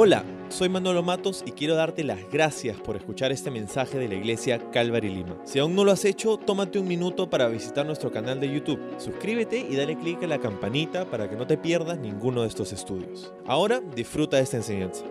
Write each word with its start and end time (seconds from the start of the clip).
Hola, 0.00 0.24
soy 0.48 0.68
Manolo 0.68 1.02
Matos 1.02 1.42
y 1.44 1.50
quiero 1.50 1.74
darte 1.74 2.04
las 2.04 2.20
gracias 2.30 2.76
por 2.80 2.94
escuchar 2.94 3.32
este 3.32 3.50
mensaje 3.50 3.98
de 3.98 4.06
la 4.06 4.14
iglesia 4.14 4.70
Calvary 4.70 5.08
Lima. 5.08 5.42
Si 5.44 5.58
aún 5.58 5.74
no 5.74 5.82
lo 5.82 5.90
has 5.90 6.04
hecho, 6.04 6.36
tómate 6.36 6.78
un 6.78 6.86
minuto 6.86 7.28
para 7.28 7.48
visitar 7.48 7.84
nuestro 7.84 8.12
canal 8.12 8.38
de 8.38 8.46
YouTube. 8.46 8.78
Suscríbete 9.00 9.58
y 9.58 9.74
dale 9.74 9.98
clic 9.98 10.22
a 10.22 10.28
la 10.28 10.38
campanita 10.38 11.10
para 11.10 11.28
que 11.28 11.34
no 11.34 11.48
te 11.48 11.58
pierdas 11.58 11.98
ninguno 11.98 12.42
de 12.42 12.48
estos 12.48 12.72
estudios. 12.72 13.32
Ahora 13.44 13.80
disfruta 13.80 14.36
de 14.36 14.44
esta 14.44 14.58
enseñanza. 14.58 15.02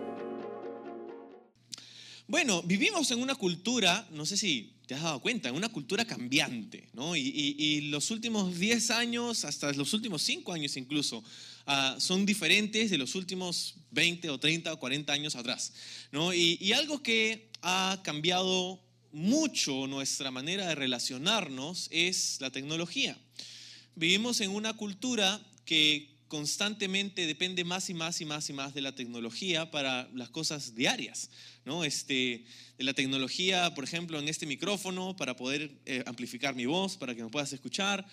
Bueno, 2.26 2.62
vivimos 2.62 3.10
en 3.10 3.20
una 3.20 3.34
cultura, 3.34 4.08
no 4.12 4.24
sé 4.24 4.38
si 4.38 4.72
te 4.86 4.94
has 4.94 5.02
dado 5.02 5.20
cuenta, 5.20 5.50
en 5.50 5.54
una 5.54 5.68
cultura 5.68 6.06
cambiante, 6.06 6.88
¿no? 6.94 7.14
Y, 7.14 7.20
y 7.58 7.82
los 7.90 8.10
últimos 8.10 8.58
10 8.58 8.90
años, 8.92 9.44
hasta 9.44 9.70
los 9.74 9.92
últimos 9.92 10.22
5 10.22 10.50
años 10.50 10.78
incluso, 10.78 11.22
Ah, 11.70 11.96
son 11.98 12.24
diferentes 12.24 12.90
de 12.90 12.96
los 12.96 13.14
últimos 13.14 13.74
20 13.90 14.30
o 14.30 14.40
30 14.40 14.72
o 14.72 14.78
40 14.78 15.12
años 15.12 15.36
atrás. 15.36 15.74
¿no? 16.12 16.32
Y, 16.32 16.72
algo 16.72 17.02
que 17.02 17.50
ha 17.60 18.00
cambiado 18.02 18.80
mucho 19.12 19.86
nuestra 19.86 20.30
manera 20.30 20.66
de 20.66 20.74
relacionarnos 20.74 21.88
es 21.90 22.38
la 22.40 22.50
tecnología. 22.50 23.18
Vivimos 23.96 24.40
en 24.40 24.50
una 24.50 24.78
cultura 24.78 25.42
que 25.66 26.16
constantemente 26.28 27.26
depende 27.26 27.64
más 27.64 27.90
y 27.90 27.94
más 27.94 28.18
y 28.22 28.24
más 28.24 28.48
y 28.48 28.54
más 28.54 28.72
de 28.72 28.80
la 28.80 28.94
tecnología 28.94 29.70
para 29.70 30.08
las 30.14 30.30
cosas 30.30 30.74
diarias, 30.74 31.28
¿no? 31.66 31.84
Este, 31.84 32.46
de 32.78 32.84
la 32.84 32.94
tecnología, 32.94 33.74
por 33.74 33.84
ejemplo, 33.84 34.18
en 34.18 34.28
este 34.28 34.46
micrófono 34.46 35.16
para 35.18 35.36
poder 35.36 35.70
eh, 35.84 36.02
amplificar 36.06 36.54
mi 36.54 36.64
voz, 36.64 36.96
para 36.96 37.14
que 37.14 37.22
me 37.22 37.28
puedas 37.28 37.52
escuchar, 37.52 38.06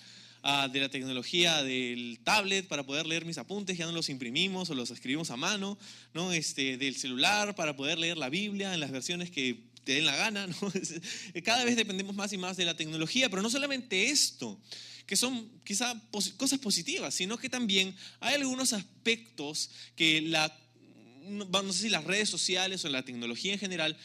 de 0.46 0.80
la 0.80 0.90
tecnología 0.90 1.64
del 1.64 2.20
tablet 2.24 2.68
para 2.68 2.86
poder 2.86 3.08
leer 3.08 3.26
mis 3.26 3.40
apuntes, 3.40 3.80
ya 3.80 3.88
no 3.88 3.92
los 3.92 4.10
imprimimos 4.10 4.70
o 4.70 4.76
los 4.76 4.92
escribimos 4.92 5.32
a 5.32 5.38
mano, 5.38 5.76
¿no? 6.14 6.32
este, 6.32 6.78
del 6.78 6.96
celular 6.96 7.56
para 7.56 7.76
poder 7.76 7.98
leer 7.98 8.18
la 8.18 8.30
Biblia 8.30 8.72
en 8.72 8.80
las 8.80 8.92
versiones 8.92 9.32
que 9.32 9.64
te 9.84 9.94
den 9.94 10.06
la 10.06 10.16
gana. 10.16 10.48
Cada 11.44 11.66
vez 11.66 11.76
dependemos 11.76 12.16
más 12.16 12.32
y 12.32 12.38
más 12.38 12.58
de 12.58 12.66
la 12.66 12.78
tecnología, 12.78 13.28
pero 13.28 13.42
no 13.42 13.50
solamente 13.50 14.12
esto, 14.12 14.60
que 15.08 15.16
son 15.16 15.50
quizá 15.64 16.00
cosas 16.38 16.60
positivas, 16.60 17.16
sino 17.16 17.38
que 17.38 17.50
también 17.50 17.96
hay 18.20 18.36
algunos 18.36 18.72
aspectos 18.74 19.72
que 19.96 20.22
la 20.22 20.56
no 21.28 21.74
sé 21.74 21.84
si 21.84 21.90
las 21.90 22.04
redes 22.04 22.30
sociales 22.30 22.84
o 22.86 22.90
la 22.90 23.04
tecnología 23.04 23.54
en 23.54 23.60
general 23.60 23.98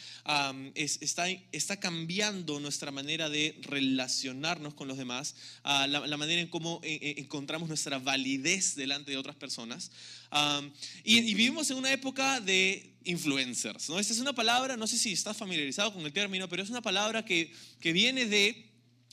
está, 0.74 1.28
está 1.52 1.78
cambiando 1.78 2.60
nuestra 2.60 2.90
manera 2.90 3.28
de 3.28 3.58
relacionarnos 3.62 4.74
con 4.74 4.88
los 4.88 4.98
demás, 4.98 5.34
la, 5.64 6.16
manera 6.16 6.40
en 6.40 6.48
cómo 6.48 6.80
e, 6.82 6.94
e, 6.94 7.20
encontramos 7.20 7.68
nuestra 7.68 7.98
validez 7.98 8.74
delante 8.74 9.10
de 9.10 9.16
otras 9.16 9.36
personas. 9.36 9.90
y, 11.04 11.20
vivimos 11.20 11.70
en 11.70 11.76
una 11.76 11.92
época 11.92 12.40
de 12.40 12.94
influencers. 13.04 13.88
¿no? 13.88 13.98
Esta 13.98 14.12
es 14.12 14.20
una 14.20 14.32
palabra, 14.32 14.76
no 14.76 14.86
sé 14.86 14.98
si 14.98 15.12
estás 15.12 15.36
familiarizado 15.36 15.92
con 15.92 16.04
el 16.04 16.12
término, 16.12 16.48
pero 16.48 16.62
es 16.62 16.70
una 16.70 16.82
palabra 16.82 17.24
que, 17.24 17.52
que 17.80 17.92
viene 17.92 18.26
de 18.26 18.69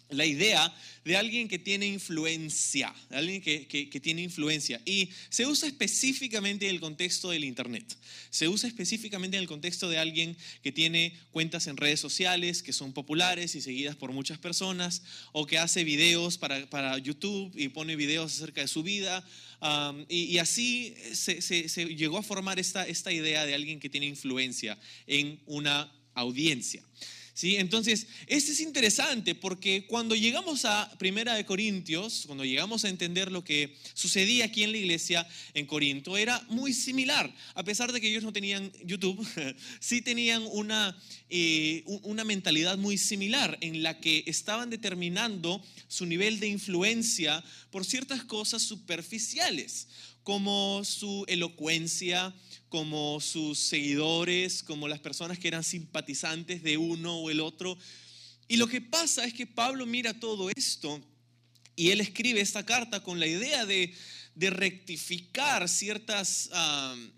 la 0.09 0.25
idea 0.25 0.73
de 1.03 1.17
alguien 1.17 1.47
que 1.47 1.59
tiene 1.59 1.87
influencia, 1.87 2.93
alguien 3.09 3.41
que, 3.41 3.99
tiene 4.01 4.21
influencia. 4.21 4.81
Y 4.85 5.09
se 5.29 5.45
usa 5.45 5.67
específicamente 5.67 6.67
en 6.67 6.75
el 6.75 6.81
contexto 6.81 7.29
del 7.29 7.43
Internet. 7.43 7.97
Se 8.29 8.47
usa 8.47 8.67
específicamente 8.67 9.37
en 9.37 9.41
el 9.41 9.47
contexto 9.47 9.89
de 9.89 9.97
alguien 9.97 10.37
que 10.61 10.71
tiene 10.71 11.17
cuentas 11.31 11.67
en 11.67 11.77
redes 11.77 11.99
sociales 11.99 12.61
que 12.61 12.73
son 12.73 12.93
populares 12.93 13.55
y 13.55 13.61
seguidas 13.61 13.95
por 13.95 14.11
muchas 14.11 14.37
personas, 14.37 15.01
o 15.31 15.45
que 15.45 15.57
hace 15.57 15.83
videos 15.83 16.37
para, 16.37 16.97
YouTube 16.97 17.53
y 17.55 17.69
pone 17.69 17.95
videos 17.95 18.33
acerca 18.33 18.61
de 18.61 18.67
su 18.67 18.83
vida. 18.83 19.25
y, 20.09 20.37
así 20.37 20.93
se, 21.13 21.41
se, 21.41 21.85
llegó 21.95 22.17
a 22.17 22.23
formar 22.23 22.59
esta, 22.59 22.87
esta 22.87 23.11
idea 23.11 23.45
de 23.45 23.55
alguien 23.55 23.79
que 23.79 23.89
tiene 23.89 24.07
influencia 24.07 24.77
en 25.05 25.39
una 25.45 25.91
audiencia. 26.13 26.83
Entonces, 27.39 28.07
este 28.25 28.51
es 28.51 28.59
interesante 28.61 29.35
porque 29.35 29.85
cuando 29.85 30.15
llegamos 30.15 30.65
a 30.65 30.91
Primera 30.97 31.35
de 31.35 31.45
Corintios, 31.45 32.23
cuando 32.25 32.43
llegamos 32.43 32.83
a 32.83 32.89
entender 32.89 33.31
lo 33.31 33.43
que 33.43 33.75
sucedía 33.93 34.45
aquí 34.45 34.63
en 34.63 34.71
la 34.71 34.77
iglesia 34.79 35.27
en 35.53 35.67
Corinto, 35.67 36.17
era 36.17 36.43
muy 36.49 36.73
similar. 36.73 37.31
A 37.53 37.63
pesar 37.63 37.91
de 37.91 38.01
que 38.01 38.09
ellos 38.09 38.23
no 38.23 38.33
tenían 38.33 38.71
YouTube, 38.83 39.25
sí 39.79 40.01
tenían 40.01 40.43
una, 40.51 40.97
eh, 41.29 41.83
una 41.85 42.23
mentalidad 42.23 42.77
muy 42.77 42.97
similar 42.97 43.57
en 43.61 43.83
la 43.83 43.99
que 43.99 44.23
estaban 44.25 44.71
determinando 44.71 45.63
su 45.87 46.07
nivel 46.07 46.39
de 46.39 46.47
influencia 46.47 47.43
por 47.69 47.85
ciertas 47.85 48.23
cosas 48.23 48.63
superficiales, 48.63 49.87
como 50.23 50.83
su 50.83 51.23
elocuencia, 51.27 52.33
como 52.69 53.19
sus 53.21 53.59
seguidores, 53.59 54.63
como 54.63 54.87
las 54.87 54.99
personas 54.99 55.39
que 55.39 55.47
eran 55.47 55.63
simpatizantes 55.63 56.63
de 56.63 56.77
uno 56.77 57.17
o 57.17 57.29
el 57.29 57.39
otro. 57.39 57.77
Y 58.47 58.57
lo 58.57 58.67
que 58.67 58.81
pasa 58.81 59.25
es 59.25 59.33
que 59.33 59.47
Pablo 59.47 59.85
mira 59.85 60.19
todo 60.19 60.49
esto 60.55 61.01
y 61.75 61.91
él 61.91 62.01
escribe 62.01 62.41
esta 62.41 62.65
carta 62.65 63.03
con 63.03 63.19
la 63.19 63.27
idea 63.27 63.65
de, 63.65 63.93
rectificar 64.39 65.67
ciertas, 65.67 66.51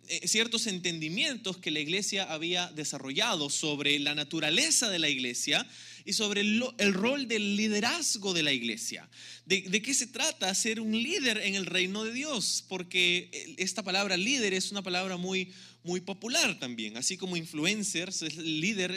eh, 0.08 0.28
ciertos 0.28 0.68
entendimientos 0.68 1.58
que 1.58 1.70
la 1.70 1.82
iglesia 1.82 2.24
había 2.24 2.68
desarrollado 2.68 3.50
sobre 3.50 4.00
la 4.00 4.16
naturaleza 4.16 4.90
de 4.90 5.00
la 5.00 5.10
iglesia 5.10 5.68
y 6.10 6.14
sobre 6.14 6.42
el, 6.42 6.94
rol 6.96 7.28
del 7.28 7.56
liderazgo 7.56 8.34
de 8.34 8.42
la 8.42 8.52
iglesia. 8.52 9.08
¿De, 9.46 9.62
qué 9.80 9.94
se 9.94 10.08
trata? 10.08 10.56
Ser 10.56 10.80
un 10.80 10.92
líder 10.92 11.38
en 11.38 11.54
el 11.54 11.68
reino 11.68 12.04
de 12.04 12.12
Dios, 12.12 12.66
porque 12.68 13.30
esta 13.58 13.84
palabra 13.84 14.18
líder 14.18 14.56
es 14.56 14.72
una 14.72 14.82
palabra 14.82 15.18
muy, 15.18 15.54
muy 15.84 16.02
popular 16.02 16.58
también, 16.58 16.98
así 16.98 17.16
como 17.16 17.38
influencers, 17.38 18.24
líder, 18.38 18.92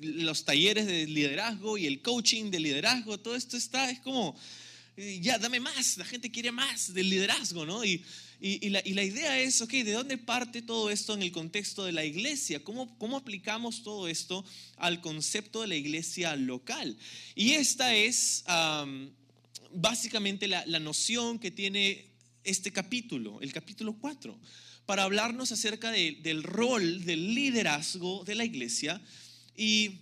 los 0.00 0.44
talleres 0.44 0.86
de 0.86 1.06
liderazgo 1.06 1.78
y 1.78 1.86
el 1.86 2.02
coaching 2.02 2.50
de 2.50 2.58
liderazgo, 2.58 3.20
todo 3.20 3.36
esto 3.36 3.56
está, 3.56 3.88
es 3.88 4.00
como, 4.00 4.36
eh, 4.96 5.20
ya, 5.22 5.38
dame 5.38 5.60
más, 5.60 5.96
la 5.98 6.04
gente 6.04 6.32
quiere 6.32 6.50
más 6.50 6.92
del 6.92 7.08
liderazgo, 7.08 7.64
¿no? 7.64 7.84
Y, 7.84 8.04
y, 8.38 8.68
la, 8.68 9.02
idea 9.02 9.38
es, 9.40 9.62
ok, 9.62 9.70
¿de 9.70 9.92
dónde 9.92 10.18
parte 10.18 10.60
todo 10.60 10.90
esto 10.90 11.14
en 11.14 11.22
el 11.22 11.32
contexto 11.32 11.84
de 11.84 11.92
la 11.92 12.04
iglesia? 12.04 12.62
¿Cómo, 12.62 13.16
aplicamos 13.16 13.82
todo 13.82 14.08
esto 14.08 14.44
al 14.76 15.00
concepto 15.00 15.62
de 15.62 15.68
la 15.68 15.76
iglesia 15.76 16.36
local? 16.36 16.98
Y 17.34 17.52
esta 17.52 17.94
es 17.94 18.44
básicamente 19.72 20.48
la, 20.48 20.64
noción 20.80 21.38
que 21.38 21.50
tiene 21.50 22.10
este 22.44 22.72
capítulo, 22.72 23.40
el 23.40 23.52
capítulo 23.52 23.94
4, 23.98 24.38
para 24.84 25.04
hablarnos 25.04 25.50
acerca 25.50 25.90
del 25.90 26.42
rol 26.42 27.04
del 27.04 27.34
liderazgo 27.34 28.22
de 28.24 28.34
la 28.34 28.44
iglesia 28.44 29.00
y 29.56 30.00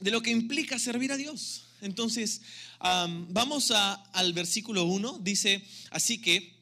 de 0.00 0.10
lo 0.10 0.22
que 0.22 0.30
implica 0.30 0.78
servir 0.78 1.12
a 1.12 1.18
Dios. 1.18 1.64
Entonces, 1.82 2.40
vamos 2.80 3.70
al 3.70 4.32
versículo 4.32 4.84
1, 4.84 5.18
dice, 5.18 5.62
así 5.90 6.18
que 6.18 6.57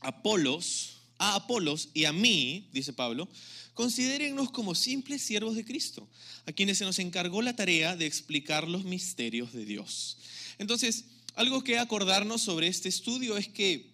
Apolos, 0.00 1.00
a 1.18 1.34
Apolos 1.34 1.90
y 1.94 2.04
a 2.04 2.12
mí, 2.12 2.68
dice 2.72 2.92
Pablo, 2.92 3.28
considérennos 3.74 4.50
como 4.50 4.74
simples 4.74 5.22
siervos 5.22 5.54
de 5.54 5.64
Cristo, 5.64 6.08
a 6.46 6.52
quienes 6.52 6.78
se 6.78 6.84
nos 6.84 6.98
encargó 6.98 7.42
la 7.42 7.56
tarea 7.56 7.96
de 7.96 8.06
explicar 8.06 8.68
los 8.68 8.84
misterios 8.84 9.52
de 9.52 9.64
Dios. 9.64 10.18
Entonces, 10.58 11.04
algo 11.34 11.62
que 11.62 11.78
acordarnos 11.78 12.42
sobre 12.42 12.66
este 12.66 12.88
estudio 12.88 13.36
es 13.36 13.48
que 13.48 13.90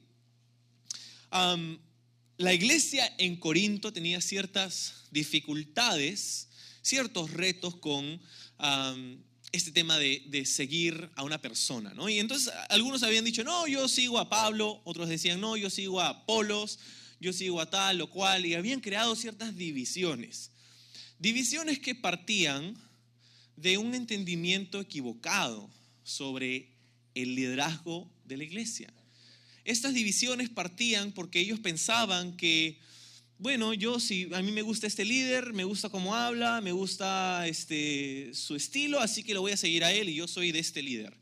la 2.39 2.55
iglesia 2.55 3.13
en 3.19 3.37
Corinto 3.37 3.93
tenía 3.93 4.21
ciertas 4.21 4.95
dificultades, 5.11 6.49
ciertos 6.83 7.33
retos 7.33 7.77
con 7.77 8.21
este 9.53 9.73
tema 9.73 9.99
de, 9.99 10.45
seguir 10.45 11.11
a 11.15 11.23
una 11.23 11.41
persona, 11.41 11.95
¿no? 11.95 12.09
Y 12.09 12.19
entonces 12.19 12.53
algunos 12.69 13.03
habían 13.03 13.25
dicho, 13.25 13.45
no, 13.45 13.67
yo 13.67 13.89
sigo 13.89 14.19
a 14.19 14.29
Pablo, 14.29 14.81
otros 14.85 15.09
decían, 15.09 15.41
no, 15.41 15.57
yo 15.57 15.71
sigo 15.71 16.01
a 16.01 16.09
Apolos, 16.09 16.79
yo 17.21 17.33
sigo 17.33 17.61
a 17.61 17.71
tal 17.71 18.01
o 18.01 18.11
cual, 18.11 18.45
y 18.45 18.55
habían 18.55 18.81
creado 18.81 19.17
ciertas 19.17 19.57
divisiones. 19.57 20.51
Divisiones 21.19 21.79
que 21.79 21.95
partían 21.95 22.77
de 23.57 23.79
un 23.79 23.95
entendimiento 23.95 24.81
equivocado 24.81 25.71
sobre 26.05 26.69
el 27.15 27.35
liderazgo 27.35 28.11
de 28.27 28.37
la 28.37 28.45
iglesia. 28.45 28.93
Estas 29.65 29.95
divisiones 29.95 30.51
partían 30.51 31.13
porque 31.13 31.41
ellos 31.41 31.59
pensaban 31.59 32.37
que 32.37 32.79
bueno, 33.39 33.75
yo 33.75 34.01
si 34.01 34.29
a 34.33 34.41
mí 34.43 34.51
me 34.53 34.63
gusta 34.63 34.87
este 34.87 35.05
líder, 35.05 35.53
me 35.53 35.65
gusta 35.65 35.89
cómo 35.89 36.15
habla, 36.15 36.61
me 36.61 36.73
gusta 36.73 37.47
este, 37.47 38.31
su 38.33 38.57
estilo, 38.57 39.01
así 39.01 39.23
que 39.23 39.35
lo 39.35 39.43
voy 39.43 39.53
a 39.53 39.57
seguir 39.57 39.85
a 39.85 39.93
él 39.93 40.09
y 40.09 40.15
yo 40.15 40.27
soy 40.27 40.53
de 40.53 40.59
este 40.59 40.83
líder. 40.83 41.15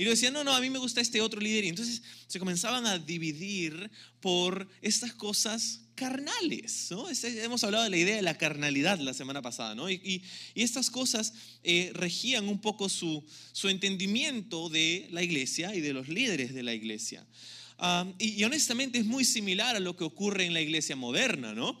Y 0.00 0.04
lo 0.04 0.12
decían, 0.12 0.32
no, 0.32 0.44
no, 0.44 0.54
a 0.54 0.60
mí 0.62 0.70
me 0.70 0.78
gusta 0.78 1.02
este 1.02 1.20
otro 1.20 1.42
líder. 1.42 1.64
Y 1.64 1.68
entonces 1.68 2.00
se 2.26 2.38
comenzaban 2.38 2.86
a 2.86 2.98
dividir 2.98 3.90
por 4.20 4.66
estas 4.80 5.12
cosas 5.12 5.82
carnales. 5.94 6.88
¿no? 6.90 7.10
Este, 7.10 7.44
hemos 7.44 7.62
hablado 7.64 7.84
de 7.84 7.90
la 7.90 7.98
idea 7.98 8.16
de 8.16 8.22
la 8.22 8.38
carnalidad 8.38 8.98
la 8.98 9.12
semana 9.12 9.42
pasada. 9.42 9.74
¿no? 9.74 9.90
Y, 9.90 10.22
estas 10.54 10.88
cosas 10.88 11.34
eh, 11.62 11.90
regían 11.92 12.48
un 12.48 12.62
poco 12.62 12.88
su, 12.88 13.22
su 13.52 13.68
entendimiento 13.68 14.70
de 14.70 15.06
la 15.10 15.22
iglesia 15.22 15.74
y 15.74 15.82
de 15.82 15.92
los 15.92 16.08
líderes 16.08 16.54
de 16.54 16.62
la 16.62 16.72
iglesia. 16.72 17.26
Y, 18.18 18.44
honestamente 18.44 18.98
es 18.98 19.06
muy 19.06 19.24
similar 19.24 19.76
a 19.76 19.80
lo 19.80 19.96
que 19.96 20.04
ocurre 20.04 20.44
en 20.44 20.54
la 20.54 20.60
iglesia 20.60 20.96
moderna, 20.96 21.54
¿no? 21.54 21.78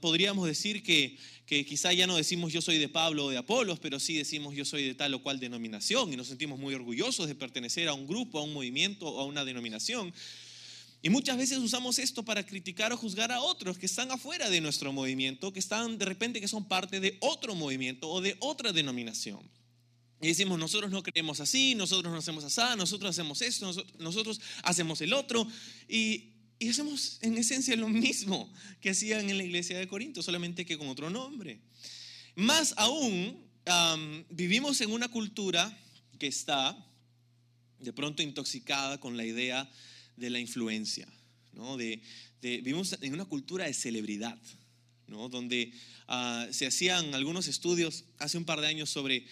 Podríamos 0.00 0.46
decir 0.46 0.82
que, 0.82 1.16
que 1.46 1.66
quizá 1.66 1.92
ya 1.92 2.06
no 2.06 2.16
decimos 2.16 2.52
yo 2.52 2.62
soy 2.62 2.78
de 2.78 2.88
Pablo 2.88 3.24
o 3.24 3.30
de 3.30 3.36
Apolos, 3.36 3.80
pero 3.80 3.98
sí 3.98 4.16
decimos 4.16 4.54
yo 4.54 4.64
soy 4.64 4.84
de 4.84 4.94
tal 4.94 5.12
o 5.14 5.22
cual 5.22 5.40
denominación 5.40 6.12
y 6.12 6.16
nos 6.16 6.28
sentimos 6.28 6.60
muy 6.60 6.74
orgullosos 6.74 7.26
de 7.26 7.34
pertenecer 7.34 7.88
a 7.88 7.94
un 7.94 8.06
grupo, 8.06 8.38
a 8.38 8.42
un 8.42 8.52
movimiento 8.52 9.08
o 9.08 9.20
a 9.20 9.24
una 9.24 9.44
denominación. 9.44 10.12
Y 11.02 11.08
muchas 11.08 11.38
veces 11.38 11.58
usamos 11.58 11.98
esto 11.98 12.24
para 12.24 12.44
criticar 12.44 12.92
o 12.92 12.96
juzgar 12.96 13.32
a 13.32 13.40
otros 13.40 13.78
que 13.78 13.86
están 13.86 14.10
afuera 14.10 14.50
de 14.50 14.60
nuestro 14.60 14.92
movimiento, 14.92 15.52
que 15.52 15.58
están 15.58 15.96
de 15.96 16.04
repente 16.04 16.40
que 16.40 16.48
son 16.48 16.68
parte 16.68 17.00
de 17.00 17.16
otro 17.20 17.54
movimiento 17.54 18.08
o 18.08 18.20
de 18.20 18.36
otra 18.38 18.72
denominación. 18.72 19.40
Y 20.20 20.28
decimos, 20.28 20.58
nosotros 20.58 20.90
no 20.90 21.02
creemos 21.02 21.40
así, 21.40 21.74
nosotros 21.74 22.12
no 22.12 22.18
hacemos 22.18 22.44
así, 22.44 22.76
nosotros 22.76 23.10
hacemos 23.10 23.40
esto, 23.40 23.72
nosotros, 23.98 24.40
hacemos 24.62 25.00
el 25.00 25.14
otro. 25.14 25.46
Y, 25.88 26.32
y 26.58 26.68
hacemos 26.68 27.18
en 27.22 27.38
esencia 27.38 27.74
lo 27.76 27.88
mismo 27.88 28.52
que 28.80 28.90
hacían 28.90 29.30
en 29.30 29.38
la 29.38 29.44
iglesia 29.44 29.78
de 29.78 29.88
Corinto, 29.88 30.22
solamente 30.22 30.66
que 30.66 30.76
con 30.76 30.88
otro 30.88 31.08
nombre. 31.08 31.60
Más 32.36 32.74
aún, 32.76 33.42
um, 33.66 34.24
vivimos 34.28 34.80
en 34.82 34.92
una 34.92 35.08
cultura 35.08 35.74
que 36.18 36.26
está 36.26 36.76
de 37.78 37.92
pronto 37.94 38.22
intoxicada 38.22 39.00
con 39.00 39.16
la 39.16 39.24
idea 39.24 39.70
de 40.16 40.28
la 40.28 40.38
influencia, 40.38 41.08
¿no? 41.54 41.78
De, 41.78 42.02
de, 42.42 42.58
vivimos 42.58 42.94
en 43.00 43.14
una 43.14 43.24
cultura 43.24 43.64
de 43.64 43.72
celebridad, 43.72 44.38
Donde 45.10 45.72
uh, 46.08 46.52
se 46.52 46.66
hacían 46.66 47.14
algunos 47.14 47.48
estudios 47.48 48.04
hace 48.18 48.38
un 48.38 48.44
par 48.44 48.60
de 48.60 48.66
años 48.66 48.90
sobre 48.90 49.26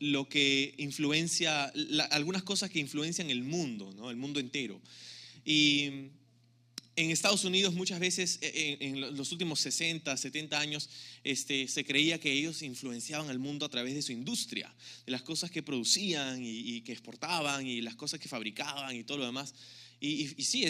lo 0.00 0.28
que 0.28 0.74
influencia, 0.78 1.72
algunas 2.10 2.42
cosas 2.42 2.70
que 2.70 2.78
influencian 2.78 3.30
el 3.30 3.42
mundo, 3.42 3.92
¿no? 3.96 4.10
El 4.10 4.16
mundo 4.16 4.40
entero. 4.40 4.80
Y 5.44 6.10
en 6.96 7.10
Estados 7.10 7.44
Unidos 7.44 7.74
muchas 7.74 7.98
veces, 7.98 8.38
en, 8.40 8.96
en, 8.96 9.16
los 9.16 9.32
últimos 9.32 9.60
60, 9.60 10.16
70 10.16 10.58
años, 10.58 10.88
este, 11.24 11.66
se 11.68 11.84
creía 11.84 12.20
que 12.20 12.32
ellos 12.32 12.62
influenciaban 12.62 13.30
al 13.30 13.38
mundo 13.38 13.66
a 13.66 13.68
través 13.68 13.94
de 13.94 14.02
su 14.02 14.12
industria, 14.12 14.72
de 15.04 15.12
las 15.12 15.22
cosas 15.22 15.50
que 15.50 15.62
producían 15.62 16.40
y, 16.44 16.82
que 16.82 16.92
exportaban 16.92 17.66
y 17.66 17.80
las 17.80 17.96
cosas 17.96 18.20
que 18.20 18.28
fabricaban 18.28 18.94
y 18.94 19.04
todo 19.04 19.18
lo 19.18 19.26
demás. 19.26 19.54
Y, 20.00 20.28
sí, 20.44 20.64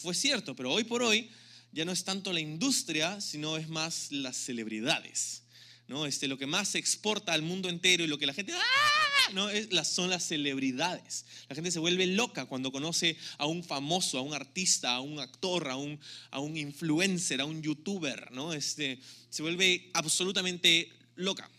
fue 0.00 0.14
cierto, 0.14 0.54
pero 0.54 0.72
hoy 0.72 0.84
por 0.84 1.02
hoy 1.02 1.28
ya 1.72 1.84
no 1.84 1.92
es 1.92 2.04
tanto 2.04 2.32
la 2.32 2.40
industria, 2.40 3.20
sino 3.20 3.56
es 3.56 3.68
más 3.68 4.10
las 4.10 4.36
celebridades. 4.36 5.42
¿no? 5.86 6.06
Este, 6.06 6.28
lo 6.28 6.38
que 6.38 6.46
más 6.46 6.68
se 6.68 6.78
exporta 6.78 7.32
al 7.32 7.42
mundo 7.42 7.68
entero 7.68 8.04
y 8.04 8.06
lo 8.06 8.18
que 8.18 8.26
la 8.26 8.34
gente... 8.34 8.52
¡ah! 8.52 9.00
¿no? 9.32 9.48
Es, 9.48 9.72
las, 9.72 9.88
son 9.88 10.10
las 10.10 10.24
celebridades. 10.24 11.24
La 11.48 11.54
gente 11.54 11.70
se 11.70 11.78
vuelve 11.78 12.06
loca 12.06 12.46
cuando 12.46 12.72
conoce 12.72 13.16
a 13.38 13.46
un 13.46 13.62
famoso, 13.62 14.18
a 14.18 14.22
un 14.22 14.34
artista, 14.34 14.94
a 14.94 15.00
un 15.00 15.18
actor, 15.18 15.68
a 15.68 15.76
un, 15.76 15.98
a 16.30 16.40
un 16.40 16.56
influencer, 16.56 17.40
a 17.40 17.44
un 17.44 17.62
youtuber. 17.62 18.30
¿no? 18.32 18.52
Este, 18.52 19.00
se 19.28 19.42
vuelve 19.42 19.90
absolutamente 19.94 20.90
loca. 21.16 21.50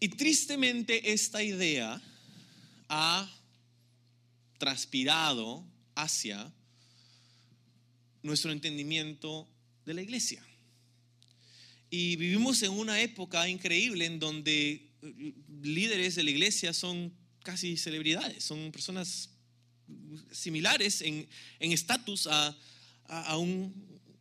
Y 0.00 0.08
tristemente 0.08 1.12
esta 1.12 1.42
idea 1.42 2.00
ha 2.88 3.30
transpirado 4.58 5.64
hacia 5.94 6.52
nuestro 8.24 8.50
entendimiento 8.50 9.46
de 9.84 9.94
la 9.94 10.02
iglesia. 10.02 10.42
Y 11.90 12.16
vivimos 12.16 12.60
en 12.62 12.72
una 12.72 13.00
época 13.00 13.48
increíble 13.48 14.06
en 14.06 14.18
donde 14.18 14.90
líderes 15.62 16.16
de 16.16 16.24
la 16.24 16.30
iglesia 16.30 16.72
son 16.72 17.12
casi 17.44 17.76
celebridades, 17.76 18.42
son 18.42 18.72
personas 18.72 19.28
similares 20.32 21.02
en 21.02 21.28
estatus 21.60 22.26
a, 22.26 22.56
a, 23.04 23.22
a 23.26 23.36
un, 23.36 23.72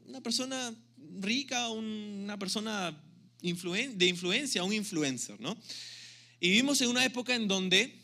una 0.06 0.22
persona 0.22 0.76
rica, 1.22 1.70
una 1.70 2.38
persona 2.38 3.02
influen, 3.42 3.98
de 3.98 4.08
influencia, 4.08 4.64
un 4.64 4.74
influencer, 4.74 5.40
¿no? 5.40 5.58
Y 6.42 6.50
vivimos 6.50 6.82
en 6.82 6.90
una 6.90 7.06
época 7.06 7.34
en 7.34 7.48
donde, 7.48 7.96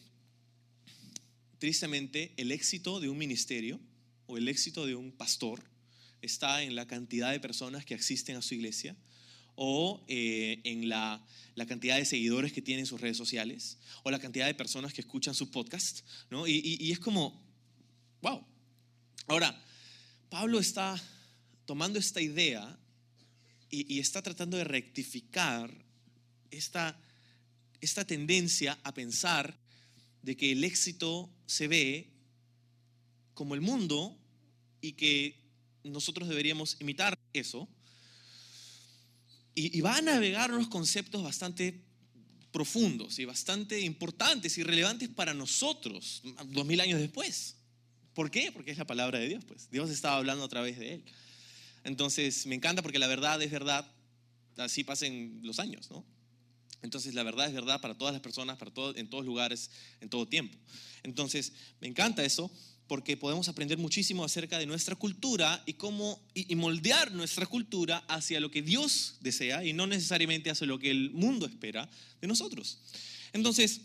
tristemente, 1.58 2.32
el 2.38 2.54
éxito 2.54 3.02
de 3.02 3.10
un 3.10 3.18
ministerio 3.18 3.80
o 4.28 4.38
el 4.38 4.48
éxito 4.48 4.86
de 4.86 4.96
un 4.96 5.12
pastor 5.12 5.62
está 6.22 6.64
en 6.64 6.76
la 6.76 6.88
cantidad 6.88 7.32
de 7.32 7.40
personas 7.40 7.86
que 7.86 7.96
asisten 7.96 8.36
a 8.36 8.42
su 8.42 8.56
iglesia, 8.56 8.96
o 9.56 10.04
eh, 10.08 10.62
en 10.64 10.88
la, 10.88 11.26
la, 11.56 11.66
cantidad 11.66 11.98
de 11.98 12.06
seguidores 12.06 12.54
que 12.54 12.62
tiene 12.62 12.82
en 12.82 12.86
sus 12.86 13.02
redes 13.02 13.18
sociales, 13.18 13.78
o 14.04 14.12
la 14.12 14.20
cantidad 14.20 14.46
de 14.46 14.54
personas 14.54 14.94
que 14.94 15.02
escuchan 15.02 15.36
su 15.36 15.52
podcast, 15.52 16.02
¿no? 16.30 16.48
Y, 16.48 16.54
y, 16.54 16.78
y 16.80 16.92
es 16.92 17.00
como, 17.00 17.44
wow. 18.22 18.46
Ahora, 19.28 19.62
Pablo 20.30 20.60
está 20.60 20.96
tomando 21.66 22.00
esta 22.00 22.22
idea 22.22 22.80
y, 23.70 23.94
y 23.94 24.00
está 24.00 24.22
tratando 24.22 24.56
de 24.56 24.64
rectificar 24.64 25.70
esta, 26.52 26.98
esta 27.82 28.06
tendencia 28.06 28.80
a 28.84 28.94
pensar 28.94 29.58
de 30.22 30.36
que 30.36 30.52
el 30.52 30.64
éxito 30.64 31.30
se 31.46 31.68
ve 31.68 32.12
como 33.34 33.56
el 33.56 33.62
mundo 33.62 34.18
y 34.82 34.94
que 34.94 35.40
nosotros 35.84 36.28
deberíamos 36.28 36.78
imitar 36.80 37.18
eso 37.34 37.68
y, 39.56 39.82
va 39.82 39.98
a 39.98 40.02
navegar 40.02 40.54
unos 40.54 40.68
conceptos 40.70 41.24
bastante 41.24 41.84
profundos 42.52 43.20
y 43.20 43.26
bastante 43.26 43.80
importantes 43.82 44.58
y 44.58 44.64
relevantes 44.64 45.10
para 45.10 45.34
nosotros 45.34 46.22
dos 46.46 46.66
mil 46.66 46.80
años 46.80 47.00
después. 47.00 47.56
¿Por 48.14 48.32
qué? 48.32 48.52
Porque 48.52 48.72
es 48.72 48.78
la 48.78 48.88
palabra 48.88 49.20
de 49.20 49.28
Dios, 49.28 49.44
pues. 49.46 49.70
Dios 49.70 49.90
estaba 49.90 50.18
hablando 50.18 50.46
a 50.46 50.50
través 50.50 50.80
de 50.80 50.96
él. 50.96 51.04
Entonces, 51.84 52.46
me 52.46 52.56
encanta 52.56 52.82
porque 52.82 53.00
la 53.00 53.08
verdad 53.08 53.42
es 53.42 53.52
verdad, 53.52 53.90
así 54.58 54.84
pasen 54.84 55.40
los 55.44 55.60
años, 55.60 55.90
¿no? 55.92 56.06
Entonces, 56.82 57.14
la 57.14 57.24
verdad 57.24 57.48
es 57.48 57.54
verdad 57.54 57.82
para 57.82 57.98
todas 57.98 58.14
las 58.14 58.22
personas, 58.22 58.58
para 58.58 58.72
todo, 58.72 58.96
en 58.96 59.10
todos 59.10 59.26
lugares, 59.26 59.70
en 60.00 60.10
todo 60.10 60.28
tiempo. 60.28 60.58
Entonces, 61.04 61.54
me 61.82 61.88
encanta 61.88 62.24
eso 62.24 62.52
porque 62.90 63.16
podemos 63.16 63.48
aprender 63.48 63.78
muchísimo 63.78 64.26
acerca 64.26 64.58
de 64.58 64.66
nuestra 64.66 64.96
cultura 64.96 65.62
y 65.68 65.74
cómo 65.74 66.20
y, 66.34 66.56
moldear 66.56 67.12
nuestra 67.12 67.46
cultura 67.46 68.04
hacia 68.08 68.40
lo 68.40 68.50
que 68.50 68.64
Dios 68.64 69.18
desea 69.22 69.64
y 69.64 69.74
no 69.74 69.86
necesariamente 69.86 70.50
hacia 70.50 70.66
lo 70.66 70.80
que 70.80 70.90
el 70.90 71.12
mundo 71.12 71.46
espera 71.46 71.88
de 72.20 72.28
nosotros. 72.28 72.80
Entonces, 73.32 73.82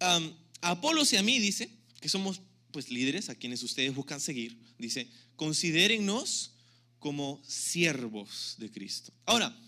um, 0.00 0.32
a 0.60 0.70
Apolos 0.70 1.12
y 1.12 1.16
a 1.16 1.24
mí 1.24 1.40
dice 1.40 1.68
que 2.00 2.08
somos 2.08 2.40
pues 2.70 2.88
líderes 2.88 3.30
a 3.30 3.34
quienes 3.34 3.64
ustedes 3.64 3.92
buscan 3.92 4.20
seguir. 4.20 4.56
Dice, 4.78 5.08
considérennos 5.34 6.52
como 7.00 7.42
siervos 7.44 8.54
de 8.58 8.70
Cristo. 8.70 9.12
Ahora, 9.24 9.58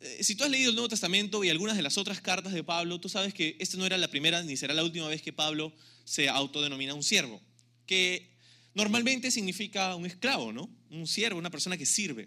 eh, 0.00 0.24
si 0.24 0.34
tú 0.34 0.42
has 0.42 0.50
leído 0.50 0.70
el 0.70 0.74
Nuevo 0.74 0.88
Testamento 0.88 1.44
y 1.44 1.50
algunas 1.50 1.76
de 1.76 1.82
las 1.82 1.98
otras 1.98 2.20
cartas 2.20 2.52
de 2.52 2.64
Pablo, 2.64 3.00
tú 3.00 3.08
sabes 3.08 3.32
que 3.32 3.56
esta 3.60 3.76
no 3.76 3.86
era 3.86 3.96
la 3.96 4.08
primera 4.08 4.42
ni 4.42 4.56
será 4.56 4.74
la 4.74 4.82
última 4.82 5.06
vez 5.06 5.22
que 5.22 5.32
Pablo 5.32 5.72
se 6.04 6.28
autodenomina 6.28 6.94
un 6.94 7.04
siervo 7.04 7.40
que 7.92 8.30
normalmente 8.72 9.30
significa 9.30 9.94
un 9.96 10.06
esclavo, 10.06 10.50
¿no? 10.50 10.70
Un 10.88 11.06
siervo, 11.06 11.38
una 11.38 11.50
persona 11.50 11.76
que 11.76 11.84
sirve, 11.84 12.26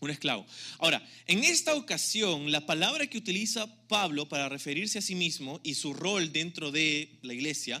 un 0.00 0.10
esclavo. 0.10 0.44
Ahora, 0.80 1.00
en 1.28 1.44
esta 1.44 1.76
ocasión, 1.76 2.50
la 2.50 2.66
palabra 2.66 3.06
que 3.06 3.16
utiliza 3.16 3.68
Pablo 3.86 4.28
para 4.28 4.48
referirse 4.48 4.98
a 4.98 5.02
sí 5.02 5.14
mismo 5.14 5.60
y 5.62 5.74
su 5.74 5.94
rol 5.94 6.32
dentro 6.32 6.72
de 6.72 7.20
la 7.22 7.34
iglesia, 7.34 7.80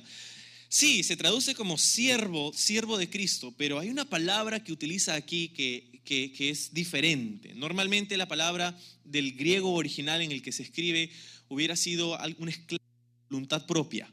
sí, 0.68 1.02
se 1.02 1.16
traduce 1.16 1.56
como 1.56 1.78
siervo, 1.78 2.52
siervo 2.54 2.96
de 2.96 3.10
Cristo, 3.10 3.52
pero 3.58 3.80
hay 3.80 3.90
una 3.90 4.08
palabra 4.08 4.62
que 4.62 4.70
utiliza 4.70 5.16
aquí 5.16 5.48
que, 5.48 6.00
que, 6.04 6.48
es 6.48 6.72
diferente. 6.72 7.54
Normalmente 7.56 8.16
la 8.16 8.28
palabra 8.28 8.78
del 9.02 9.32
griego 9.32 9.74
original 9.74 10.22
en 10.22 10.30
el 10.30 10.42
que 10.42 10.52
se 10.52 10.62
escribe 10.62 11.10
hubiera 11.48 11.74
sido 11.74 12.16
un 12.38 12.48
esclavo 12.48 12.84
voluntad 13.28 13.66
propia, 13.66 14.08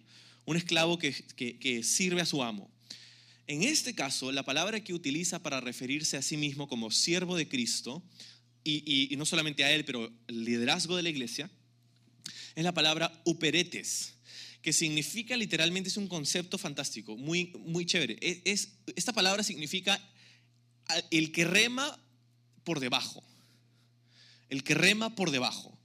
un 0.46 0.58
esclavo 0.58 0.98
que, 0.98 1.14
que 1.60 1.84
sirve 1.84 2.22
a 2.22 2.26
su 2.26 2.42
amo. 2.42 2.72
En 3.48 3.64
este 3.64 3.96
caso, 3.96 4.32
la 4.34 4.44
palabra 4.44 4.84
que 4.84 4.94
utiliza 4.94 5.42
para 5.42 5.62
referirse 5.62 6.18
a 6.18 6.22
sí 6.22 6.36
mismo 6.36 6.68
como 6.68 6.92
siervo 6.92 7.38
de 7.38 7.48
Cristo, 7.48 8.04
y, 8.70 9.16
no 9.18 9.26
solamente 9.26 9.64
a 9.64 9.72
él, 9.72 9.86
pero 9.86 10.12
el 10.28 10.44
liderazgo 10.44 10.98
de 10.98 11.04
la 11.04 11.10
iglesia, 11.10 11.50
es 12.56 12.64
la 12.64 12.74
palabra 12.74 13.22
uperetes, 13.24 14.16
que 14.62 14.74
significa 14.74 15.38
literalmente, 15.38 15.90
es 15.90 15.96
un 15.96 16.10
concepto 16.10 16.58
fantástico, 16.58 17.16
muy, 17.16 17.54
muy 17.60 17.86
chévere. 17.86 18.18
Es, 18.44 18.74
esta 18.96 19.14
palabra 19.14 19.44
significa 19.44 19.98
el 21.12 21.32
que 21.32 21.46
rema 21.46 21.98
por 22.66 22.82
debajo, 22.82 23.24
el 24.50 24.64
que 24.64 24.74
rema 24.74 25.16
por 25.16 25.32
debajo. 25.32 25.80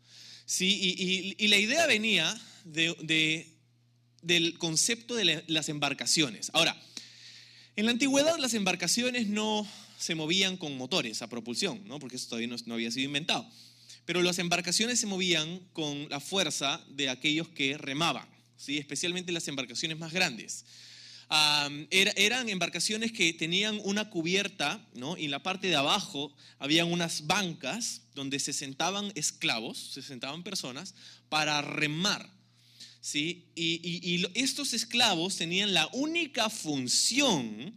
¿sí? 0.46 1.36
Y, 1.38 1.46
la 1.46 1.58
idea 1.58 1.86
venía 1.86 2.36
de, 2.64 2.96
de, 3.02 3.56
del 4.22 4.58
concepto 4.58 5.14
de 5.14 5.44
las 5.46 5.68
embarcaciones. 5.68 6.50
Ahora, 6.52 6.76
en 7.76 7.86
la 7.86 7.92
antigüedad 7.92 8.38
las 8.38 8.54
embarcaciones 8.54 9.28
no 9.28 9.66
se 9.98 10.14
movían 10.14 10.56
con 10.56 10.76
motores 10.76 11.22
a 11.22 11.28
propulsión, 11.28 11.82
porque 12.00 12.16
eso 12.16 12.28
todavía 12.28 12.54
no, 12.66 12.74
había 12.74 12.90
sido 12.90 13.06
inventado. 13.06 13.48
Pero 14.04 14.20
las 14.22 14.38
embarcaciones 14.38 14.98
se 14.98 15.06
movían 15.06 15.60
con 15.72 16.08
la 16.08 16.20
fuerza 16.20 16.84
de 16.88 17.08
aquellos 17.08 17.48
que 17.48 17.78
remaban, 17.78 18.26
¿sí? 18.56 18.78
especialmente 18.78 19.32
las 19.32 19.46
embarcaciones 19.48 19.98
más 19.98 20.12
grandes. 20.12 20.64
eran 21.90 22.48
embarcaciones 22.48 23.12
que 23.12 23.32
tenían 23.32 23.80
una 23.84 24.10
cubierta. 24.10 24.84
Y 25.16 25.26
en 25.26 25.30
la 25.30 25.42
parte 25.42 25.68
de 25.68 25.76
abajo 25.76 26.34
habían 26.58 26.90
unas 26.90 27.26
bancas 27.26 28.02
donde 28.14 28.40
se 28.40 28.52
sentaban 28.52 29.12
esclavos, 29.14 29.92
se 29.92 30.02
sentaban 30.02 30.42
personas 30.42 30.94
para 31.28 31.62
remar. 31.62 32.28
¿Sí? 33.02 33.50
Y, 33.54 34.24
estos 34.34 34.72
esclavos 34.72 35.36
tenían 35.36 35.74
la 35.74 35.86
única 35.92 36.48
función 36.48 37.74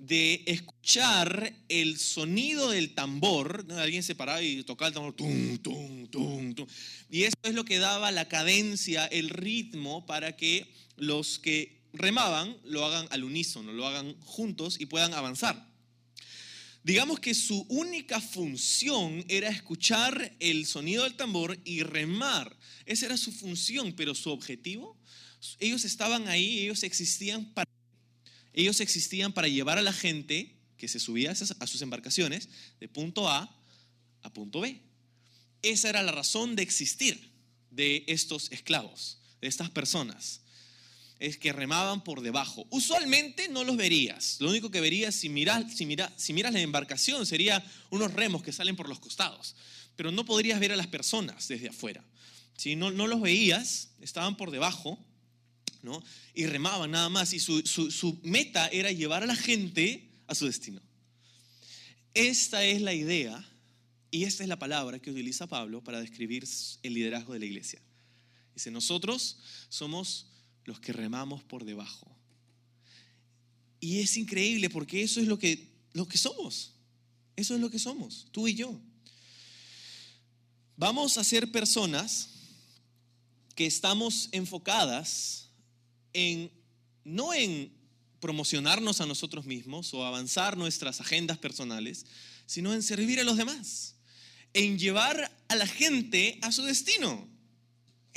de 0.00 0.42
escuchar 0.46 1.52
el 1.68 1.98
sonido 1.98 2.70
del 2.70 2.94
tambor. 2.94 3.66
Alguien 3.76 4.02
se 4.02 4.14
paraba 4.14 4.42
y 4.42 4.64
tocaba 4.64 4.88
el 4.88 4.94
tambor. 4.94 5.12
Tum, 5.14 5.58
tum, 5.58 6.08
tum. 6.54 6.66
Y 7.10 7.24
eso 7.24 7.36
es 7.44 7.54
lo 7.54 7.64
que 7.64 7.78
daba 7.78 8.10
la 8.10 8.26
cadencia, 8.26 9.06
el 9.06 9.28
ritmo 9.28 10.06
para 10.06 10.36
que 10.36 10.72
los 10.96 11.38
que 11.38 11.78
remaban 11.92 12.56
lo 12.64 12.84
hagan 12.84 13.06
al 13.10 13.24
unísono, 13.24 13.72
lo 13.72 13.86
hagan 13.86 14.18
juntos 14.20 14.80
y 14.80 14.86
puedan 14.86 15.14
avanzar. 15.14 15.68
Digamos 16.88 17.20
que 17.20 17.34
su 17.34 17.66
única 17.68 18.18
función 18.18 19.22
era 19.28 19.50
escuchar 19.50 20.34
el 20.40 20.64
sonido 20.64 21.04
del 21.04 21.16
tambor 21.16 21.60
y 21.66 21.82
remar. 21.82 22.56
Esa 22.86 23.04
era 23.04 23.18
su 23.18 23.30
función, 23.30 23.92
pero 23.92 24.14
su 24.14 24.30
objetivo, 24.30 24.96
ellos 25.58 25.84
estaban 25.84 26.28
ahí, 26.28 26.60
ellos 26.60 26.82
existían 26.84 27.52
para, 27.52 27.70
ellos 28.54 28.80
existían 28.80 29.34
para 29.34 29.48
llevar 29.48 29.76
a 29.76 29.82
la 29.82 29.92
gente 29.92 30.56
que 30.78 30.88
se 30.88 30.98
subía 30.98 31.32
a 31.32 31.66
sus 31.66 31.82
embarcaciones 31.82 32.48
de 32.80 32.88
punto 32.88 33.28
A 33.28 33.54
a 34.22 34.32
punto 34.32 34.60
B. 34.60 34.80
Esa 35.60 35.90
era 35.90 36.02
la 36.02 36.12
razón 36.12 36.56
de 36.56 36.62
existir 36.62 37.32
de 37.70 38.04
estos 38.06 38.50
esclavos, 38.50 39.18
de 39.42 39.48
estas 39.48 39.68
personas 39.68 40.40
es 41.18 41.36
que 41.36 41.52
remaban 41.52 42.04
por 42.04 42.20
debajo. 42.20 42.66
Usualmente 42.70 43.48
no 43.48 43.64
los 43.64 43.76
verías. 43.76 44.36
Lo 44.40 44.50
único 44.50 44.70
que 44.70 44.80
verías 44.80 45.14
si 45.14 45.28
miras, 45.28 45.76
si, 45.76 45.86
si 46.16 46.32
miras 46.32 46.52
la 46.52 46.60
embarcación 46.60 47.26
sería 47.26 47.64
unos 47.90 48.12
remos 48.12 48.42
que 48.42 48.52
salen 48.52 48.76
por 48.76 48.88
los 48.88 49.00
costados. 49.00 49.56
Pero 49.96 50.12
no 50.12 50.24
podrías 50.24 50.60
ver 50.60 50.72
a 50.72 50.76
las 50.76 50.86
personas 50.86 51.48
desde 51.48 51.68
afuera. 51.68 52.04
Si 52.56 52.76
no, 52.76 52.90
no 52.90 53.06
los 53.06 53.20
veías, 53.20 53.90
estaban 54.00 54.36
por 54.36 54.50
debajo 54.50 54.98
¿no? 55.82 56.02
y 56.34 56.46
remaban 56.46 56.92
nada 56.92 57.08
más. 57.08 57.32
Y 57.32 57.40
su, 57.40 57.62
su 57.66 58.20
meta 58.22 58.68
era 58.68 58.92
llevar 58.92 59.22
a 59.22 59.26
la 59.26 59.36
gente 59.36 60.08
a 60.28 60.34
su 60.34 60.46
destino. 60.46 60.80
Esta 62.14 62.64
es 62.64 62.80
la 62.80 62.94
idea 62.94 63.44
y 64.10 64.24
esta 64.24 64.42
es 64.42 64.48
la 64.48 64.58
palabra 64.58 64.98
que 64.98 65.10
utiliza 65.10 65.46
Pablo 65.46 65.82
para 65.82 66.00
describir 66.00 66.44
el 66.82 66.94
liderazgo 66.94 67.32
de 67.32 67.40
la 67.40 67.46
iglesia. 67.46 67.80
Dice, 68.54 68.70
nosotros 68.70 69.38
somos 69.68 70.26
los 70.68 70.78
que 70.78 70.92
remamos 70.92 71.42
por 71.42 71.64
debajo. 71.64 72.06
Y 73.80 74.00
es 74.00 74.16
increíble 74.18 74.68
porque 74.68 75.02
eso 75.02 75.18
es 75.18 75.26
lo 75.26 75.38
que, 75.38 75.66
lo 75.94 76.06
que 76.06 76.18
somos. 76.18 76.74
Eso 77.36 77.54
es 77.54 77.60
lo 77.60 77.70
que 77.70 77.78
somos, 77.78 78.28
tú 78.32 78.46
y 78.46 78.54
yo. 78.54 78.78
Vamos 80.76 81.16
a 81.16 81.24
ser 81.24 81.50
personas 81.50 82.28
que 83.54 83.64
estamos 83.64 84.28
enfocadas 84.32 85.48
en, 86.12 86.50
no 87.02 87.32
en 87.32 87.72
promocionarnos 88.20 89.00
a 89.00 89.06
nosotros 89.06 89.46
mismos 89.46 89.94
o 89.94 90.04
avanzar 90.04 90.58
nuestras 90.58 91.00
agendas 91.00 91.38
personales, 91.38 92.04
sino 92.44 92.74
en 92.74 92.82
servir 92.82 93.20
a 93.20 93.24
los 93.24 93.38
demás, 93.38 93.94
en 94.52 94.78
llevar 94.78 95.34
a 95.48 95.56
la 95.56 95.66
gente 95.66 96.38
a 96.42 96.52
su 96.52 96.62
destino. 96.62 97.37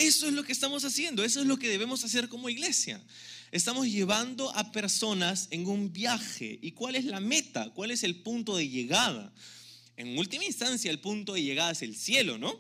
Eso 0.01 0.27
es 0.27 0.34
lo 0.34 0.43
que 0.43 0.51
estamos 0.51 0.84
haciendo, 0.84 1.24
eso 1.24 1.41
es 1.41 1.46
lo 1.46 1.58
que 1.58 1.70
debemos 1.70 2.03
hacer 2.03 2.27
como 2.27 2.50
iglesia. 2.50 3.00
Estamos 3.51 3.88
llevando 3.88 4.50
a 4.55 4.72
personas 4.72 5.48
en 5.51 5.67
un 5.67 5.93
viaje. 5.93 6.58
¿Y 6.62 6.72
cuál 6.72 6.96
es 6.96 7.05
la 7.05 7.20
meta? 7.20 7.70
¿Cuál 7.75 7.91
es 7.91 8.03
el 8.03 8.15
punto 8.15 8.55
de 8.55 8.67
llegada? 8.67 9.31
En 9.98 10.17
última 10.17 10.43
instancia, 10.43 10.89
el 10.89 11.00
punto 11.00 11.34
de 11.34 11.43
llegada 11.43 11.72
es 11.72 11.84
el 11.84 11.96
cielo, 11.96 12.39
¿no? 12.39 12.60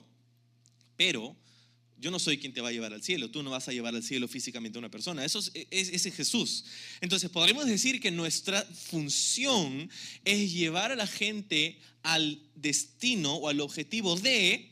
Pero 0.97 1.35
yo 1.97 2.11
no 2.11 2.19
soy 2.19 2.37
quien 2.37 2.53
te 2.53 2.61
va 2.61 2.69
a 2.69 2.71
llevar 2.71 2.93
al 2.93 3.01
cielo, 3.01 3.31
tú 3.31 3.41
no 3.41 3.49
vas 3.49 3.67
a 3.67 3.71
llevar 3.71 3.95
al 3.95 4.03
cielo 4.03 4.27
físicamente 4.27 4.77
a 4.77 4.79
una 4.79 4.91
persona, 4.91 5.23
eso 5.23 5.39
es, 5.39 5.53
es, 5.71 6.13
Jesús. 6.13 6.65
Entonces 6.99 7.29
podremos 7.29 7.65
decir 7.65 7.99
que 7.99 8.11
nuestra 8.11 8.63
función 8.63 9.89
es 10.25 10.51
llevar 10.51 10.91
a 10.91 10.95
la 10.95 11.07
gente 11.07 11.79
al 12.01 12.41
destino 12.55 13.35
o 13.35 13.49
al 13.49 13.61
objetivo 13.61 14.15
de 14.15 14.70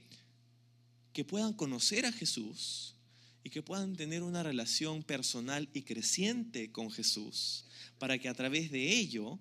que 1.14 1.26
puedan 1.26 1.54
conocer 1.54 2.06
a 2.06 2.12
Jesús 2.12 2.96
y 3.44 3.50
que 3.50 3.62
puedan 3.62 3.96
tener 3.96 4.24
una 4.24 4.44
relación 4.44 5.04
personal 5.04 5.70
y 5.74 5.84
creciente 5.84 6.72
con 6.72 6.92
Jesús, 6.92 7.66
para 7.98 8.18
que 8.18 8.30
a 8.30 8.34
través 8.34 8.72
de 8.72 8.92
ello 8.92 9.40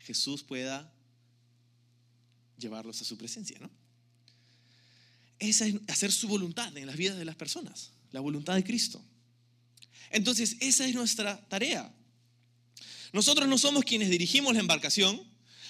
Jesús 0.00 0.42
pueda 0.42 0.92
llevarlos 2.58 3.00
a 3.00 3.04
su 3.04 3.16
presencia, 3.16 3.58
¿no? 3.58 3.70
Esa 5.38 5.66
es 5.66 5.74
hacer 5.88 6.12
su 6.12 6.28
voluntad 6.28 6.76
en 6.76 6.86
las 6.86 6.96
vidas 6.96 7.18
de 7.18 7.24
las 7.24 7.36
personas, 7.36 7.90
la 8.12 8.20
voluntad 8.20 8.54
de 8.54 8.64
Cristo. 8.64 9.04
Entonces, 10.10 10.56
esa 10.60 10.86
es 10.86 10.94
nuestra 10.94 11.40
tarea. 11.48 11.92
Nosotros 13.12 13.48
no 13.48 13.58
somos 13.58 13.84
quienes 13.84 14.10
dirigimos 14.10 14.54
la 14.54 14.60
embarcación, 14.60 15.20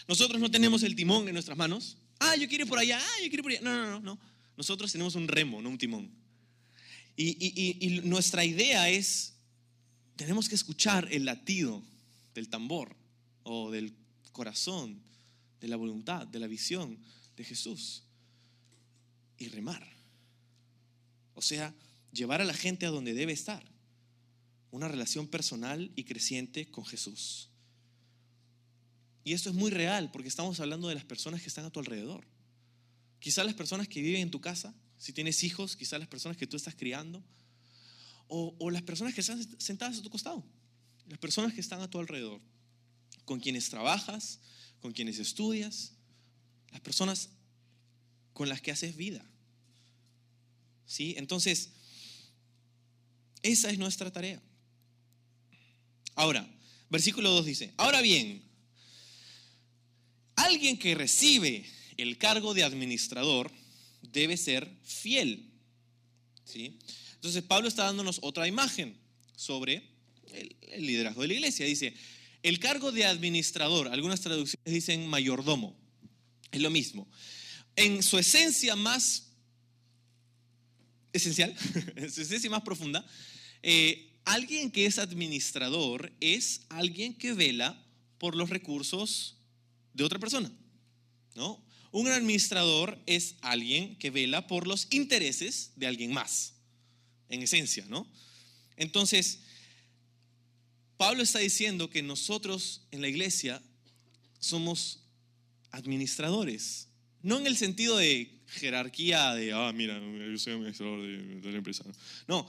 nosotros 0.06 0.40
no 0.40 0.50
tenemos 0.50 0.82
el 0.82 0.94
timón 0.94 1.28
en 1.28 1.34
nuestras 1.34 1.56
manos. 1.56 1.96
Ah, 2.18 2.36
yo 2.36 2.48
quiero 2.48 2.64
ir 2.64 2.68
por 2.68 2.78
allá, 2.78 2.98
ah, 3.00 3.22
yo 3.22 3.28
quiero 3.28 3.36
ir 3.36 3.42
por 3.42 3.52
allá. 3.52 3.60
No, 3.62 3.74
no, 3.74 3.90
no, 3.90 4.00
no. 4.00 4.33
Nosotros 4.56 4.92
tenemos 4.92 5.14
un 5.14 5.28
remo, 5.28 5.60
no 5.60 5.70
un 5.70 5.78
timón. 5.78 6.10
Y, 7.16 8.00
nuestra 8.04 8.44
idea 8.44 8.88
es, 8.88 9.34
tenemos 10.16 10.48
que 10.48 10.54
escuchar 10.54 11.08
el 11.12 11.24
latido 11.24 11.82
del 12.34 12.48
tambor 12.48 12.96
o 13.44 13.70
del 13.70 13.94
corazón, 14.32 15.00
de 15.60 15.68
la 15.68 15.76
voluntad, 15.76 16.26
de 16.26 16.40
la 16.40 16.46
visión 16.46 16.98
de 17.36 17.44
Jesús 17.44 18.02
y 19.38 19.48
remar. 19.48 19.86
O 21.34 21.42
sea, 21.42 21.74
llevar 22.12 22.40
a 22.40 22.44
la 22.44 22.54
gente 22.54 22.86
a 22.86 22.90
donde 22.90 23.14
debe 23.14 23.32
estar. 23.32 23.64
Una 24.70 24.88
relación 24.88 25.28
personal 25.28 25.92
y 25.94 26.04
creciente 26.04 26.66
con 26.66 26.84
Jesús. 26.84 27.48
Y 29.22 29.32
esto 29.32 29.50
es 29.50 29.54
muy 29.54 29.70
real 29.70 30.10
porque 30.10 30.28
estamos 30.28 30.58
hablando 30.60 30.88
de 30.88 30.96
las 30.96 31.04
personas 31.04 31.40
que 31.42 31.48
están 31.48 31.64
a 31.64 31.70
tu 31.70 31.80
alrededor. 31.80 32.26
Quizás 33.24 33.46
las 33.46 33.54
personas 33.54 33.88
que 33.88 34.02
viven 34.02 34.20
en 34.20 34.30
tu 34.30 34.38
casa, 34.38 34.74
si 34.98 35.10
tienes 35.14 35.42
hijos, 35.44 35.76
quizás 35.76 35.98
las 35.98 36.10
personas 36.10 36.36
que 36.36 36.46
tú 36.46 36.58
estás 36.58 36.74
criando, 36.74 37.24
o, 38.28 38.70
las 38.70 38.82
personas 38.82 39.14
que 39.14 39.22
están 39.22 39.58
sentadas 39.58 39.96
a 39.96 40.02
tu 40.02 40.10
costado, 40.10 40.44
las 41.08 41.18
personas 41.18 41.54
que 41.54 41.62
están 41.62 41.80
a 41.80 41.88
tu 41.88 41.98
alrededor, 41.98 42.42
con 43.24 43.40
quienes 43.40 43.70
trabajas, 43.70 44.40
con 44.82 44.92
quienes 44.92 45.18
estudias, 45.18 45.92
las 46.70 46.82
personas 46.82 47.30
con 48.34 48.50
las 48.50 48.60
que 48.60 48.72
haces 48.72 48.94
vida. 48.94 49.24
¿Sí? 50.84 51.14
Entonces, 51.16 51.70
esa 53.40 53.70
es 53.70 53.78
nuestra 53.78 54.12
tarea. 54.12 54.42
Ahora, 56.14 56.46
versículo 56.90 57.30
2 57.30 57.46
dice, 57.46 57.72
ahora 57.78 58.02
bien, 58.02 58.44
alguien 60.36 60.78
que 60.78 60.94
recibe 60.94 61.64
el 61.96 62.18
cargo 62.18 62.54
de 62.54 62.64
administrador 62.64 63.50
debe 64.12 64.36
ser 64.36 64.70
fiel. 64.82 65.50
¿sí? 66.44 66.78
Entonces 67.14 67.42
Pablo 67.42 67.68
está 67.68 67.84
dándonos 67.84 68.18
otra 68.22 68.46
imagen 68.46 68.96
sobre 69.36 69.82
el, 70.32 70.86
liderazgo 70.86 71.22
de 71.22 71.28
la 71.28 71.34
iglesia. 71.34 71.66
Dice, 71.66 71.94
el 72.42 72.58
cargo 72.58 72.92
de 72.92 73.04
administrador, 73.06 73.88
algunas 73.88 74.20
traducciones 74.20 74.72
dicen 74.72 75.08
mayordomo, 75.08 75.74
es 76.52 76.60
lo 76.60 76.70
mismo. 76.70 77.08
En 77.76 78.02
su 78.02 78.18
esencia 78.18 78.76
más 78.76 79.30
esencial, 81.12 81.54
en 81.96 82.10
su 82.10 82.20
esencia 82.20 82.50
más 82.50 82.62
profunda, 82.62 83.04
eh, 83.62 84.10
alguien 84.24 84.70
que 84.70 84.86
es 84.86 84.98
administrador 84.98 86.12
es 86.20 86.62
alguien 86.68 87.14
que 87.14 87.32
vela 87.32 87.82
por 88.18 88.36
los 88.36 88.50
recursos 88.50 89.36
de 89.94 90.04
otra 90.04 90.18
persona. 90.18 90.52
¿no? 91.34 91.63
Un 91.94 92.08
administrador 92.08 92.98
es 93.06 93.36
alguien 93.40 93.94
que 94.00 94.10
vela 94.10 94.48
por 94.48 94.66
los 94.66 94.88
intereses 94.90 95.70
de 95.76 95.86
alguien 95.86 96.12
más, 96.12 96.54
en 97.28 97.40
esencia, 97.40 97.86
¿no? 97.88 98.04
Entonces, 98.76 99.38
Pablo 100.96 101.22
está 101.22 101.38
diciendo 101.38 101.90
que 101.90 102.02
nosotros 102.02 102.82
en 102.90 103.00
la 103.00 103.06
iglesia 103.06 103.62
somos 104.40 105.04
administradores, 105.70 106.88
no 107.22 107.38
en 107.38 107.46
el 107.46 107.56
sentido 107.56 107.96
de 107.96 108.40
jerarquía 108.48 109.32
de, 109.34 109.52
ah, 109.52 109.70
mira, 109.72 109.96
yo 110.00 110.36
soy 110.36 110.54
administrador 110.54 111.00
de, 111.00 111.52
la 111.52 111.58
empresa. 111.58 111.84
No, 112.26 112.44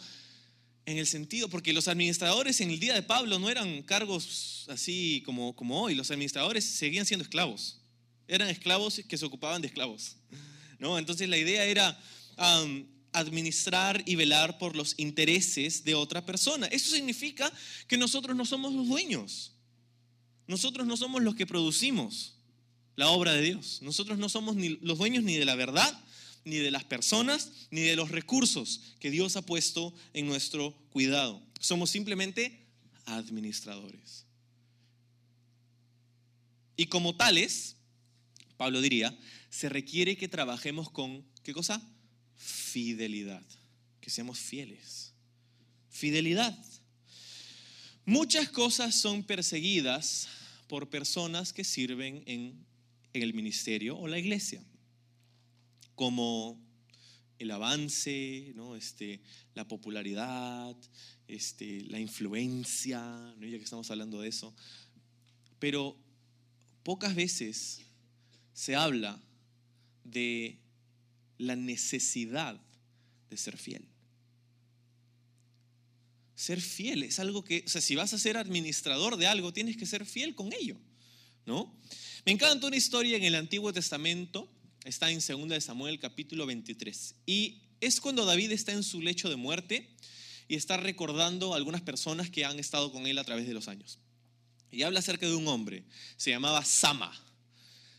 en 0.88 0.98
el 0.98 1.06
sentido, 1.06 1.52
porque 1.52 1.72
los 1.72 1.88
administradores 1.88 2.62
en 2.62 2.72
el 2.72 2.80
día 2.80 2.96
de 2.96 3.04
Pablo 3.04 3.38
no 3.38 3.52
eran 3.52 3.84
cargos 3.84 4.66
así 4.70 5.22
como, 5.24 5.56
como 5.56 5.84
hoy, 5.84 5.94
los 5.94 6.10
administradores 6.10 6.66
seguían 6.66 7.06
siendo 7.06 7.22
esclavos. 7.22 7.85
Eran 8.27 8.50
esclavos 8.50 9.01
que 9.08 9.17
se 9.17 9.25
ocupaban 9.25 9.62
de 9.62 9.67
esclavos. 9.67 10.15
¿no? 10.79 10.98
Entonces 10.98 11.29
la 11.29 11.38
idea 11.38 11.65
era 11.65 12.00
administrar 13.12 14.03
y 14.05 14.15
velar 14.15 14.58
por 14.58 14.75
los 14.75 14.94
intereses 14.98 15.84
de 15.84 15.96
otra 15.96 16.25
persona. 16.25 16.67
Eso 16.67 16.94
significa 16.96 17.51
que 17.88 17.98
nosotros 17.98 18.36
no 18.36 18.46
somos 18.46 18.74
los 18.74 18.88
dueños. 18.88 19.53
Nosotros 20.48 20.86
no 20.86 20.98
somos 20.98 21.24
los 21.24 21.36
que 21.36 21.48
producimos 21.48 22.36
la 22.96 23.10
obra 23.10 23.34
de 23.34 23.41
Dios. 23.41 23.79
Nosotros 23.82 24.17
no 24.17 24.29
somos 24.29 24.55
ni 24.55 24.77
los 24.82 24.98
dueños 24.98 25.24
ni 25.24 25.36
de 25.36 25.46
la 25.46 25.55
verdad, 25.55 26.00
ni 26.44 26.58
de 26.58 26.72
las 26.72 26.84
personas, 26.84 27.51
ni 27.72 27.82
de 27.82 27.96
los 27.96 28.12
recursos 28.12 28.82
que 29.00 29.12
Dios 29.12 29.36
ha 29.36 29.41
puesto 29.41 29.94
en 30.13 30.27
nuestro 30.27 30.74
cuidado. 30.91 31.41
Somos 31.60 31.89
simplemente 31.89 32.65
administradores. 33.05 34.25
Y 36.77 36.88
como 36.88 37.15
tales, 37.15 37.77
Pablo 38.58 38.82
diría, 38.82 39.18
se 39.50 39.70
requiere 39.70 40.18
que 40.18 40.28
trabajemos 40.28 40.90
con, 40.90 41.26
¿qué 41.44 41.54
cosa? 41.54 41.82
Fidelidad, 42.36 43.44
que 44.02 44.10
seamos 44.10 44.40
fieles. 44.40 45.14
Fidelidad. 45.90 46.58
Muchas 48.06 48.50
cosas 48.50 48.96
son 48.96 49.24
perseguidas 49.24 50.28
por 50.68 50.90
personas 50.90 51.54
que 51.54 51.64
sirven 51.64 52.24
en, 52.26 52.66
el 53.14 53.34
ministerio 53.34 53.98
o 53.98 54.10
la 54.10 54.20
iglesia, 54.20 54.62
como 55.96 56.62
el 57.40 57.50
avance, 57.50 58.52
¿no? 58.54 58.76
este, 58.76 59.22
la 59.54 59.66
popularidad, 59.66 60.76
este, 61.26 61.82
la 61.84 61.98
influencia, 61.98 63.00
¿no? 63.38 63.48
ya 63.48 63.58
que 63.58 63.64
estamos 63.64 63.90
hablando 63.90 64.20
de 64.20 64.28
eso. 64.28 64.54
Pero 65.60 65.98
pocas 66.84 67.16
veces 67.16 67.85
se 68.56 68.74
habla 68.74 69.22
de 70.06 70.58
la 71.38 71.56
necesidad 71.56 72.60
de 73.30 73.38
ser 73.38 73.58
fiel. 73.58 73.86
Ser 76.36 76.62
fiel 76.62 77.04
es 77.04 77.20
algo 77.20 77.44
que, 77.44 77.64
o 77.66 77.70
sea, 77.70 77.82
si 77.82 77.96
vas 77.96 78.14
a 78.14 78.18
ser 78.18 78.38
administrador 78.38 79.18
de 79.18 79.28
algo, 79.28 79.54
tienes 79.54 79.78
que 79.78 79.86
ser 79.86 80.06
fiel 80.06 80.36
con 80.36 80.54
ello, 80.54 80.78
¿no? 81.46 81.76
Me 82.26 82.32
encanta 82.32 82.68
una 82.68 82.78
historia 82.78 83.18
en 83.18 83.24
el 83.24 83.36
Antiguo 83.36 83.72
Testamento, 83.74 84.50
está 84.86 85.12
en 85.12 85.20
2 85.20 85.50
de 85.50 85.62
Samuel 85.62 86.00
capítulo 86.00 86.46
23, 86.46 87.16
y 87.26 87.62
es 87.82 88.00
cuando 88.00 88.26
David 88.26 88.52
está 88.52 88.72
en 88.72 88.84
su 88.84 89.02
lecho 89.02 89.30
de 89.30 89.36
muerte 89.36 89.90
y 90.48 90.56
está 90.56 90.78
recordando 90.78 91.54
a 91.54 91.58
algunas 91.58 91.82
personas 91.82 92.30
que 92.30 92.46
han 92.46 92.60
estado 92.60 92.92
con 92.92 93.06
él 93.06 93.18
a 93.18 93.24
través 93.26 93.48
de 93.48 93.54
los 93.54 93.68
años. 93.68 94.00
Y 94.72 94.84
habla 94.84 95.00
acerca 95.00 95.26
de 95.26 95.36
un 95.36 95.48
hombre, 95.48 95.84
se 96.16 96.30
llamaba 96.30 96.64
Sama. 96.64 97.22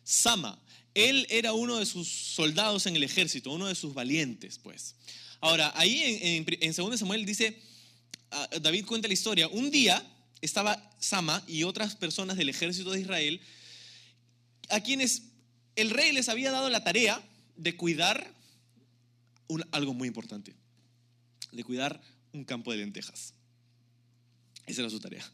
Sama, 0.06 0.56
él 0.94 1.26
era 1.30 1.52
uno 1.52 1.78
de 1.78 1.84
sus 1.84 2.06
soldados 2.06 2.86
en 2.86 2.94
el 2.94 3.02
ejército, 3.02 3.50
uno 3.50 3.66
de 3.66 3.74
sus 3.74 3.92
valientes, 3.92 4.60
pues. 4.62 4.94
Ahora, 5.40 5.72
ahí 5.74 6.00
en, 6.22 6.46
en, 6.60 6.72
2 6.72 6.96
Samuel 6.96 7.26
dice, 7.26 7.60
ah, 8.30 8.48
David 8.62 8.86
cuenta 8.86 9.08
la 9.08 9.14
historia, 9.14 9.48
un 9.48 9.68
día 9.72 10.00
estaba 10.40 10.96
Sama 11.00 11.42
y 11.48 11.64
otras 11.64 11.96
personas 11.96 12.36
del 12.36 12.48
ejército 12.48 12.92
de 12.92 13.00
Israel, 13.00 13.40
a 14.68 14.80
quienes 14.80 15.24
el 15.74 15.90
rey 15.90 16.12
les 16.12 16.28
había 16.28 16.52
dado 16.52 16.70
la 16.70 16.84
tarea 16.84 17.20
de 17.56 17.76
cuidar 17.76 18.32
algo 19.72 19.92
muy 19.92 20.06
importante, 20.06 20.54
de 21.50 21.64
cuidar 21.64 22.00
un 22.32 22.44
campo 22.44 22.70
de 22.70 22.78
lentejas. 22.78 23.34
Esa 24.66 24.82
era 24.82 24.90
su 24.90 25.00
tarea. 25.00 25.28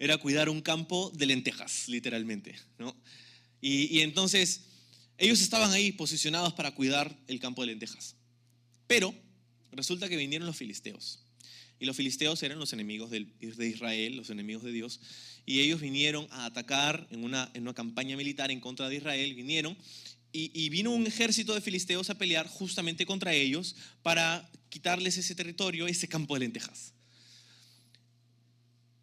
Era 0.00 0.18
cuidar 0.18 0.48
un 0.48 0.60
campo 0.60 1.12
de 1.14 1.26
lentejas, 1.26 1.88
literalmente. 1.88 2.56
¿no? 2.78 2.96
Y, 3.60 4.00
entonces 4.00 4.62
ellos 5.18 5.40
estaban 5.40 5.72
ahí 5.72 5.92
posicionados 5.92 6.52
para 6.52 6.74
cuidar 6.74 7.16
el 7.26 7.40
campo 7.40 7.62
de 7.62 7.68
lentejas. 7.68 8.14
Pero 8.86 9.14
resulta 9.72 10.08
que 10.08 10.16
vinieron 10.16 10.46
los 10.46 10.56
filisteos. 10.56 11.20
Y 11.80 11.86
los 11.86 11.96
filisteos 11.96 12.42
eran 12.42 12.58
los 12.58 12.72
enemigos 12.72 13.10
de 13.10 13.68
Israel, 13.68 14.16
los 14.16 14.30
enemigos 14.30 14.64
de 14.64 14.72
Dios. 14.72 15.00
Y 15.46 15.60
ellos 15.60 15.80
vinieron 15.80 16.26
a 16.30 16.44
atacar 16.46 17.06
en 17.10 17.24
una, 17.24 17.50
en 17.54 17.62
una 17.62 17.74
campaña 17.74 18.16
militar 18.16 18.50
en 18.50 18.60
contra 18.60 18.88
de 18.88 18.96
Israel. 18.96 19.34
Vinieron 19.34 19.76
y, 20.30 20.68
vino 20.68 20.90
un 20.90 21.06
ejército 21.06 21.54
de 21.54 21.60
filisteos 21.60 22.10
a 22.10 22.18
pelear 22.18 22.46
justamente 22.46 23.06
contra 23.06 23.32
ellos 23.32 23.74
para 24.02 24.48
quitarles 24.68 25.16
ese 25.16 25.34
territorio, 25.34 25.86
ese 25.86 26.06
campo 26.06 26.34
de 26.34 26.40
lentejas. 26.40 26.92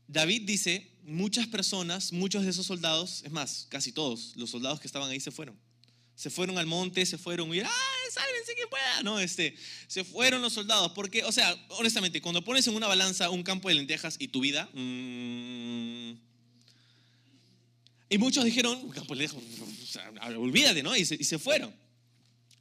David 0.07 0.43
dice, 0.43 0.87
muchas 1.05 1.47
personas, 1.47 2.11
muchos 2.11 2.43
de 2.43 2.49
esos 2.49 2.65
soldados, 2.65 3.21
es 3.23 3.31
más, 3.31 3.67
casi 3.69 3.91
todos 3.91 4.33
los 4.35 4.49
soldados 4.49 4.79
que 4.79 4.87
estaban 4.87 5.09
ahí 5.09 5.19
se 5.19 5.31
fueron 5.31 5.57
se 6.15 6.29
fueron 6.29 6.57
al 6.57 6.65
monte, 6.65 7.05
se 7.05 7.17
fueron 7.17 7.53
y, 7.53 7.59
¡ah, 7.59 7.69
sálvense 8.09 8.55
quien 8.55 8.69
pueda! 8.69 9.03
No, 9.03 9.19
este, 9.19 9.55
se 9.87 10.03
fueron 10.05 10.41
los 10.41 10.53
soldados. 10.53 10.93
Porque, 10.93 11.23
o 11.25 11.31
sea, 11.31 11.53
honestamente, 11.71 12.21
cuando 12.21 12.43
pones 12.43 12.65
en 12.67 12.75
una 12.75 12.87
balanza 12.87 13.29
un 13.29 13.43
campo 13.43 13.67
de 13.67 13.75
lentejas 13.75 14.15
y 14.17 14.29
tu 14.29 14.39
vida, 14.39 14.69
mm, 14.73 16.13
y 18.07 18.17
muchos 18.17 18.45
dijeron, 18.45 18.79
un 18.81 18.91
campo 18.91 19.13
de 19.13 19.27
lentejas, 19.27 19.43
sea, 19.89 20.09
olvídate, 20.37 20.81
¿no? 20.83 20.95
Y 20.95 21.03
se, 21.03 21.15
y 21.15 21.25
se 21.25 21.37
fueron. 21.37 21.75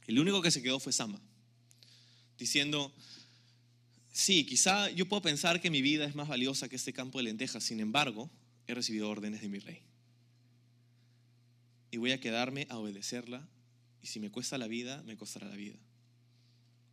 El 0.05 0.19
único 0.19 0.41
que 0.41 0.51
se 0.51 0.61
quedó 0.61 0.79
fue 0.79 0.91
Sama, 0.91 1.19
diciendo, 2.37 2.93
sí, 4.15 4.45
quizá 4.45 4.89
yo 4.91 5.07
puedo 5.07 5.21
pensar 5.21 5.59
que 5.59 5.69
mi 5.69 5.81
vida 5.81 6.05
es 6.05 6.15
más 6.15 6.29
valiosa 6.29 6.69
que 6.69 6.77
este 6.77 6.93
campo 6.93 7.19
de 7.19 7.25
lentejas, 7.25 7.63
sin 7.63 7.81
embargo, 7.81 8.31
he 8.65 8.73
recibido 8.73 9.09
órdenes 9.09 9.41
de 9.41 9.49
mi 9.49 9.59
rey 9.59 9.81
y 11.91 11.97
voy 11.97 12.11
a 12.11 12.19
quedarme 12.19 12.65
a 12.69 12.77
obedecerla 12.77 13.47
y 14.01 14.07
si 14.07 14.19
me 14.19 14.31
cuesta 14.31 14.57
la 14.57 14.67
vida, 14.67 15.01
me 15.03 15.17
costará 15.17 15.47
la 15.47 15.55
vida. 15.55 15.77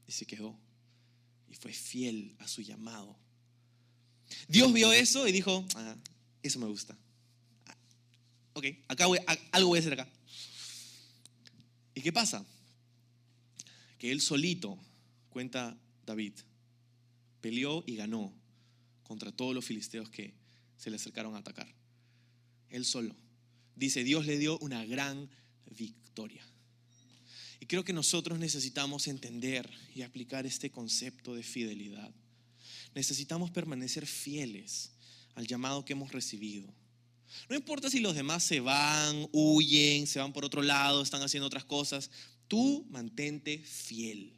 Y 0.06 0.12
se 0.12 0.26
quedó 0.26 0.58
y 1.50 1.54
fue 1.54 1.72
fiel 1.72 2.34
a 2.38 2.48
su 2.48 2.62
llamado. 2.62 3.16
Dios 4.48 4.72
vio 4.72 4.92
eso 4.92 5.28
y 5.28 5.32
dijo, 5.32 5.66
ah, 5.76 5.96
eso 6.42 6.58
me 6.58 6.66
gusta. 6.66 6.96
Ah, 7.66 7.76
ok, 8.54 8.66
acá 8.88 9.06
algo 9.52 9.68
voy 9.68 9.78
a 9.78 9.80
hacer 9.80 9.92
acá. 9.92 10.08
¿Y 11.94 12.00
qué 12.00 12.12
pasa? 12.12 12.44
Que 13.98 14.10
él 14.10 14.20
solito, 14.20 14.78
cuenta 15.30 15.76
David, 16.04 16.34
peleó 17.42 17.84
y 17.86 17.96
ganó 17.96 18.32
contra 19.02 19.30
todos 19.32 19.54
los 19.54 19.66
filisteos 19.66 20.08
que 20.08 20.32
se 20.78 20.88
le 20.88 20.96
acercaron 20.96 21.34
a 21.34 21.38
atacar. 21.38 21.68
Él 22.70 22.86
solo 22.86 23.14
dice, 23.76 24.04
Dios 24.04 24.24
le 24.24 24.38
dio 24.38 24.58
una 24.58 24.86
gran 24.86 25.28
victoria. 25.66 26.46
Y 27.60 27.66
creo 27.66 27.84
que 27.84 27.92
nosotros 27.92 28.38
necesitamos 28.38 29.06
entender 29.06 29.70
y 29.94 30.02
aplicar 30.02 30.46
este 30.46 30.70
concepto 30.70 31.34
de 31.34 31.42
fidelidad. 31.42 32.10
Necesitamos 32.94 33.50
permanecer 33.50 34.06
fieles 34.06 34.92
al 35.34 35.46
llamado 35.46 35.84
que 35.84 35.92
hemos 35.92 36.12
recibido. 36.12 36.72
No 37.48 37.56
importa 37.56 37.88
si 37.88 38.00
los 38.00 38.14
demás 38.14 38.44
se 38.44 38.60
van, 38.60 39.28
huyen, 39.32 40.06
se 40.06 40.18
van 40.18 40.32
por 40.32 40.44
otro 40.44 40.62
lado, 40.62 41.02
están 41.02 41.22
haciendo 41.22 41.46
otras 41.46 41.64
cosas, 41.64 42.10
tú 42.48 42.86
mantente 42.90 43.58
fiel 43.58 44.34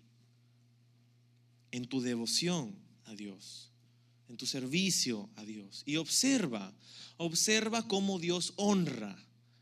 en 1.72 1.86
tu 1.86 2.00
devoción 2.00 2.83
a 3.06 3.14
Dios, 3.14 3.70
en 4.28 4.36
tu 4.36 4.46
servicio 4.46 5.28
a 5.36 5.44
Dios. 5.44 5.82
Y 5.86 5.96
observa, 5.96 6.72
observa 7.16 7.86
cómo 7.86 8.18
Dios 8.18 8.52
honra 8.56 9.16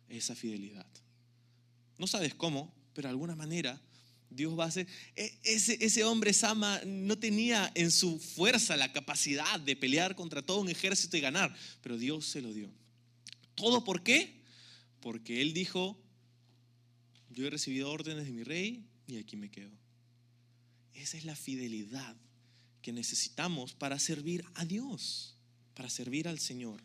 esa 0.09 0.35
fidelidad. 0.35 0.87
No 1.99 2.07
sabes 2.07 2.35
cómo, 2.35 2.75
pero 2.95 3.09
de 3.09 3.11
alguna 3.11 3.37
manera 3.37 3.81
Dios 4.31 4.59
va 4.59 4.65
a 4.65 4.69
hacer... 4.69 4.87
E, 5.17 5.39
ese, 5.45 5.79
ese 5.85 6.05
hombre 6.05 6.33
Sama 6.33 6.81
no 6.85 7.19
tenía 7.19 7.71
en 7.75 7.91
su 7.91 8.19
fuerza 8.19 8.77
la 8.77 8.93
capacidad 8.93 9.61
de 9.61 9.77
pelear 9.77 10.15
contra 10.15 10.43
todo 10.43 10.61
un 10.61 10.69
ejército 10.69 11.17
y 11.17 11.21
ganar, 11.21 11.55
pero 11.83 11.99
Dios 11.99 12.27
se 12.27 12.41
lo 12.41 12.53
dio. 12.53 12.71
¿Todo 13.55 13.85
por 13.85 14.03
qué? 14.03 14.43
Porque 15.01 15.43
él 15.43 15.53
dijo, 15.53 15.99
yo 17.31 17.47
he 17.47 17.51
recibido 17.51 17.91
órdenes 17.91 18.25
de 18.25 18.33
mi 18.33 18.43
rey 18.43 18.85
y 19.07 19.19
aquí 19.19 19.37
me 19.37 19.51
quedo. 19.51 19.73
Esa 20.95 21.17
es 21.17 21.25
la 21.25 21.37
fidelidad 21.37 22.17
que 22.83 22.93
necesitamos 22.93 23.73
para 23.73 23.99
servir 23.99 24.45
a 24.55 24.65
Dios, 24.65 25.37
para 25.75 25.89
servir 25.89 26.29
al 26.29 26.39
Señor. 26.39 26.83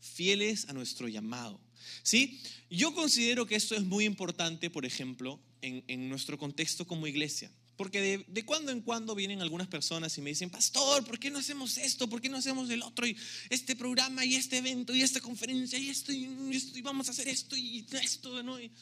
Fieles 0.00 0.68
a 0.68 0.72
nuestro 0.72 1.08
llamado. 1.08 1.60
¿Sí? 2.02 2.40
Yo 2.70 2.94
considero 2.94 3.46
que 3.46 3.54
esto 3.54 3.74
es 3.74 3.84
muy 3.84 4.04
importante, 4.04 4.70
por 4.70 4.84
ejemplo, 4.84 5.40
en, 5.62 6.08
nuestro 6.08 6.38
contexto 6.38 6.86
como 6.86 7.06
iglesia. 7.06 7.50
Porque 7.76 8.00
de, 8.00 8.24
de, 8.28 8.44
cuando 8.44 8.72
en 8.72 8.80
cuando 8.80 9.14
vienen 9.14 9.42
algunas 9.42 9.68
personas 9.68 10.16
y 10.16 10.22
me 10.22 10.30
dicen, 10.30 10.48
pastor, 10.48 11.04
¿por 11.04 11.18
qué 11.18 11.30
no 11.30 11.38
hacemos 11.38 11.76
esto? 11.76 12.08
¿Por 12.08 12.22
qué 12.22 12.28
no 12.28 12.38
hacemos 12.38 12.70
el 12.70 12.82
otro? 12.82 13.06
Y 13.06 13.16
este 13.50 13.76
programa 13.76 14.24
y 14.24 14.34
este 14.34 14.58
evento 14.58 14.94
y 14.94 15.02
esta 15.02 15.20
conferencia 15.20 15.78
y 15.78 15.90
esto 15.90 16.12
y, 16.12 16.24
esto, 16.52 16.78
y 16.78 16.82
vamos 16.82 17.08
a 17.08 17.10
hacer 17.10 17.28
esto 17.28 17.54
y 17.56 17.84
esto, 18.02 18.42
¿no? 18.42 18.58
Y, 18.58 18.72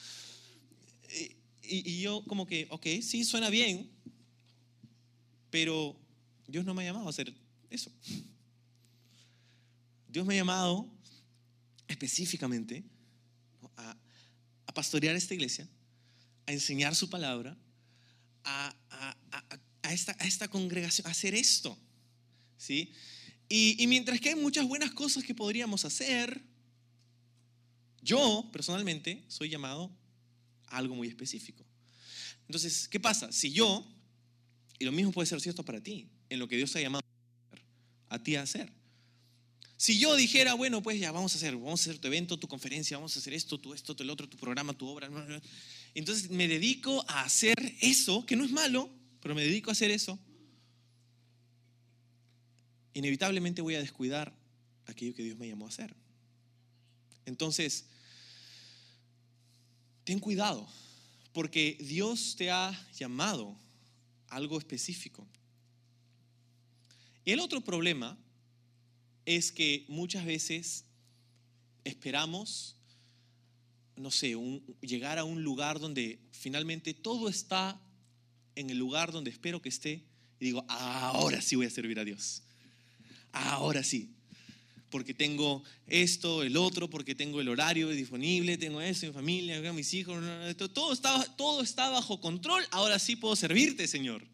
y, 1.62 2.00
yo 2.00 2.22
como 2.26 2.46
que, 2.46 2.66
ok, 2.70 2.86
sí, 3.02 3.24
suena 3.24 3.50
bien, 3.50 3.90
pero 5.54 5.96
Dios 6.48 6.64
no 6.64 6.74
me 6.74 6.82
ha 6.82 6.86
llamado 6.86 7.06
a 7.06 7.10
hacer 7.10 7.32
eso. 7.70 7.88
Dios 10.08 10.26
me 10.26 10.34
ha 10.34 10.38
llamado 10.38 10.92
específicamente 11.86 12.82
a, 13.76 13.96
pastorear 14.74 15.14
esta 15.14 15.32
iglesia, 15.32 15.68
a 16.46 16.52
enseñar 16.52 16.96
su 16.96 17.08
palabra, 17.08 17.56
a, 18.42 18.74
esta, 19.92 20.48
congregación 20.48 21.06
a 21.06 21.10
hacer 21.10 21.36
esto. 21.36 21.78
¿Sí? 22.58 22.92
Y 23.48 23.86
mientras 23.86 24.20
que 24.20 24.30
hay 24.30 24.34
muchas 24.34 24.66
buenas 24.66 24.90
cosas 24.90 25.22
que 25.22 25.36
podríamos 25.36 25.84
hacer, 25.84 26.42
yo 28.02 28.50
personalmente 28.52 29.24
soy 29.28 29.50
llamado 29.50 29.96
a 30.66 30.78
algo 30.78 30.96
muy 30.96 31.06
específico. 31.06 31.64
Entonces, 32.48 32.88
¿qué 32.88 32.98
pasa? 32.98 33.30
Si 33.30 33.52
yo, 33.52 33.93
y 34.78 34.84
lo 34.84 34.92
mismo 34.92 35.12
puede 35.12 35.26
ser 35.26 35.40
cierto 35.40 35.64
para 35.64 35.80
ti, 35.80 36.08
en 36.28 36.38
lo 36.38 36.48
que 36.48 36.56
Dios 36.56 36.74
ha 36.76 36.80
llamado 36.80 37.04
a 38.08 38.18
ti 38.22 38.36
a 38.36 38.42
hacer. 38.42 38.72
Si 39.76 39.98
yo 39.98 40.14
dijera, 40.16 40.54
bueno, 40.54 40.82
pues 40.82 40.98
ya 41.00 41.12
vamos 41.12 41.34
a 41.34 41.36
hacer, 41.36 41.54
vamos 41.56 41.80
a 41.80 41.90
hacer 41.90 42.00
tu 42.00 42.08
evento, 42.08 42.38
tu 42.38 42.48
conferencia, 42.48 42.96
vamos 42.96 43.16
a 43.16 43.18
hacer 43.18 43.34
esto, 43.34 43.58
tu 43.58 43.74
esto, 43.74 43.94
tu 43.94 44.02
el 44.02 44.10
otro, 44.10 44.28
tu 44.28 44.36
programa, 44.36 44.72
tu 44.72 44.86
obra. 44.88 45.10
Entonces 45.94 46.30
me 46.30 46.48
dedico 46.48 47.04
a 47.08 47.22
hacer 47.22 47.74
eso, 47.80 48.24
que 48.24 48.36
no 48.36 48.44
es 48.44 48.50
malo, 48.50 48.88
pero 49.20 49.34
me 49.34 49.42
dedico 49.42 49.70
a 49.70 49.72
hacer 49.72 49.90
eso. 49.90 50.18
Inevitablemente 52.94 53.62
voy 53.62 53.74
a 53.74 53.80
descuidar 53.80 54.32
aquello 54.86 55.14
que 55.14 55.24
Dios 55.24 55.36
me 55.36 55.48
llamó 55.48 55.66
a 55.66 55.68
hacer. 55.68 55.94
Entonces, 57.26 57.86
ten 60.04 60.20
cuidado, 60.20 60.68
porque 61.32 61.76
Dios 61.80 62.36
te 62.36 62.50
ha 62.50 62.88
llamado 62.96 63.58
algo 64.34 64.58
específico. 64.58 65.26
Y 67.24 67.32
el 67.32 67.40
otro 67.40 67.62
problema 67.62 68.18
es 69.24 69.52
que 69.52 69.84
muchas 69.88 70.26
veces 70.26 70.84
esperamos, 71.84 72.76
no 73.96 74.10
sé, 74.10 74.36
llegar 74.80 75.18
a 75.18 75.24
un 75.24 75.42
lugar 75.42 75.80
donde 75.80 76.18
finalmente 76.32 76.92
todo 76.92 77.28
está 77.28 77.80
en 78.56 78.70
el 78.70 78.78
lugar 78.78 79.12
donde 79.12 79.30
espero 79.30 79.62
que 79.62 79.68
esté 79.68 80.04
y 80.40 80.46
digo, 80.46 80.64
ahora 80.68 81.40
sí 81.40 81.56
voy 81.56 81.66
a 81.66 81.70
servir 81.70 81.98
a 81.98 82.04
Dios. 82.04 82.42
Ahora 83.32 83.82
sí. 83.82 84.10
Porque 84.94 85.12
tengo 85.12 85.64
esto, 85.88 86.44
el 86.44 86.56
otro, 86.56 86.88
porque 86.88 87.16
tengo 87.16 87.40
el 87.40 87.48
horario 87.48 87.88
disponible, 87.88 88.56
tengo 88.56 88.80
eso, 88.80 89.06
mi 89.06 89.12
familia, 89.12 89.72
mis 89.72 89.92
hijos, 89.92 90.22
todo 90.72 90.92
está, 90.92 91.20
todo 91.34 91.62
está 91.62 91.88
bajo 91.88 92.20
control, 92.20 92.64
ahora 92.70 93.00
sí 93.00 93.16
puedo 93.16 93.34
servirte, 93.34 93.88
Señor. 93.88 94.24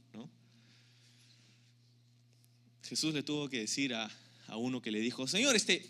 Jesús 2.83 3.15
le 3.15 3.23
tuvo 3.23 3.49
que 3.49 3.61
decir 3.61 3.95
a, 3.95 4.11
uno 4.55 4.83
que 4.83 4.91
le 4.91 5.01
dijo, 5.01 5.27
Señor, 5.27 5.57
este, 5.57 5.89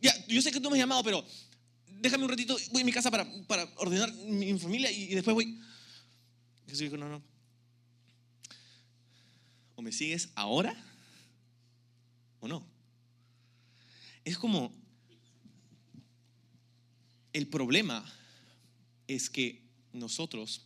ya, 0.00 0.14
yo 0.28 0.40
sé 0.40 0.52
que 0.52 0.60
tú 0.60 0.70
me 0.70 0.76
has 0.76 0.82
llamado, 0.82 1.02
pero 1.02 1.26
déjame 2.00 2.22
un 2.22 2.30
ratito, 2.30 2.56
voy 2.70 2.82
a 2.82 2.84
mi 2.84 2.92
casa 2.92 3.10
para, 3.10 3.26
ordenar 3.78 4.14
mi 4.14 4.56
familia 4.60 4.92
y, 4.92 5.10
y 5.10 5.14
después 5.16 5.34
voy. 5.34 5.58
Jesús 6.66 6.82
dijo, 6.82 6.96
no, 6.96 7.08
no. 7.08 7.20
O 9.74 9.82
me 9.82 9.90
sigues 9.90 10.28
ahora 10.36 10.72
o 12.38 12.46
no. 12.46 12.73
Es 14.24 14.38
como, 14.38 14.72
el 17.32 17.46
problema 17.46 18.04
es 19.06 19.28
que 19.28 19.62
nosotros 19.92 20.62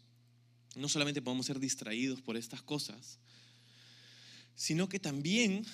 no 0.76 0.88
solamente 0.88 1.22
podemos 1.22 1.46
ser 1.46 1.58
distraídos 1.58 2.20
por 2.20 2.36
estas 2.36 2.62
cosas, 2.62 3.18
sino 4.54 4.88
que 4.88 5.00
también 5.00 5.64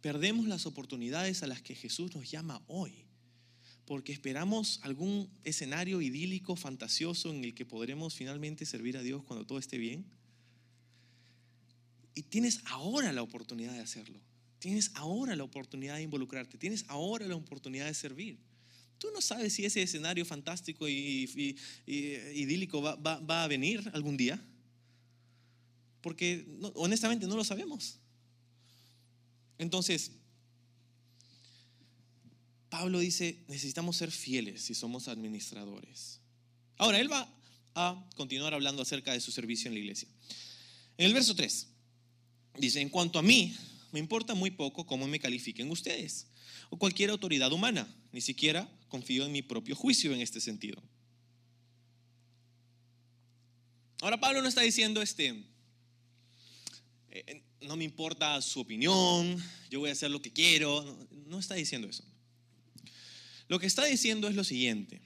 perdemos 0.00 0.46
las 0.46 0.66
oportunidades 0.66 1.42
a 1.42 1.46
las 1.46 1.62
que 1.62 1.74
Jesús 1.74 2.14
nos 2.14 2.30
llama 2.30 2.62
hoy, 2.66 3.04
porque 3.84 4.12
esperamos 4.12 4.80
algún 4.82 5.28
escenario 5.44 6.00
idílico, 6.00 6.56
fantasioso 6.56 7.32
en 7.32 7.44
el 7.44 7.54
que 7.54 7.66
podremos 7.66 8.14
finalmente 8.14 8.64
servir 8.64 8.96
a 8.96 9.02
Dios 9.02 9.24
cuando 9.24 9.44
todo 9.46 9.58
esté 9.58 9.78
bien. 9.78 10.04
Y 12.14 12.22
tienes 12.22 12.60
ahora 12.66 13.12
la 13.12 13.22
oportunidad 13.22 13.72
de 13.72 13.80
hacerlo. 13.80 14.20
Tienes 14.64 14.92
ahora 14.94 15.36
la 15.36 15.44
oportunidad 15.44 15.96
de 15.96 16.02
involucrarte. 16.04 16.56
Tienes 16.56 16.86
ahora 16.88 17.26
la 17.26 17.36
oportunidad 17.36 17.84
de 17.84 17.92
servir. 17.92 18.38
Tú 18.96 19.08
no 19.12 19.20
sabes 19.20 19.52
si 19.52 19.66
ese 19.66 19.82
escenario 19.82 20.24
fantástico 20.24 20.88
y, 20.88 21.54
idílico 21.86 22.80
va 22.80 23.44
a 23.44 23.46
venir 23.46 23.90
algún 23.92 24.16
día 24.16 24.42
porque 26.00 26.46
honestamente 26.76 27.26
no 27.26 27.36
lo 27.36 27.44
sabemos. 27.44 27.98
Entonces, 29.58 30.12
Pablo 32.70 33.00
dice, 33.00 33.44
necesitamos 33.48 33.98
ser 33.98 34.10
fieles 34.10 34.62
si 34.62 34.74
somos 34.74 35.08
administradores. 35.08 36.20
Ahora, 36.78 36.98
él 37.00 37.12
va 37.12 37.30
a 37.74 38.02
continuar 38.16 38.54
hablando 38.54 38.80
acerca 38.80 39.12
de 39.12 39.20
su 39.20 39.30
servicio 39.30 39.68
en 39.68 39.74
la 39.74 39.80
iglesia. 39.80 40.08
En 40.96 41.04
el 41.04 41.12
verso 41.12 41.34
3, 41.34 41.68
dice, 42.58 42.80
en 42.80 42.88
cuanto 42.88 43.18
a 43.18 43.22
mí, 43.22 43.54
me 43.94 44.00
importa 44.00 44.34
muy 44.34 44.50
poco 44.50 44.84
cómo 44.84 45.06
me 45.06 45.20
califiquen 45.20 45.70
ustedes 45.70 46.26
o 46.68 46.76
cualquier 46.76 47.10
autoridad 47.10 47.52
humana, 47.52 47.86
ni 48.10 48.20
siquiera 48.20 48.68
confío 48.88 49.24
en 49.24 49.30
mi 49.30 49.40
propio 49.40 49.76
juicio 49.76 50.12
en 50.12 50.20
este 50.20 50.40
sentido. 50.40 50.82
Ahora 54.00 54.18
Pablo 54.18 54.42
no 54.42 54.48
está 54.48 54.62
diciendo 54.62 55.00
este, 55.00 55.44
eh, 57.12 57.44
no 57.60 57.76
me 57.76 57.84
importa 57.84 58.42
su 58.42 58.58
opinión, 58.58 59.40
yo 59.70 59.78
voy 59.78 59.90
a 59.90 59.92
hacer 59.92 60.10
lo 60.10 60.20
que 60.20 60.32
quiero. 60.32 61.06
No, 61.28 61.38
está 61.38 61.54
diciendo 61.54 61.88
eso. 61.88 62.02
Lo 63.46 63.60
que 63.60 63.68
está 63.68 63.84
diciendo 63.84 64.26
es 64.26 64.34
lo 64.34 64.42
siguiente. 64.42 65.02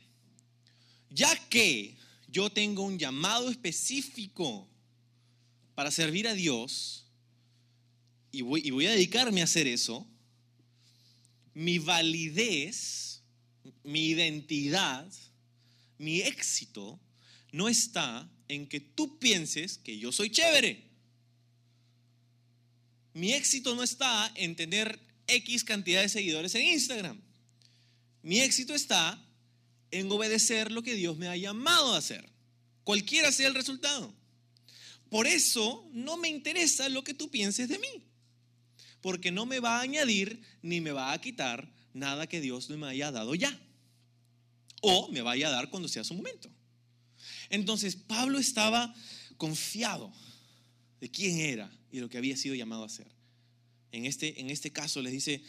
Ya 1.11 1.37
que 1.51 1.95
yo 2.27 2.49
tengo 2.49 2.85
un 2.85 2.99
llamado 2.99 3.51
específico 3.51 4.67
para 5.75 5.91
servir 5.91 6.27
a 6.27 6.33
Dios 6.33 7.05
y 8.31 8.43
voy, 8.43 8.87
a 8.87 8.91
dedicarme 8.91 9.41
a 9.41 9.45
hacer 9.45 9.67
eso, 9.67 10.07
mi 11.55 11.79
validez, 11.79 13.23
mi 13.83 14.09
identidad, 14.09 15.11
mi 15.99 16.21
éxito 16.21 17.01
no 17.53 17.69
está 17.69 18.31
en 18.49 18.69
que 18.69 18.81
tú 18.81 19.19
pienses 19.19 19.79
que 19.79 19.99
yo 19.99 20.13
soy 20.13 20.31
chévere. 20.31 20.89
Mi 23.15 23.33
éxito 23.33 23.75
no 23.75 23.83
está 23.83 24.31
en 24.37 24.55
tener 24.55 25.01
X 25.27 25.65
cantidad 25.65 26.03
de 26.03 26.09
seguidores 26.09 26.55
en 26.55 26.67
Instagram. 26.67 27.21
Mi 28.23 28.41
éxito 28.41 28.75
está 28.75 29.25
en 29.91 30.11
obedecer 30.13 30.71
lo 30.71 30.83
que 30.83 30.95
Dios 30.95 31.17
me 31.17 31.29
ha 31.29 31.37
llamado 31.37 31.95
a 31.95 31.99
hacer, 31.99 32.29
cualquiera 32.85 33.33
sea 33.33 33.49
el 33.49 33.55
resultado. 33.55 34.15
Por 35.09 35.27
eso 35.27 35.89
no 35.93 36.17
me 36.17 36.29
interesa 36.29 36.89
lo 36.89 37.03
que 37.03 37.15
tú 37.15 37.31
pienses 37.31 37.69
de 37.69 37.79
mí, 37.79 38.08
porque 39.01 39.31
no 39.31 39.47
me 39.47 39.61
va 39.61 39.79
a 39.79 39.83
añadir 39.83 40.41
ni 40.63 40.81
me 40.81 40.93
va 40.93 41.13
a 41.13 41.21
quitar 41.21 41.73
nada 41.95 42.27
que 42.27 42.41
Dios 42.41 42.71
no 42.71 42.77
me 42.79 42.89
haya 42.89 43.11
dado 43.11 43.35
ya, 43.35 43.59
o 44.81 45.09
me 45.11 45.23
vaya 45.23 45.49
a 45.49 45.51
dar 45.51 45.71
cuando 45.71 45.89
sea 45.89 46.05
su 46.05 46.15
momento. 46.15 46.51
Entonces 47.51 47.97
Pablo 47.97 48.39
estaba 48.39 48.95
confiado 49.37 50.13
de 51.01 51.11
quién 51.11 51.39
era 51.41 51.71
y 51.91 52.01
lo 52.01 52.09
que 52.09 52.19
había 52.19 52.37
sido 52.37 52.55
llamado 52.55 52.83
a 52.83 52.87
hacer. 52.87 53.07
En 53.93 54.05
este, 54.05 54.41
en 54.41 54.51
este 54.51 54.71
caso 54.71 55.01
les 55.01 55.13
dice, 55.13 55.43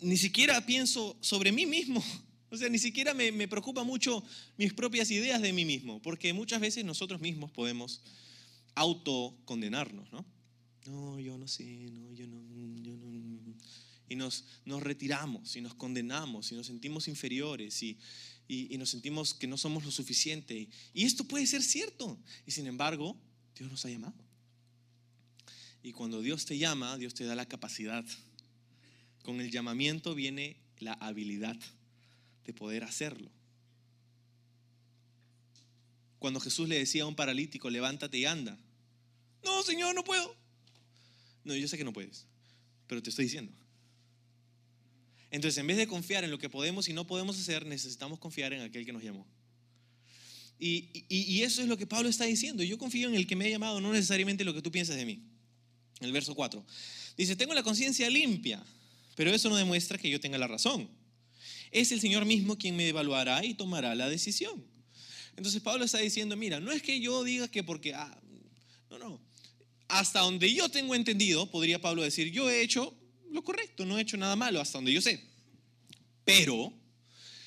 ni 0.00 0.16
siquiera 0.16 0.64
pienso 0.64 1.16
sobre 1.20 1.52
mí 1.52 1.66
mismo. 1.66 2.02
O 2.50 2.56
sea, 2.56 2.70
ni 2.70 2.78
siquiera 2.78 3.12
me, 3.12 3.30
me 3.30 3.46
preocupa 3.46 3.84
mucho 3.84 4.24
mis 4.56 4.72
propias 4.72 5.10
ideas 5.10 5.42
de 5.42 5.52
mí 5.52 5.66
mismo, 5.66 6.00
porque 6.00 6.32
muchas 6.32 6.62
veces 6.62 6.82
nosotros 6.82 7.20
mismos 7.20 7.50
podemos 7.50 8.00
autocondenarnos, 8.74 10.10
¿no? 10.10 10.24
No, 10.88 11.18
yo 11.20 11.36
no 11.36 11.46
sé, 11.46 11.64
no, 11.92 12.12
yo 12.12 12.26
no, 12.26 12.42
yo 12.82 12.96
no. 12.96 13.54
Y 14.08 14.16
nos, 14.16 14.44
nos 14.64 14.82
retiramos 14.82 15.54
y 15.54 15.60
nos 15.60 15.74
condenamos 15.74 16.50
y 16.50 16.54
nos 16.54 16.66
sentimos 16.66 17.08
inferiores 17.08 17.82
y, 17.82 17.98
y, 18.48 18.74
y 18.74 18.78
nos 18.78 18.88
sentimos 18.88 19.34
que 19.34 19.46
no 19.46 19.58
somos 19.58 19.84
lo 19.84 19.90
suficiente. 19.90 20.66
Y 20.94 21.04
esto 21.04 21.24
puede 21.24 21.46
ser 21.46 21.62
cierto. 21.62 22.18
Y 22.46 22.52
sin 22.52 22.66
embargo, 22.66 23.16
Dios 23.54 23.70
nos 23.70 23.84
ha 23.84 23.90
llamado. 23.90 24.14
Y 25.82 25.92
cuando 25.92 26.22
Dios 26.22 26.46
te 26.46 26.56
llama, 26.56 26.96
Dios 26.96 27.12
te 27.12 27.24
da 27.24 27.34
la 27.34 27.46
capacidad. 27.46 28.04
Con 29.22 29.42
el 29.42 29.50
llamamiento 29.50 30.14
viene 30.14 30.56
la 30.78 30.94
habilidad 30.94 31.56
de 32.46 32.54
poder 32.54 32.84
hacerlo. 32.84 33.30
Cuando 36.18 36.40
Jesús 36.40 36.66
le 36.66 36.78
decía 36.78 37.02
a 37.02 37.06
un 37.06 37.14
paralítico, 37.14 37.68
levántate 37.68 38.16
y 38.16 38.24
anda. 38.24 38.58
No, 39.44 39.62
Señor, 39.62 39.94
no 39.94 40.02
puedo. 40.02 40.47
No, 41.44 41.54
yo 41.54 41.68
sé 41.68 41.78
que 41.78 41.84
no 41.84 41.92
puedes, 41.92 42.26
pero 42.86 43.02
te 43.02 43.10
estoy 43.10 43.26
diciendo. 43.26 43.52
Entonces, 45.30 45.58
en 45.58 45.66
vez 45.66 45.76
de 45.76 45.86
confiar 45.86 46.24
en 46.24 46.30
lo 46.30 46.38
que 46.38 46.48
podemos 46.48 46.88
y 46.88 46.92
no 46.92 47.06
podemos 47.06 47.38
hacer, 47.38 47.66
necesitamos 47.66 48.18
confiar 48.18 48.52
en 48.52 48.62
aquel 48.62 48.86
que 48.86 48.92
nos 48.92 49.02
llamó. 49.02 49.26
Y, 50.58 51.04
y, 51.08 51.42
eso 51.42 51.62
es 51.62 51.68
lo 51.68 51.76
que 51.76 51.86
Pablo 51.86 52.08
está 52.08 52.24
diciendo. 52.24 52.64
Yo 52.64 52.78
confío 52.78 53.08
en 53.08 53.14
el 53.14 53.28
que 53.28 53.36
me 53.36 53.46
ha 53.46 53.48
llamado, 53.48 53.80
no 53.80 53.92
necesariamente 53.92 54.42
lo 54.44 54.52
que 54.52 54.62
tú 54.62 54.72
piensas 54.72 54.96
de 54.96 55.04
mí 55.04 55.22
el 56.00 56.12
verso 56.12 56.34
4. 56.34 56.64
Dice, 57.16 57.36
tengo 57.36 57.54
la 57.54 57.62
conciencia 57.62 58.08
limpia, 58.10 58.64
pero 59.16 59.32
eso 59.32 59.48
no 59.48 59.56
demuestra 59.56 59.98
que 59.98 60.10
yo 60.10 60.20
tenga 60.20 60.38
la 60.38 60.46
razón. 60.46 60.88
Es 61.70 61.92
el 61.92 62.00
Señor 62.00 62.24
mismo 62.24 62.56
quien 62.56 62.76
me 62.76 62.88
evaluará 62.88 63.44
y 63.44 63.54
tomará 63.54 63.94
la 63.94 64.08
decisión. 64.08 64.64
Entonces 65.36 65.60
Pablo 65.60 65.84
está 65.84 65.98
diciendo, 65.98 66.36
mira, 66.36 66.60
no 66.60 66.72
es 66.72 66.82
que 66.82 67.00
yo 67.00 67.22
diga 67.24 67.48
que 67.48 67.62
porque, 67.62 67.94
ah, 67.94 68.20
no, 68.90 68.98
no. 68.98 69.20
Hasta 69.88 70.20
donde 70.20 70.52
yo 70.52 70.68
tengo 70.68 70.94
entendido, 70.94 71.50
podría 71.50 71.80
Pablo 71.80 72.02
decir, 72.02 72.30
yo 72.30 72.48
he 72.50 72.62
hecho 72.62 72.94
lo 73.30 73.42
correcto, 73.42 73.84
no 73.84 73.98
he 73.98 74.02
hecho 74.02 74.16
nada 74.16 74.36
malo, 74.36 74.60
hasta 74.60 74.78
donde 74.78 74.92
yo 74.92 75.00
sé. 75.00 75.22
Pero, 76.24 76.72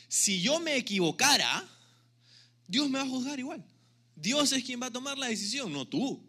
si 0.07 0.41
yo 0.41 0.59
me 0.59 0.75
equivocara, 0.75 1.67
Dios 2.67 2.89
me 2.89 2.99
va 2.99 3.05
a 3.05 3.09
juzgar 3.09 3.39
igual. 3.39 3.63
Dios 4.15 4.51
es 4.51 4.63
quien 4.63 4.81
va 4.81 4.87
a 4.87 4.91
tomar 4.91 5.17
la 5.17 5.27
decisión, 5.27 5.71
no 5.71 5.87
tú. 5.87 6.23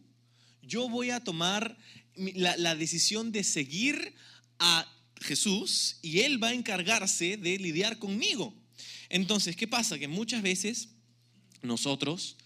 Yo 0.62 0.88
voy 0.88 1.10
a 1.10 1.20
tomar 1.20 1.76
la, 2.14 2.56
la 2.56 2.74
decisión 2.74 3.32
de 3.32 3.44
seguir 3.44 4.14
a 4.58 4.86
Jesús 5.20 5.98
y 6.02 6.20
Él 6.20 6.42
va 6.42 6.48
a 6.48 6.54
encargarse 6.54 7.36
de 7.36 7.58
lidiar 7.58 7.98
conmigo. 7.98 8.54
Entonces, 9.08 9.56
¿qué 9.56 9.66
pasa? 9.66 9.98
Que 9.98 10.08
muchas 10.08 10.42
veces 10.42 10.88
nosotros 11.62 12.36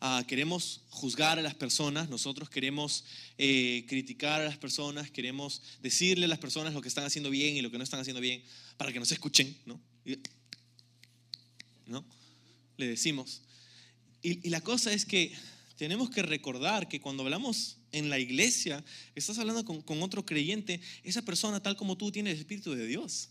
ah, 0.00 0.24
queremos 0.26 0.82
juzgar 0.90 1.38
a 1.38 1.42
las 1.42 1.54
personas, 1.54 2.08
nosotros 2.08 2.48
queremos 2.48 3.04
eh, 3.38 3.84
criticar 3.88 4.40
a 4.40 4.44
las 4.44 4.56
personas, 4.56 5.10
queremos 5.10 5.62
decirle 5.82 6.26
a 6.26 6.28
las 6.28 6.38
personas 6.38 6.74
lo 6.74 6.82
que 6.82 6.88
están 6.88 7.04
haciendo 7.04 7.30
bien 7.30 7.56
y 7.56 7.62
lo 7.62 7.70
que 7.70 7.78
no 7.78 7.84
están 7.84 8.00
haciendo 8.00 8.20
bien 8.20 8.42
para 8.76 8.92
que 8.92 9.00
nos 9.00 9.12
escuchen, 9.12 9.56
¿no? 9.66 9.80
¿No? 11.86 12.04
Le 12.76 12.86
decimos. 12.86 13.42
Y, 14.22 14.48
la 14.50 14.60
cosa 14.60 14.92
es 14.92 15.04
que 15.04 15.32
tenemos 15.76 16.10
que 16.10 16.22
recordar 16.22 16.88
que 16.88 17.00
cuando 17.00 17.22
hablamos 17.22 17.76
en 17.92 18.10
la 18.10 18.18
iglesia, 18.18 18.84
estás 19.14 19.38
hablando 19.38 19.64
con, 19.64 20.02
otro 20.02 20.24
creyente, 20.26 20.80
esa 21.04 21.22
persona 21.22 21.60
tal 21.60 21.76
como 21.76 21.96
tú 21.96 22.10
tiene 22.10 22.32
el 22.32 22.38
Espíritu 22.38 22.74
de 22.74 22.86
Dios. 22.86 23.30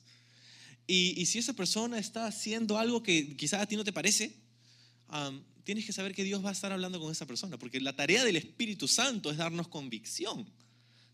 Y, 0.88 1.26
si 1.26 1.40
esa 1.40 1.54
persona 1.54 2.00
está 2.00 2.28
haciendo 2.28 2.78
algo 2.78 3.04
que 3.04 3.36
quizás 3.36 3.62
a 3.62 3.66
ti 3.66 3.76
no 3.76 3.84
te 3.84 3.92
parece, 3.92 4.34
tienes 5.68 5.86
que 5.86 5.92
saber 5.92 6.16
que 6.16 6.24
Dios 6.24 6.46
va 6.46 6.48
a 6.48 6.54
estar 6.54 6.72
hablando 6.72 6.98
con 6.98 7.12
esa 7.12 7.26
persona, 7.26 7.60
porque 7.60 7.82
la 7.82 7.94
tarea 7.94 8.24
del 8.24 8.38
Espíritu 8.38 8.88
Santo 8.88 9.30
es 9.30 9.36
darnos 9.36 9.68
convicción 9.68 10.50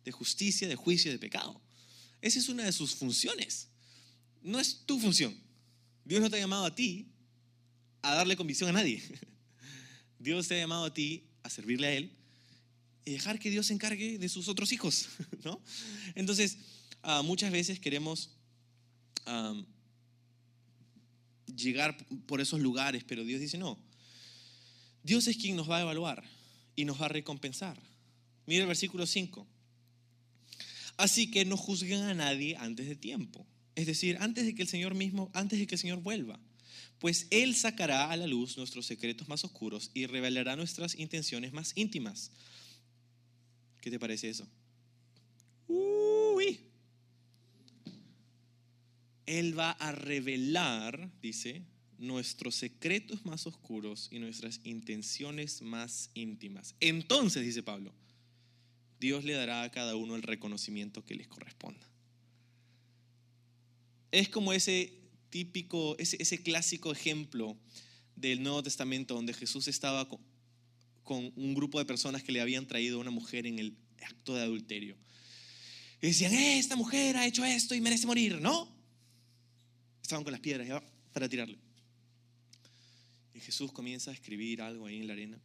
de 0.05 0.11
justicia, 0.11 0.67
de 0.67 0.75
juicio 0.75 1.09
y 1.09 1.13
de 1.13 1.17
pecado. 1.17 1.59
Esa 2.21 2.37
es 2.37 2.49
una 2.49 2.63
de 2.63 2.71
sus 2.71 2.93
funciones. 2.93 3.69
No 4.43 4.59
es 4.59 4.83
tu 4.85 4.99
función. 4.99 5.35
Dios 6.05 6.21
no 6.21 6.29
te 6.29 6.35
ha 6.35 6.39
llamado 6.39 6.65
a 6.65 6.75
ti 6.75 7.07
a 8.03 8.13
darle 8.13 8.37
convicción 8.37 8.69
a 8.69 8.73
nadie. 8.73 9.01
Dios 10.19 10.47
te 10.47 10.53
ha 10.53 10.59
llamado 10.59 10.85
a 10.85 10.93
ti 10.93 11.23
a 11.41 11.49
servirle 11.49 11.87
a 11.87 11.93
Él 11.93 12.11
y 13.05 13.11
dejar 13.13 13.39
que 13.39 13.49
Dios 13.49 13.65
se 13.65 13.73
encargue 13.73 14.19
de 14.19 14.29
sus 14.29 14.47
otros 14.49 14.71
hijos, 14.71 15.07
¿no? 15.43 15.59
Entonces, 16.13 16.59
ah, 17.01 17.23
muchas 17.23 17.51
veces 17.51 17.79
queremos 17.79 18.29
llegar 21.55 21.97
por 22.27 22.39
esos 22.39 22.59
lugares, 22.59 23.03
pero 23.03 23.23
Dios 23.23 23.41
dice, 23.41 23.57
no, 23.57 23.79
Dios 25.03 25.27
es 25.27 25.37
quien 25.37 25.55
nos 25.55 25.69
va 25.69 25.77
a 25.77 25.81
evaluar 25.81 26.23
y 26.75 26.85
nos 26.85 27.01
va 27.01 27.05
a 27.05 27.09
recompensar. 27.09 27.77
Mira 28.45 28.61
el 28.61 28.67
versículo 28.67 29.05
5. 29.05 29.45
Así 30.97 31.29
que 31.29 31.45
no 31.45 31.57
juzguen 31.57 32.01
a 32.03 32.13
nadie 32.13 32.55
antes 32.57 32.87
de 32.87 32.95
tiempo, 32.95 33.45
es 33.75 33.87
decir, 33.87 34.17
antes 34.19 34.45
de 34.45 34.53
que 34.53 34.61
el 34.61 34.67
Señor 34.67 34.93
mismo, 34.93 35.31
antes 35.33 35.59
de 35.59 35.67
que 35.67 35.75
el 35.75 35.79
Señor 35.79 36.01
vuelva, 36.01 36.39
pues 36.99 37.27
Él 37.31 37.55
sacará 37.55 38.11
a 38.11 38.17
la 38.17 38.27
luz 38.27 38.57
nuestros 38.57 38.85
secretos 38.85 39.27
más 39.27 39.43
oscuros 39.43 39.91
y 39.93 40.05
revelará 40.05 40.55
nuestras 40.55 40.95
intenciones 40.95 41.51
más 41.51 41.73
íntimas. 41.75 42.31
¿Qué 43.81 43.91
te 43.91 43.99
parece 43.99 44.29
eso? 44.29 44.47
Uy. 45.67 46.59
Él 49.25 49.57
va 49.57 49.71
a 49.71 49.91
revelar, 49.91 51.09
dice, 51.21 51.63
nuestros 51.99 52.55
secretos 52.55 53.25
más 53.25 53.47
oscuros 53.47 54.09
y 54.11 54.19
nuestras 54.19 54.59
intenciones 54.63 55.61
más 55.61 56.09
íntimas. 56.13 56.75
Entonces, 56.79 57.43
dice 57.43 57.63
Pablo, 57.63 57.93
Dios 58.99 59.23
le 59.23 59.33
dará 59.33 59.63
a 59.63 59.71
cada 59.71 59.95
uno 59.95 60.15
el 60.15 60.21
reconocimiento 60.21 61.03
que 61.03 61.15
les 61.15 61.27
corresponda. 61.27 61.85
Es 64.11 64.29
como 64.29 64.53
ese 64.53 64.93
típico, 65.29 65.97
ese, 65.97 66.41
clásico 66.43 66.91
ejemplo 66.91 67.57
del 68.15 68.43
Nuevo 68.43 68.63
Testamento 68.63 69.15
donde 69.15 69.33
Jesús 69.33 69.67
estaba 69.67 70.07
con, 70.07 70.19
con, 71.03 71.33
un 71.35 71.53
grupo 71.55 71.79
de 71.79 71.85
personas 71.85 72.23
que 72.23 72.31
le 72.31 72.39
habían 72.39 72.67
traído 72.67 72.97
a 72.97 73.01
una 73.01 73.11
mujer 73.11 73.47
en 73.47 73.59
el 73.59 73.75
acto 74.01 74.35
de 74.35 74.43
adulterio. 74.43 74.95
Y 76.01 76.07
decían, 76.07 76.33
eh, 76.33 76.59
esta 76.59 76.75
mujer 76.75 77.17
ha 77.17 77.25
hecho 77.25 77.43
esto 77.43 77.73
y 77.75 77.81
merece 77.81 78.05
morir, 78.05 78.39
¿no? 78.39 78.73
Estaban 80.01 80.23
con 80.23 80.31
las 80.31 80.41
piedras 80.41 80.83
para 81.11 81.27
tirarle. 81.27 81.57
Y 83.33 83.39
Jesús 83.39 83.71
comienza 83.71 84.11
a 84.11 84.13
escribir 84.13 84.61
algo 84.61 84.85
ahí 84.85 84.99
en 84.99 85.07
la 85.07 85.13
arena. 85.13 85.39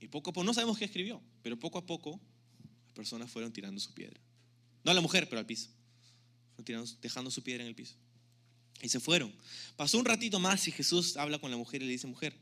Y 0.00 0.08
poco 0.08 0.30
a 0.30 0.32
poco, 0.32 0.44
no 0.44 0.54
sabemos 0.54 0.78
qué 0.78 0.86
escribió, 0.86 1.20
pero 1.42 1.58
poco 1.58 1.78
a 1.78 1.86
poco 1.86 2.20
las 2.84 2.92
personas 2.94 3.30
fueron 3.30 3.52
tirando 3.52 3.80
su 3.80 3.92
piedra. 3.92 4.20
No 4.84 4.90
a 4.90 4.94
la 4.94 5.00
mujer, 5.00 5.28
pero 5.28 5.38
al 5.38 5.46
piso. 5.46 5.70
Fueron 6.56 6.86
dejando 7.00 7.30
su 7.30 7.42
piedra 7.42 7.62
en 7.62 7.68
el 7.68 7.74
piso. 7.74 7.94
Y 8.82 8.88
se 8.88 9.00
fueron. 9.00 9.32
Pasó 9.76 9.98
un 9.98 10.04
ratito 10.04 10.38
más 10.40 10.66
y 10.68 10.72
Jesús 10.72 11.16
habla 11.16 11.38
con 11.38 11.50
la 11.50 11.56
mujer 11.56 11.82
y 11.82 11.86
le 11.86 11.92
dice, 11.92 12.06
mujer, 12.06 12.34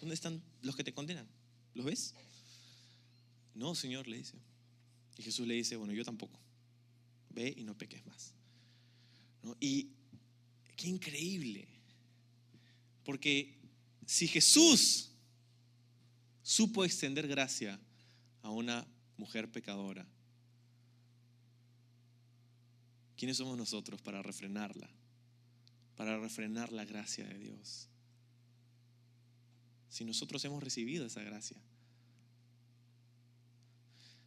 ¿dónde 0.00 0.14
están 0.14 0.42
los 0.62 0.74
que 0.74 0.82
te 0.82 0.92
condenan? 0.92 1.26
¿Los 1.74 1.86
ves? 1.86 2.14
No, 3.54 3.74
Señor, 3.74 4.08
le 4.08 4.18
dice. 4.18 4.34
Y 5.16 5.22
Jesús 5.22 5.46
le 5.46 5.54
dice, 5.54 5.76
bueno, 5.76 5.92
yo 5.92 6.04
tampoco. 6.04 6.38
Ve 7.30 7.54
y 7.56 7.62
no 7.62 7.76
peques 7.76 8.04
más. 8.06 8.32
Y 9.60 9.88
qué 10.76 10.88
increíble. 10.88 11.68
Porque 13.04 13.58
si 14.06 14.26
Jesús 14.26 15.10
supo 16.42 16.84
extender 16.84 17.28
gracia 17.28 17.78
a 18.42 18.50
una 18.50 18.86
mujer 19.16 19.50
pecadora, 19.50 20.06
¿quiénes 23.16 23.36
somos 23.36 23.56
nosotros 23.56 24.00
para 24.00 24.22
refrenarla? 24.22 24.88
Para 25.96 26.18
refrenar 26.18 26.72
la 26.72 26.84
gracia 26.84 27.26
de 27.26 27.38
Dios. 27.38 27.88
Si 29.88 30.04
nosotros 30.04 30.44
hemos 30.44 30.62
recibido 30.62 31.06
esa 31.06 31.22
gracia. 31.22 31.60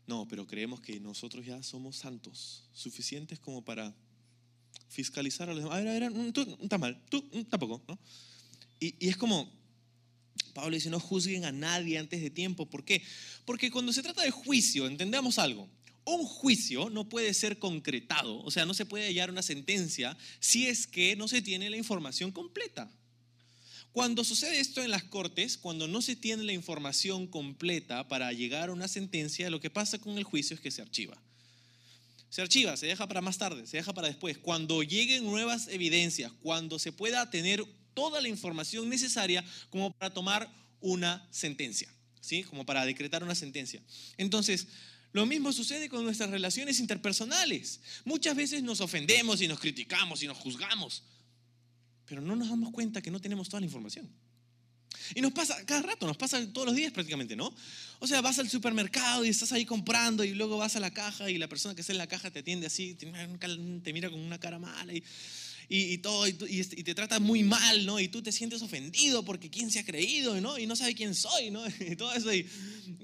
No, 0.06 0.28
pero 0.28 0.46
creemos 0.46 0.82
que 0.82 1.00
nosotros 1.00 1.46
ya 1.46 1.64
somos 1.64 1.96
santos, 1.96 2.70
suficientes 2.74 3.40
como 3.40 3.64
para 3.64 3.96
fiscalizar 4.90 5.50
a 5.50 5.54
los 5.54 5.64
demás. 5.64 5.80
A 5.80 5.82
ver, 5.82 6.04
a 6.04 6.10
ver, 6.10 6.34
tú 6.34 6.42
estás 6.62 6.80
mal, 6.80 7.02
tú 7.10 7.22
tampoco, 7.50 7.82
¿no? 7.88 7.98
Y, 8.84 9.08
es 9.08 9.18
como, 9.18 9.50
Pablo 10.54 10.76
dice, 10.76 10.90
no 10.90 11.00
juzguen 11.00 11.46
a 11.46 11.52
nadie 11.52 11.98
antes 11.98 12.22
de 12.22 12.30
tiempo. 12.30 12.70
¿Por 12.70 12.84
qué? 12.84 13.02
Porque 13.46 13.72
cuando 13.72 13.94
se 13.94 14.04
trata 14.04 14.24
de 14.24 14.32
juicio, 14.32 14.88
entendamos 14.88 15.40
algo. 15.40 15.70
Un 16.06 16.26
juicio 16.26 16.90
no 16.90 17.08
puede 17.08 17.34
ser 17.34 17.60
concretado, 17.60 18.42
o 18.44 18.52
sea, 18.52 18.66
no 18.66 18.74
se 18.74 18.86
puede 18.86 19.06
hallar 19.06 19.32
una 19.32 19.42
sentencia 19.42 20.18
si 20.42 20.68
es 20.68 20.86
que 20.86 21.16
no 21.16 21.30
se 21.30 21.42
tiene 21.42 21.70
la 21.70 21.78
información 21.78 22.34
completa. 22.34 22.92
Cuando 23.94 24.26
sucede 24.26 24.60
esto 24.60 24.84
en 24.84 24.92
las 24.92 25.04
cortes, 25.04 25.58
cuando 25.58 25.88
no 25.88 26.02
se 26.02 26.18
tiene 26.18 26.44
la 26.44 26.52
información 26.52 27.28
completa 27.28 28.08
para 28.10 28.34
llegar 28.34 28.68
a 28.68 28.74
una 28.74 28.90
sentencia, 28.90 29.50
lo 29.50 29.62
que 29.62 29.70
pasa 29.70 30.00
con 30.00 30.18
el 30.18 30.26
juicio 30.26 30.56
es 30.56 30.62
que 30.62 30.72
se 30.72 30.82
archiva 30.82 31.22
se 32.34 32.42
archiva, 32.42 32.76
se 32.78 32.88
deja 32.88 33.08
para 33.08 33.22
más 33.22 33.38
tarde, 33.38 33.68
se 33.68 33.78
deja 33.78 33.94
para 33.94 34.08
después. 34.08 34.40
Cuando 34.40 34.82
lleguen 34.82 35.24
nuevas 35.24 35.68
evidencias, 35.68 36.32
cuando 36.42 36.80
se 36.80 36.92
pueda 36.92 37.30
tener 37.30 37.64
toda 37.94 38.22
la 38.22 38.28
información 38.28 38.90
necesaria 38.90 39.44
como 39.70 39.92
para 39.92 40.14
tomar 40.14 40.50
una 40.82 41.28
sentencia, 41.32 41.90
¿sí? 42.22 42.44
Como 42.44 42.66
para 42.66 42.86
decretar 42.86 43.24
una 43.24 43.36
sentencia. 43.36 43.82
Entonces, 44.18 44.68
lo 45.14 45.26
mismo 45.26 45.54
sucede 45.54 45.90
con 45.90 46.04
nuestras 46.04 46.32
relaciones 46.32 46.80
interpersonales. 46.80 47.80
Muchas 48.04 48.36
veces 48.36 48.64
nos 48.64 48.82
ofendemos 48.82 49.42
y 49.42 49.48
nos 49.48 49.60
criticamos 49.60 50.24
y 50.24 50.28
nos 50.28 50.38
juzgamos, 50.38 51.04
pero 52.06 52.22
no 52.22 52.36
nos 52.36 52.50
damos 52.50 52.72
cuenta 52.72 53.02
que 53.02 53.12
no 53.12 53.22
tenemos 53.22 53.48
toda 53.48 53.62
la 53.62 53.68
información. 53.68 54.10
Y 55.16 55.22
nos 55.22 55.32
pasa 55.32 55.64
cada 55.66 55.82
rato, 55.82 56.08
nos 56.08 56.18
pasa 56.18 56.46
todos 56.52 56.68
los 56.68 56.76
días 56.76 56.92
prácticamente, 56.92 57.36
¿no? 57.36 57.54
O 58.00 58.08
sea, 58.08 58.22
vas 58.22 58.40
al 58.40 58.50
supermercado 58.50 59.26
y 59.26 59.30
estás 59.30 59.52
ahí 59.52 59.66
comprando 59.66 60.24
y 60.24 60.34
luego 60.34 60.58
vas 60.58 60.76
a 60.76 60.80
la 60.80 60.92
caja 60.92 61.30
y 61.30 61.38
la 61.38 61.48
persona 61.48 61.76
que 61.76 61.82
está 61.82 61.94
en 61.94 61.98
la 61.98 62.08
caja 62.08 62.32
te 62.32 62.40
atiende 62.40 62.68
así, 62.68 62.96
te 62.96 63.94
mira 63.94 64.10
con 64.10 64.20
una 64.20 64.40
cara 64.40 64.60
mala 64.60 64.94
y, 64.94 65.04
y, 65.76 65.98
todo, 65.98 66.28
y, 66.28 66.36
te 66.36 66.94
trata 66.94 67.20
muy 67.20 67.44
mal, 67.44 67.86
¿no? 67.86 68.00
Y 68.00 68.08
tú 68.08 68.22
te 68.22 68.32
sientes 68.32 68.62
ofendido 68.62 69.26
porque 69.26 69.50
quién 69.50 69.72
se 69.72 69.80
ha 69.80 69.86
creído, 69.86 70.40
¿no? 70.40 70.60
Y 70.60 70.68
no 70.68 70.76
sabe 70.76 70.94
quién 70.94 71.16
soy, 71.16 71.50
¿no? 71.50 71.64
Y 71.80 71.96
todo 71.96 72.14
eso. 72.14 72.32
Y, 72.34 72.48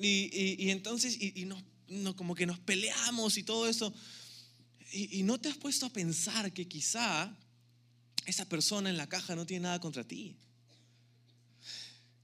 y 0.02 0.70
entonces, 0.70 1.18
y, 1.20 1.46
nos, 1.46 1.64
como 2.16 2.36
que 2.36 2.46
nos 2.46 2.60
peleamos 2.60 3.38
y 3.38 3.44
todo 3.44 3.68
eso. 3.68 3.94
y 4.92 5.24
no 5.24 5.40
te 5.40 5.50
has 5.50 5.58
puesto 5.58 5.88
a 5.88 5.90
pensar 5.90 6.54
que 6.54 6.68
quizá 6.68 7.36
esa 8.26 8.46
persona 8.46 8.90
en 8.90 8.98
la 8.98 9.10
caja 9.10 9.36
no 9.36 9.46
tiene 9.46 9.64
nada 9.64 9.80
contra 9.80 10.04
ti. 10.04 10.38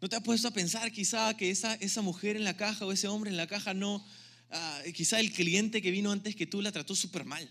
¿No 0.02 0.10
te 0.10 0.16
has 0.16 0.22
puesto 0.22 0.48
a 0.48 0.52
pensar 0.52 0.92
quizá 0.92 1.36
que 1.36 1.50
esa, 1.50 1.74
esa 1.76 2.04
mujer 2.04 2.36
en 2.36 2.44
la 2.44 2.56
caja 2.56 2.86
o 2.86 2.92
ese 2.92 3.08
hombre 3.08 3.32
en 3.32 3.38
la 3.38 3.48
caja 3.48 3.74
no, 3.74 4.06
ah, 4.52 4.82
quizá 4.94 5.20
el 5.20 5.32
cliente 5.34 5.82
que 5.82 5.90
vino 5.90 6.12
antes 6.12 6.36
que 6.36 6.46
tú 6.46 6.62
la 6.62 6.72
trató 6.72 6.96
súper 6.96 7.26
mal? 7.26 7.50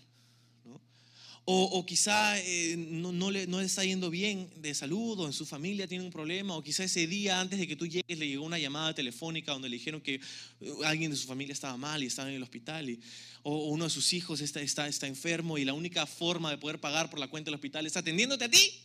O, 1.47 1.85
quizá 1.85 2.39
eh, 2.39 2.75
no, 2.75 3.29
le, 3.29 3.43
está 3.63 3.85
yendo 3.85 4.09
bien 4.09 4.49
de 4.57 4.73
salud 4.73 5.19
o 5.19 5.27
en 5.27 5.33
su 5.33 5.45
familia 5.45 5.87
tiene 5.87 6.03
un 6.03 6.09
problema. 6.09 6.57
O 6.57 6.63
quizá 6.63 6.83
ese 6.83 7.05
día 7.05 7.39
antes 7.39 7.59
de 7.59 7.67
que 7.67 7.75
tú 7.75 7.85
llegues 7.85 8.17
le 8.17 8.27
llegó 8.27 8.43
una 8.43 8.57
llamada 8.57 8.95
telefónica 8.95 9.51
donde 9.51 9.69
le 9.69 9.75
dijeron 9.75 10.01
que 10.01 10.19
uh, 10.61 10.83
alguien 10.83 11.11
de 11.11 11.17
su 11.17 11.27
familia 11.27 11.53
estaba 11.53 11.77
mal 11.77 12.01
y 12.01 12.07
estaba 12.07 12.29
en 12.29 12.35
el 12.37 12.41
hospital. 12.41 12.89
Y, 12.89 12.99
o 13.43 13.67
uno 13.67 13.83
de 13.83 13.91
sus 13.91 14.11
hijos 14.13 14.41
está, 14.41 14.59
está, 14.59 14.87
está 14.87 15.05
enfermo 15.05 15.59
y 15.59 15.65
la 15.65 15.73
única 15.73 16.07
forma 16.07 16.49
de 16.49 16.57
poder 16.57 16.79
pagar 16.79 17.11
por 17.11 17.19
la 17.19 17.27
cuenta 17.27 17.51
del 17.51 17.55
hospital 17.55 17.85
es 17.85 17.95
atendiéndote 17.95 18.45
a 18.45 18.49
ti. 18.49 18.81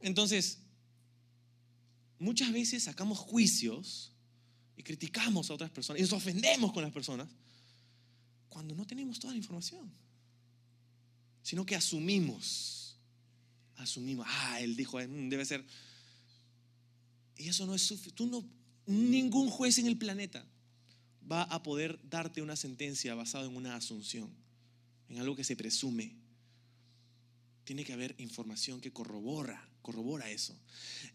Entonces, 0.00 0.58
muchas 2.18 2.52
veces 2.52 2.82
sacamos 2.82 3.18
juicios 3.18 4.10
y 4.76 4.82
criticamos 4.82 5.48
a 5.48 5.54
otras 5.54 5.70
personas 5.70 6.00
y 6.00 6.02
nos 6.02 6.12
ofendemos 6.12 6.72
con 6.72 6.82
las 6.82 6.90
personas 6.90 7.28
cuando 8.48 8.74
no 8.74 8.84
tenemos 8.84 9.20
toda 9.20 9.32
la 9.32 9.38
información 9.38 10.09
sino 11.42 11.64
que 11.66 11.76
asumimos. 11.76 12.96
Asumimos, 13.76 14.26
ah, 14.28 14.60
él 14.60 14.76
dijo, 14.76 14.98
mm, 14.98 15.28
debe 15.28 15.44
ser. 15.44 15.64
Y 17.36 17.48
eso 17.48 17.66
no 17.66 17.74
es 17.74 17.82
suficiente. 17.82 18.26
No, 18.26 18.44
ningún 18.86 19.48
juez 19.48 19.78
en 19.78 19.86
el 19.86 19.96
planeta 19.96 20.44
va 21.30 21.42
a 21.44 21.62
poder 21.62 21.98
darte 22.08 22.42
una 22.42 22.56
sentencia 22.56 23.14
basada 23.14 23.46
en 23.46 23.56
una 23.56 23.76
asunción, 23.76 24.30
en 25.08 25.18
algo 25.18 25.36
que 25.36 25.44
se 25.44 25.56
presume. 25.56 26.14
Tiene 27.64 27.84
que 27.84 27.92
haber 27.92 28.14
información 28.18 28.80
que 28.80 28.92
corrobora, 28.92 29.68
corrobora 29.80 30.30
eso. 30.30 30.58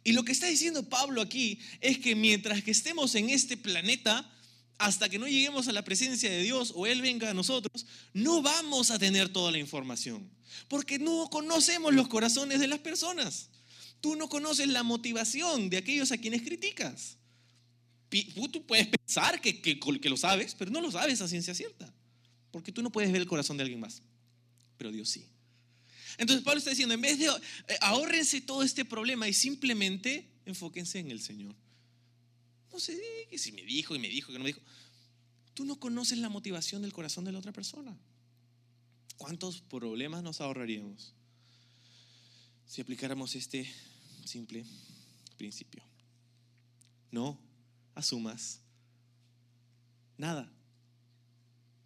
Y 0.04 0.14
lo 0.14 0.24
que 0.24 0.32
está 0.32 0.48
diciendo 0.48 0.88
Pablo 0.88 1.22
aquí 1.22 1.60
es 1.82 2.00
que 2.00 2.16
mientras 2.16 2.64
que 2.64 2.72
estemos 2.72 3.14
en 3.16 3.30
este 3.30 3.58
planeta, 3.58 4.32
hasta 4.78 5.10
que 5.10 5.20
no 5.20 5.28
lleguemos 5.28 5.68
a 5.68 5.72
la 5.72 5.84
presencia 5.84 6.30
de 6.30 6.42
Dios 6.42 6.74
o 6.76 6.86
Él 6.86 7.02
venga 7.02 7.30
a 7.30 7.34
nosotros, 7.34 7.86
no 8.14 8.42
vamos 8.42 8.92
a 8.92 9.00
tener 9.00 9.30
toda 9.30 9.52
la 9.52 9.58
información. 9.58 10.30
Porque 10.68 11.00
no 11.00 11.30
conocemos 11.30 11.94
los 11.94 12.08
corazones 12.08 12.60
de 12.60 12.68
las 12.68 12.80
personas. 12.80 13.50
Tú 14.02 14.16
no 14.16 14.30
conoces 14.30 14.68
la 14.68 14.84
motivación 14.84 15.70
de 15.70 15.78
aquellos 15.78 16.12
a 16.12 16.18
quienes 16.18 16.42
criticas. 16.42 17.18
Tú 18.52 18.66
puedes 18.66 18.88
pensar 18.88 19.42
que, 19.42 19.62
que, 19.62 20.10
lo 20.10 20.18
sabes, 20.18 20.56
pero 20.56 20.72
no 20.72 20.82
lo 20.82 20.92
sabes 20.92 21.22
a 21.22 21.28
ciencia 21.28 21.54
cierta. 21.54 21.92
Porque 22.52 22.72
tú 22.72 22.82
no 22.82 22.92
puedes 22.92 23.12
ver 23.12 23.22
el 23.22 23.28
corazón 23.28 23.58
de 23.58 23.64
alguien 23.64 23.80
más. 23.80 24.02
Pero 24.78 24.92
Dios 24.92 25.10
sí. 25.10 25.26
Entonces 26.18 26.44
Pablo 26.44 26.60
está 26.60 26.70
diciendo, 26.70 26.94
en 26.94 27.02
vez 27.02 27.20
de 27.20 27.26
eh, 27.26 27.32
ahórrense 27.82 28.42
todo 28.42 28.64
este 28.64 28.86
problema 28.86 29.28
y 29.28 29.34
simplemente 29.34 30.30
enfóquense 30.46 31.00
en 31.00 31.12
el 31.12 31.22
Señor. 31.22 31.56
No 32.76 32.82
sé, 32.82 33.00
que 33.30 33.38
si 33.38 33.54
me 33.54 33.64
dijo 33.64 33.96
y 33.96 34.00
me 34.00 34.10
dijo 34.10 34.34
que 34.34 34.38
no 34.38 34.44
me 34.44 34.50
dijo. 34.50 34.60
Tú 35.54 35.64
no 35.64 35.80
conoces 35.80 36.18
la 36.18 36.28
motivación 36.28 36.82
del 36.82 36.92
corazón 36.92 37.24
de 37.24 37.32
la 37.32 37.40
otra 37.40 37.54
persona. 37.54 37.98
¿Cuántos 39.16 39.62
problemas 39.62 40.24
nos 40.24 40.42
ahorraríamos 40.42 41.14
si 42.68 42.82
aplicáramos 42.82 43.34
este 43.36 43.74
simple 44.26 44.66
principio? 45.38 45.82
No 47.12 47.40
asumas 47.94 48.60
nada. 50.18 50.52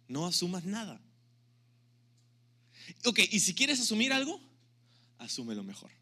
No 0.08 0.26
asumas 0.26 0.64
nada. 0.64 1.00
Ok, 3.04 3.20
y 3.30 3.38
si 3.38 3.54
quieres 3.54 3.78
asumir 3.78 4.12
algo, 4.12 4.40
asúmelo 5.18 5.62
mejor. 5.62 5.92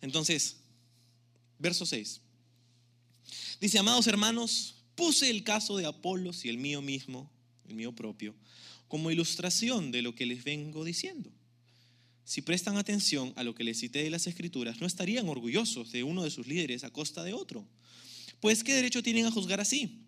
Entonces, 0.00 0.58
verso 1.58 1.84
6. 1.84 2.20
Dice, 3.60 3.78
amados 3.78 4.06
hermanos, 4.06 4.74
puse 4.94 5.30
el 5.30 5.42
caso 5.42 5.76
de 5.76 5.86
Apolos 5.86 6.44
y 6.44 6.48
el 6.48 6.58
mío 6.58 6.82
mismo, 6.82 7.30
el 7.68 7.74
mío 7.74 7.92
propio, 7.92 8.34
como 8.88 9.10
ilustración 9.10 9.90
de 9.92 10.02
lo 10.02 10.14
que 10.14 10.26
les 10.26 10.44
vengo 10.44 10.84
diciendo. 10.84 11.30
Si 12.24 12.42
prestan 12.42 12.76
atención 12.76 13.32
a 13.36 13.44
lo 13.44 13.54
que 13.54 13.64
les 13.64 13.78
cité 13.78 14.02
de 14.02 14.10
las 14.10 14.26
escrituras, 14.26 14.80
no 14.80 14.86
estarían 14.86 15.28
orgullosos 15.28 15.92
de 15.92 16.02
uno 16.02 16.24
de 16.24 16.30
sus 16.30 16.46
líderes 16.46 16.84
a 16.84 16.90
costa 16.90 17.22
de 17.22 17.32
otro. 17.32 17.66
Pues 18.40 18.64
¿qué 18.64 18.74
derecho 18.74 19.02
tienen 19.02 19.26
a 19.26 19.30
juzgar 19.30 19.60
así? 19.60 20.02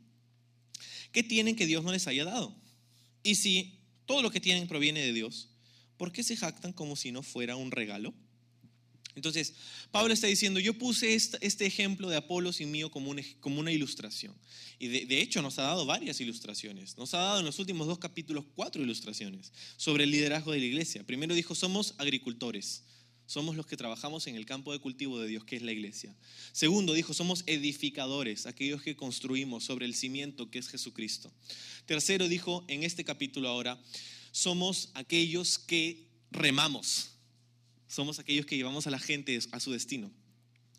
¿Qué 1.13 1.23
tienen 1.23 1.57
que 1.57 1.67
Dios 1.67 1.85
no 1.85 1.93
les 1.93 2.07
haya 2.07 2.25
dado? 2.25 2.55
Y 3.23 3.37
si 3.37 3.79
todo 4.05 4.21
lo 4.21 4.31
que 4.31 4.41
tienen 4.41 4.69
proviene 4.69 5.01
de 5.01 5.13
Dios, 5.13 5.49
¿por 5.97 6.13
qué 6.13 6.23
se 6.23 6.37
jactan 6.37 6.73
como 6.73 6.97
si 6.97 7.13
no 7.13 7.23
fuera 7.23 7.57
un 7.57 7.71
regalo? 7.71 8.13
Entonces, 9.19 9.55
Pablo 9.91 10.15
está 10.15 10.29
diciendo, 10.29 10.61
yo 10.61 10.75
puse 10.75 11.15
este, 11.15 11.67
ejemplo 11.67 12.09
de 12.09 12.17
Apolos 12.17 12.61
y 12.61 12.67
mío 12.67 12.89
como, 12.89 13.15
como 13.41 13.59
una 13.59 13.73
ilustración. 13.73 14.33
Y 14.79 14.87
de, 14.87 15.21
hecho 15.21 15.43
nos 15.43 15.59
ha 15.59 15.63
dado 15.63 15.87
varias 15.87 16.21
ilustraciones. 16.21 16.97
Nos 16.97 17.15
ha 17.15 17.19
dado 17.19 17.41
en 17.41 17.45
los 17.45 17.59
últimos 17.59 17.89
dos 17.89 17.99
capítulos 17.99 18.45
cuatro 18.55 18.81
ilustraciones 18.81 19.53
sobre 19.77 20.05
el 20.05 20.13
liderazgo 20.13 20.53
de 20.53 20.61
la 20.61 20.67
iglesia. 20.67 21.05
Primero 21.05 21.35
dijo, 21.35 21.57
somos 21.57 21.95
agricultores. 21.99 22.85
Somos 23.27 23.57
los 23.57 23.67
que 23.67 23.77
trabajamos 23.77 24.27
en 24.29 24.37
el 24.37 24.47
campo 24.47 24.73
de 24.73 24.79
cultivo 24.79 25.21
de 25.21 25.27
Dios, 25.27 25.45
que 25.45 25.57
es 25.57 25.63
la 25.63 25.73
iglesia. 25.73 26.17
Segundo, 26.53 26.95
dijo, 26.95 27.13
somos 27.13 27.43
edificadores, 27.47 28.47
aquellos 28.47 28.83
que 28.83 28.97
construimos 28.97 29.65
sobre 29.65 29.85
el 29.85 29.95
cimiento 29.95 30.49
que 30.49 30.61
es 30.61 30.69
Jesucristo. 30.69 31.31
Tercero, 31.85 32.29
dijo 32.29 32.65
en 32.69 32.85
este 32.85 33.05
capítulo 33.05 33.49
ahora, 33.49 33.79
somos 34.31 34.91
aquellos 34.95 35.59
que 35.59 36.07
remamos 36.31 37.18
somos 37.89 38.19
aquellos 38.19 38.47
que 38.47 38.57
llevamos 38.57 38.87
a 38.87 38.91
la 38.91 38.99
gente 38.99 39.39
a 39.51 39.61
su 39.61 39.73
destino. 39.73 40.11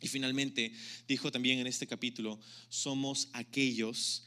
Y 0.02 0.08
finalmente 0.08 0.72
dijo 1.08 1.32
también 1.32 1.60
en 1.60 1.68
este 1.68 1.88
capítulo, 1.88 2.40
somos 2.70 3.30
aquellos 3.34 4.24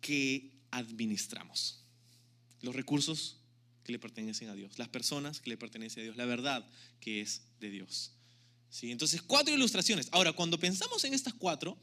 que 0.00 0.52
administramos 0.70 1.84
los 2.64 2.74
recursos 2.74 3.36
que 3.84 3.92
le 3.92 3.98
pertenecen 3.98 4.48
a 4.48 4.54
Dios, 4.54 4.78
las 4.78 4.88
personas 4.88 5.40
que 5.40 5.50
le 5.50 5.56
pertenecen 5.56 6.00
a 6.00 6.04
Dios, 6.04 6.16
la 6.16 6.24
verdad 6.24 6.66
que 7.00 7.20
es 7.20 7.42
de 7.60 7.70
Dios. 7.70 8.12
¿Sí? 8.70 8.90
Entonces, 8.90 9.22
cuatro 9.22 9.54
ilustraciones. 9.54 10.08
Ahora, 10.10 10.32
cuando 10.32 10.58
pensamos 10.58 11.04
en 11.04 11.14
estas 11.14 11.34
cuatro, 11.34 11.78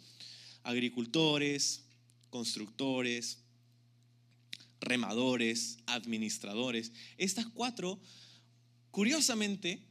agricultores, 0.64 1.84
constructores, 2.30 3.38
remadores, 4.82 5.78
administradores, 5.86 6.92
estas 7.18 7.46
cuatro, 7.46 8.00
curiosamente, 8.90 9.86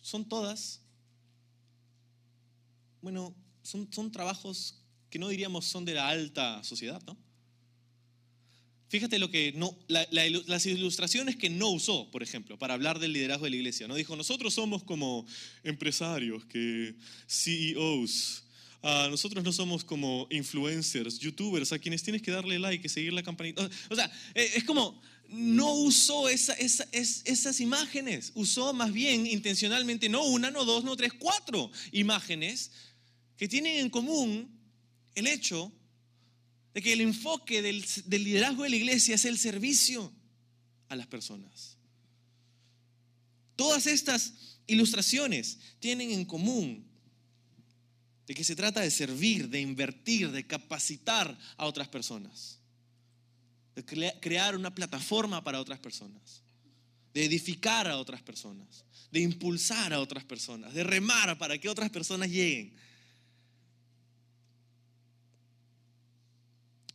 son 0.00 0.28
todas, 0.28 0.80
bueno, 3.02 3.34
son, 3.62 3.92
son 3.92 4.10
trabajos 4.10 4.76
que 5.10 5.18
no 5.18 5.28
diríamos 5.28 5.64
son 5.64 5.84
de 5.84 5.94
la 5.94 6.08
alta 6.08 6.62
sociedad, 6.64 7.02
¿no? 7.06 7.16
Fíjate 8.90 9.20
lo 9.20 9.30
que 9.30 9.52
no, 9.52 9.78
las 9.86 10.66
ilustraciones 10.66 11.36
que 11.36 11.48
no 11.48 11.68
usó, 11.68 12.10
por 12.10 12.24
ejemplo, 12.24 12.58
para 12.58 12.74
hablar 12.74 12.98
del 12.98 13.12
liderazgo 13.12 13.44
de 13.44 13.50
la 13.50 13.56
iglesia. 13.56 13.86
No 13.86 13.94
dijo, 13.94 14.16
nosotros 14.16 14.52
somos 14.52 14.82
como 14.82 15.24
empresarios, 15.62 16.44
que 16.46 16.96
CEOs. 17.28 18.42
Ah, 18.82 19.06
nosotros 19.08 19.44
no 19.44 19.52
somos 19.52 19.84
como 19.84 20.26
influencers, 20.28 21.20
youtubers, 21.20 21.70
a 21.70 21.78
quienes 21.78 22.02
tienes 22.02 22.20
que 22.20 22.32
darle 22.32 22.58
like 22.58 22.84
y 22.84 22.90
seguir 22.90 23.12
la 23.12 23.22
campanita. 23.22 23.70
O 23.90 23.94
sea, 23.94 24.10
eh, 24.34 24.50
es 24.56 24.64
como, 24.64 25.00
no 25.30 25.74
usó 25.74 26.28
esas 26.28 27.60
imágenes, 27.60 28.32
usó 28.34 28.72
más 28.72 28.92
bien 28.92 29.26
intencionalmente 29.26 30.08
no 30.08 30.24
una, 30.24 30.50
no 30.50 30.64
dos, 30.64 30.82
no 30.82 30.96
tres, 30.96 31.12
cuatro 31.12 31.70
imágenes 31.92 32.72
que 33.36 33.48
tienen 33.48 33.78
en 33.78 33.90
común 33.90 34.50
el 35.14 35.26
hecho 35.28 35.72
de 36.74 36.82
que 36.82 36.92
el 36.92 37.00
enfoque 37.00 37.62
del, 37.62 37.84
del 38.06 38.24
liderazgo 38.24 38.64
de 38.64 38.70
la 38.70 38.76
iglesia 38.76 39.14
es 39.14 39.24
el 39.24 39.38
servicio 39.38 40.12
a 40.88 40.96
las 40.96 41.06
personas. 41.06 41.76
Todas 43.54 43.86
estas 43.86 44.32
ilustraciones 44.66 45.58
tienen 45.78 46.10
en 46.10 46.24
común 46.24 46.86
de 48.26 48.34
que 48.34 48.44
se 48.44 48.56
trata 48.56 48.80
de 48.80 48.90
servir, 48.90 49.48
de 49.48 49.60
invertir, 49.60 50.30
de 50.30 50.46
capacitar 50.46 51.38
a 51.56 51.66
otras 51.66 51.88
personas 51.88 52.59
de 53.74 53.84
crear 54.20 54.56
una 54.56 54.74
plataforma 54.74 55.42
para 55.42 55.60
otras 55.60 55.78
personas, 55.78 56.42
de 57.14 57.24
edificar 57.24 57.86
a 57.86 57.98
otras 57.98 58.22
personas, 58.22 58.84
de 59.10 59.20
impulsar 59.20 59.92
a 59.92 60.00
otras 60.00 60.24
personas, 60.24 60.74
de 60.74 60.84
remar 60.84 61.38
para 61.38 61.58
que 61.58 61.68
otras 61.68 61.90
personas 61.90 62.30
lleguen. 62.30 62.74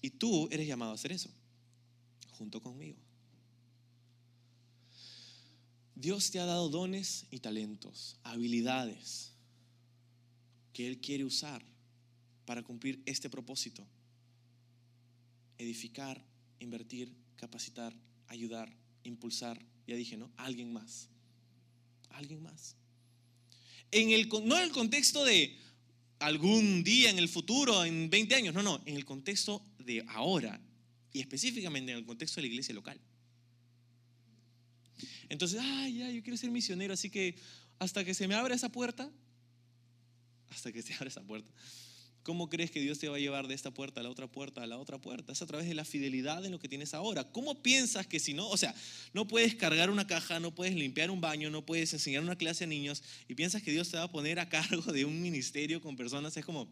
Y 0.02 0.12
tú 0.12 0.48
eres 0.52 0.68
llamado 0.68 0.92
a 0.92 0.96
hacer 0.96 1.12
eso, 1.12 1.30
junto 2.38 2.62
conmigo. 2.62 3.00
Dios 5.96 6.30
te 6.30 6.40
ha 6.40 6.46
dado 6.46 6.70
dones 6.70 7.26
y 7.32 7.40
talentos, 7.40 8.18
habilidades 8.24 9.32
que 10.74 10.86
Él 10.88 11.00
quiere 11.00 11.24
usar 11.24 11.64
para 12.46 12.62
cumplir 12.62 13.02
este 13.06 13.30
propósito. 13.30 13.88
Edificar 15.58 16.22
invertir, 16.60 17.12
capacitar, 17.36 17.94
ayudar, 18.28 18.76
impulsar, 19.04 19.60
ya 19.88 19.96
dije, 19.96 20.18
¿no? 20.18 20.32
Alguien 20.38 20.74
más. 20.74 21.10
Alguien 22.10 22.42
más. 22.42 22.76
En 23.92 24.12
el, 24.12 24.28
no 24.28 24.58
en 24.58 24.64
el 24.64 24.72
contexto 24.72 25.24
de 25.24 25.58
algún 26.20 26.84
día 26.84 27.10
en 27.10 27.20
el 27.20 27.30
futuro, 27.30 27.84
en 27.86 28.10
20 28.10 28.36
años, 28.36 28.54
no, 28.54 28.64
no, 28.64 28.82
en 28.86 28.96
el 28.96 29.06
contexto 29.06 29.64
de 29.80 30.04
ahora 30.08 30.60
y 31.12 31.20
específicamente 31.20 31.92
en 31.92 32.00
el 32.00 32.06
contexto 32.06 32.38
de 32.38 32.44
la 32.44 32.48
iglesia 32.48 32.74
local. 32.74 33.00
Entonces, 35.30 35.60
ay, 35.62 35.98
ya, 35.98 36.12
yo 36.12 36.22
quiero 36.22 36.38
ser 36.38 36.52
misionero, 36.52 36.94
así 36.94 37.10
que 37.10 37.36
hasta 37.80 38.04
que 38.04 38.14
se 38.14 38.28
me 38.28 38.36
abra 38.36 38.56
esa 38.56 38.70
puerta, 38.70 39.12
hasta 40.50 40.72
que 40.72 40.82
se 40.82 40.94
abra 40.94 41.08
esa 41.08 41.24
puerta, 41.24 41.52
¿Cómo 42.26 42.50
crees 42.50 42.72
que 42.72 42.82
Dios 42.82 42.98
te 42.98 43.08
va 43.08 43.18
a 43.18 43.20
llevar 43.20 43.48
de 43.48 43.54
esta 43.54 43.70
puerta 43.70 44.00
a 44.00 44.04
la 44.04 44.10
otra 44.10 44.26
puerta, 44.26 44.64
a 44.64 44.66
la 44.66 44.80
otra 44.80 45.00
puerta? 45.00 45.32
Es 45.32 45.44
a 45.44 45.46
través 45.46 45.68
de 45.68 45.76
la 45.76 45.86
fidelidad 45.86 46.44
en 46.44 46.52
lo 46.52 46.58
que 46.58 46.68
tienes 46.68 46.96
ahora. 46.96 47.32
¿Cómo 47.32 47.62
piensas 47.62 48.08
que 48.08 48.20
si 48.20 48.34
no, 48.34 48.50
o 48.50 48.58
sea, 48.58 48.74
no 49.14 49.28
puedes 49.28 49.54
cargar 49.54 49.92
una 49.92 50.08
caja, 50.08 50.40
no 50.40 50.56
puedes 50.56 50.74
limpiar 50.74 51.12
un 51.12 51.22
baño, 51.22 51.52
no 51.52 51.64
puedes 51.64 51.94
enseñar 51.94 52.24
una 52.24 52.36
clase 52.36 52.64
a 52.64 52.68
niños 52.68 53.04
y 53.28 53.36
piensas 53.36 53.62
que 53.62 53.70
Dios 53.70 53.92
te 53.92 53.98
va 53.98 54.04
a 54.06 54.12
poner 54.12 54.40
a 54.40 54.50
cargo 54.50 54.92
de 54.92 55.06
un 55.06 55.22
ministerio 55.22 55.80
con 55.82 55.96
personas? 55.96 56.36
Es 56.36 56.44
como, 56.44 56.68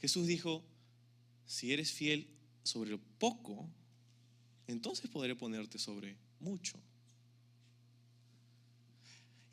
Jesús 0.00 0.26
dijo, 0.26 0.64
si 1.44 1.74
eres 1.74 1.92
fiel 1.92 2.28
sobre 2.62 2.96
poco, 3.18 3.68
entonces 4.68 5.10
podré 5.10 5.36
ponerte 5.36 5.78
sobre 5.78 6.16
mucho. 6.40 6.80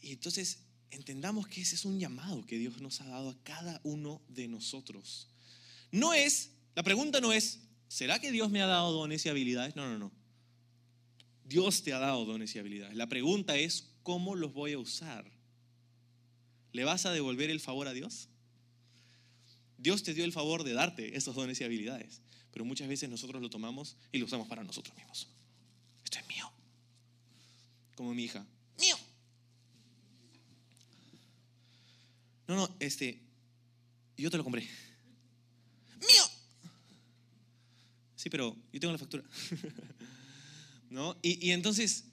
Y 0.02 0.14
entonces 0.14 0.60
entendamos 0.96 1.48
que 1.48 1.62
ese 1.62 1.76
es 1.76 1.86
un 1.86 2.00
llamado 2.00 2.46
que 2.46 2.58
Dios 2.58 2.82
nos 2.82 3.02
ha 3.02 3.06
dado 3.06 3.30
a 3.30 3.44
cada 3.44 3.80
uno 3.84 4.22
de 4.30 4.48
nosotros. 4.48 5.28
No 5.92 6.14
es, 6.14 6.52
la 6.76 6.84
pregunta 6.84 7.22
no 7.22 7.34
es, 7.34 7.60
¿será 7.88 8.20
que 8.20 8.32
Dios 8.32 8.50
me 8.50 8.62
ha 8.62 8.66
dado 8.66 8.92
dones 8.92 9.26
y 9.26 9.30
habilidades? 9.30 9.76
No, 9.76 9.88
no, 9.88 9.98
no. 10.00 10.12
Dios 11.44 11.84
te 11.84 11.94
ha 11.94 12.00
dado 12.00 12.26
dones 12.26 12.56
y 12.56 12.60
habilidades. 12.60 12.96
La 12.96 13.08
pregunta 13.08 13.56
es, 13.56 13.92
¿cómo 14.04 14.36
los 14.36 14.54
voy 14.54 14.74
a 14.74 14.80
usar? 14.80 15.30
¿Le 16.72 16.84
vas 16.84 17.06
a 17.06 17.12
devolver 17.12 17.50
el 17.50 17.60
favor 17.60 17.88
a 17.88 17.94
Dios? 17.94 18.30
Dios 19.78 20.04
te 20.04 20.14
dio 20.14 20.26
el 20.26 20.32
favor 20.34 20.64
de 20.64 20.74
darte 20.74 21.16
esos 21.16 21.36
dones 21.36 21.62
y 21.62 21.64
habilidades, 21.64 22.22
pero 22.52 22.66
muchas 22.66 22.88
veces 22.88 23.10
nosotros 23.10 23.42
lo 23.42 23.50
tomamos 23.50 23.98
y 24.12 24.18
lo 24.18 24.26
usamos 24.26 24.48
para 24.48 24.64
nosotros 24.64 24.96
mismos. 24.96 25.28
Esto 26.04 26.20
es 26.20 26.28
mío. 26.28 26.52
Como 27.96 28.14
mi 28.14 28.24
hija, 28.24 28.46
No, 32.48 32.56
no, 32.56 32.76
este, 32.80 33.22
yo 34.18 34.30
te 34.30 34.38
lo 34.38 34.44
compré. 34.44 34.62
¡Mío! 36.00 36.24
Sí, 38.16 38.30
pero 38.30 38.56
yo 38.72 38.80
tengo 38.80 38.92
la 38.92 38.98
factura. 38.98 39.24
¿No? 40.90 41.18
Y, 41.22 41.48
y 41.48 41.52
entonces, 41.52 42.06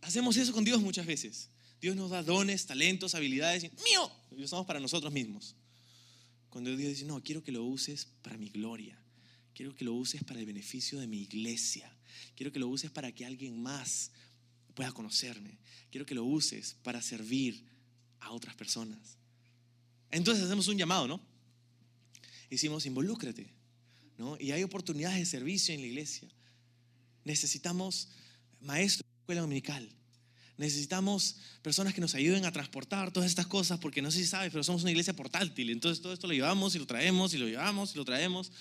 hacemos 0.00 0.36
eso 0.36 0.52
con 0.52 0.64
Dios 0.64 0.80
muchas 0.80 1.06
veces. 1.06 1.50
Dios 1.80 1.96
nos 1.96 2.10
da 2.10 2.22
dones, 2.22 2.66
talentos, 2.66 3.14
habilidades. 3.14 3.62
¡Mío! 3.84 4.10
Lo 4.30 4.44
usamos 4.44 4.66
para 4.66 4.80
nosotros 4.80 5.12
mismos. 5.12 5.56
Cuando 6.50 6.74
Dios 6.76 6.90
dice, 6.90 7.04
no, 7.04 7.22
quiero 7.22 7.42
que 7.42 7.52
lo 7.52 7.64
uses 7.64 8.06
para 8.22 8.36
mi 8.36 8.48
gloria. 8.48 8.98
Quiero 9.54 9.74
que 9.74 9.84
lo 9.84 9.94
uses 9.94 10.22
para 10.24 10.40
el 10.40 10.46
beneficio 10.46 11.00
de 11.00 11.06
mi 11.06 11.22
iglesia. 11.22 11.90
Quiero 12.34 12.52
que 12.52 12.58
lo 12.58 12.68
uses 12.68 12.90
para 12.90 13.12
que 13.12 13.24
alguien 13.24 13.62
más 13.62 14.10
pueda 14.74 14.92
conocerme. 14.92 15.58
Quiero 15.90 16.06
que 16.06 16.14
lo 16.14 16.24
uses 16.24 16.76
para 16.82 17.00
servir 17.02 17.64
a 18.20 18.32
otras 18.32 18.54
personas. 18.54 19.16
Entonces 20.10 20.44
hacemos 20.44 20.68
un 20.68 20.78
llamado, 20.78 21.06
¿no? 21.06 21.20
Hicimos, 22.50 22.86
involúcrate, 22.86 23.52
¿no? 24.18 24.36
Y 24.40 24.52
hay 24.52 24.62
oportunidades 24.62 25.18
de 25.18 25.26
servicio 25.26 25.74
en 25.74 25.80
la 25.80 25.86
iglesia. 25.86 26.28
Necesitamos 27.24 28.08
maestros 28.60 29.06
de 29.06 29.20
escuela 29.22 29.40
dominical. 29.42 29.88
Necesitamos 30.56 31.36
personas 31.62 31.94
que 31.94 32.00
nos 32.00 32.14
ayuden 32.14 32.44
a 32.44 32.52
transportar 32.52 33.12
todas 33.12 33.30
estas 33.30 33.46
cosas, 33.46 33.78
porque 33.78 34.02
no 34.02 34.10
sé 34.10 34.18
si 34.18 34.26
sabes, 34.26 34.50
pero 34.50 34.62
somos 34.62 34.82
una 34.82 34.90
iglesia 34.90 35.14
portátil. 35.14 35.70
Entonces 35.70 36.02
todo 36.02 36.12
esto 36.12 36.26
lo 36.26 36.34
llevamos 36.34 36.74
y 36.74 36.78
lo 36.78 36.86
traemos 36.86 37.32
y 37.32 37.38
lo 37.38 37.46
llevamos 37.46 37.94
y 37.94 37.96
lo 37.96 38.04
traemos. 38.04 38.52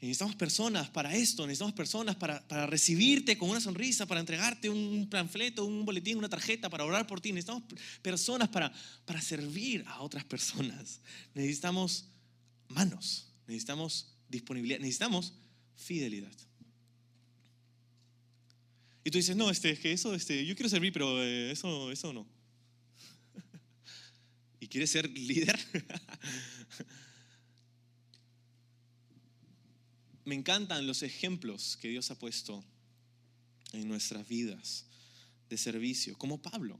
Necesitamos 0.00 0.36
personas 0.36 0.88
para 0.90 1.14
esto, 1.14 1.46
necesitamos 1.46 1.74
personas 1.74 2.14
para, 2.16 2.46
para, 2.46 2.66
recibirte 2.66 3.36
con 3.36 3.50
una 3.50 3.60
sonrisa, 3.60 4.06
para 4.06 4.20
entregarte 4.20 4.70
un 4.70 5.08
panfleto, 5.10 5.64
un 5.64 5.84
boletín, 5.84 6.18
una 6.18 6.28
tarjeta, 6.28 6.70
para 6.70 6.84
orar 6.84 7.06
por 7.06 7.20
ti. 7.20 7.32
Necesitamos 7.32 7.64
personas 8.00 8.48
para, 8.48 8.72
para 9.04 9.20
servir 9.20 9.84
a 9.88 10.00
otras 10.02 10.24
personas. 10.24 11.00
Necesitamos 11.34 12.08
manos, 12.68 13.28
necesitamos 13.46 14.14
disponibilidad, 14.28 14.78
necesitamos 14.78 15.34
fidelidad. 15.74 16.32
Y 19.02 19.10
tú 19.10 19.18
dices, 19.18 19.34
no, 19.34 19.50
este, 19.50 19.76
que 19.78 19.92
eso, 19.92 20.14
este, 20.14 20.44
yo 20.44 20.54
quiero 20.54 20.68
servir, 20.68 20.92
pero 20.92 21.22
eh, 21.22 21.50
eso, 21.50 21.90
eso 21.90 22.12
no. 22.12 22.26
¿Y 24.60 24.68
quieres 24.68 24.90
ser 24.90 25.08
líder? 25.10 25.58
Me 30.28 30.34
encantan 30.34 30.86
los 30.86 31.02
ejemplos 31.02 31.78
que 31.80 31.88
Dios 31.88 32.10
ha 32.10 32.18
puesto 32.18 32.62
en 33.72 33.88
nuestras 33.88 34.28
vidas 34.28 34.84
de 35.48 35.56
servicio, 35.56 36.18
como 36.18 36.42
Pablo. 36.42 36.78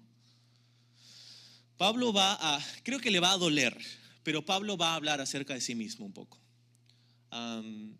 Pablo 1.78 2.12
va 2.12 2.36
a, 2.38 2.62
creo 2.82 3.00
que 3.00 3.10
le 3.10 3.20
va 3.20 3.32
a 3.32 3.38
doler, 3.38 3.74
pero 4.22 4.44
Pablo 4.44 4.76
va 4.76 4.92
a 4.92 4.96
hablar 4.96 5.22
acerca 5.22 5.54
de 5.54 5.62
sí 5.62 5.74
mismo 5.74 6.04
un 6.04 6.12
poco 6.12 6.38
en 7.32 7.96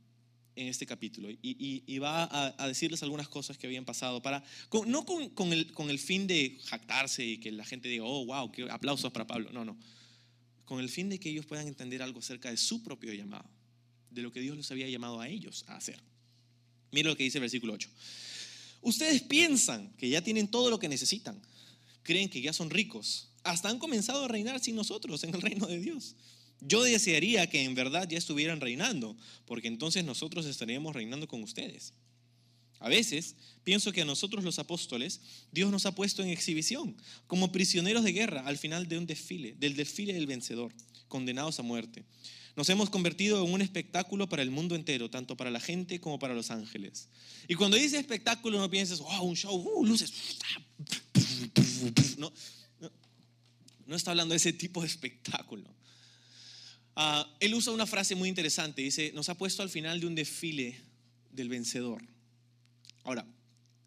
este 0.54 0.84
capítulo 0.84 1.30
y, 1.30 1.98
va 1.98 2.28
a, 2.30 2.68
decirles 2.68 3.02
algunas 3.02 3.30
cosas 3.30 3.56
que 3.56 3.66
habían 3.66 3.86
pasado, 3.86 4.20
para, 4.20 4.44
no 4.86 5.06
con, 5.06 5.30
con, 5.30 5.54
el, 5.54 5.72
con 5.72 5.88
el 5.88 5.98
fin 5.98 6.26
de 6.26 6.58
jactarse 6.66 7.24
y 7.24 7.38
que 7.38 7.52
la 7.52 7.64
gente 7.64 7.88
diga, 7.88 8.04
oh, 8.04 8.26
wow, 8.26 8.52
qué 8.52 8.68
aplausos 8.70 9.10
para 9.12 9.26
Pablo, 9.26 9.50
no, 9.50 9.64
no, 9.64 9.78
con 10.66 10.78
el 10.78 10.90
fin 10.90 11.08
de 11.08 11.18
que 11.18 11.30
ellos 11.30 11.46
puedan 11.46 11.66
entender 11.66 12.02
algo 12.02 12.18
acerca 12.18 12.50
de 12.50 12.58
su 12.58 12.82
propio 12.82 13.14
llamado 13.14 13.48
de 14.10 14.22
lo 14.22 14.32
que 14.32 14.40
Dios 14.40 14.56
les 14.56 14.70
había 14.70 14.88
llamado 14.88 15.20
a 15.20 15.28
ellos 15.28 15.64
a 15.68 15.76
hacer. 15.76 16.00
Mira 16.90 17.10
lo 17.10 17.16
que 17.16 17.24
dice 17.24 17.38
el 17.38 17.42
versículo 17.42 17.74
8. 17.74 17.88
Ustedes 18.82 19.22
piensan 19.22 19.92
que 19.96 20.08
ya 20.08 20.22
tienen 20.22 20.48
todo 20.48 20.70
lo 20.70 20.78
que 20.78 20.88
necesitan, 20.88 21.40
creen 22.02 22.28
que 22.28 22.40
ya 22.40 22.52
son 22.52 22.70
ricos, 22.70 23.28
hasta 23.42 23.68
han 23.68 23.78
comenzado 23.78 24.24
a 24.24 24.28
reinar 24.28 24.60
sin 24.60 24.76
nosotros 24.76 25.22
en 25.24 25.34
el 25.34 25.42
reino 25.42 25.66
de 25.66 25.80
Dios. 25.80 26.14
Yo 26.60 26.82
desearía 26.82 27.48
que 27.48 27.62
en 27.62 27.74
verdad 27.74 28.08
ya 28.08 28.18
estuvieran 28.18 28.60
reinando, 28.60 29.16
porque 29.46 29.68
entonces 29.68 30.04
nosotros 30.04 30.46
estaríamos 30.46 30.94
reinando 30.94 31.28
con 31.28 31.42
ustedes. 31.42 31.92
A 32.80 32.88
veces 32.88 33.34
pienso 33.64 33.92
que 33.92 34.02
a 34.02 34.04
nosotros 34.04 34.44
los 34.44 34.58
apóstoles 34.58 35.20
Dios 35.50 35.70
nos 35.70 35.86
ha 35.86 35.94
puesto 35.94 36.22
en 36.22 36.28
exhibición, 36.28 36.96
como 37.26 37.50
prisioneros 37.52 38.04
de 38.04 38.12
guerra 38.12 38.42
al 38.46 38.58
final 38.58 38.88
de 38.88 38.98
un 38.98 39.06
desfile, 39.06 39.54
del 39.58 39.74
desfile 39.74 40.14
del 40.14 40.26
vencedor, 40.26 40.72
condenados 41.08 41.58
a 41.58 41.62
muerte. 41.62 42.04
Nos 42.58 42.68
hemos 42.70 42.90
convertido 42.90 43.46
en 43.46 43.52
un 43.52 43.62
espectáculo 43.62 44.28
para 44.28 44.42
el 44.42 44.50
mundo 44.50 44.74
entero, 44.74 45.08
tanto 45.08 45.36
para 45.36 45.48
la 45.48 45.60
gente 45.60 46.00
como 46.00 46.18
para 46.18 46.34
los 46.34 46.50
ángeles. 46.50 47.08
Y 47.46 47.54
cuando 47.54 47.76
dice 47.76 48.00
espectáculo 48.00 48.58
no 48.58 48.68
pienses, 48.68 48.98
wow, 48.98 49.22
un 49.22 49.36
show, 49.36 49.54
uh, 49.54 49.86
luces. 49.86 50.12
No, 52.18 52.32
no, 52.80 52.90
no, 53.86 53.94
está 53.94 54.10
hablando 54.10 54.32
de 54.32 54.38
ese 54.38 54.52
tipo 54.52 54.80
de 54.80 54.88
espectáculo. 54.88 55.72
Uh, 56.96 57.22
él 57.38 57.54
usa 57.54 57.72
una 57.72 57.86
frase 57.86 58.16
muy 58.16 58.28
interesante, 58.28 58.82
dice, 58.82 59.12
nos 59.14 59.28
ha 59.28 59.36
puesto 59.36 59.62
al 59.62 59.70
final 59.70 60.00
de 60.00 60.06
un 60.08 60.16
desfile 60.16 60.80
del 61.30 61.48
vencedor. 61.48 62.02
Ahora, 63.04 63.24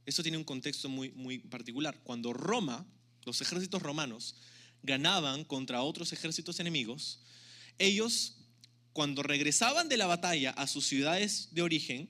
esto 0.05 0.23
tiene 0.23 0.37
un 0.37 0.45
contexto 0.45 0.87
muy, 0.87 1.11
muy 1.11 1.39
particular. 1.39 1.99
Cuando 2.05 2.31
Roma, 2.31 2.85
los 3.25 3.41
ejércitos 3.41 3.81
romanos, 3.81 4.35
ganaban 4.81 5.43
contra 5.43 5.83
otros 5.83 6.13
ejércitos 6.13 6.61
enemigos, 6.61 7.19
ellos 7.77 8.37
cuando 8.93 9.23
regresaban 9.23 9.89
de 9.89 9.97
la 9.97 10.05
batalla 10.05 10.51
a 10.51 10.67
sus 10.67 10.85
ciudades 10.85 11.49
de 11.51 11.61
origen, 11.61 12.09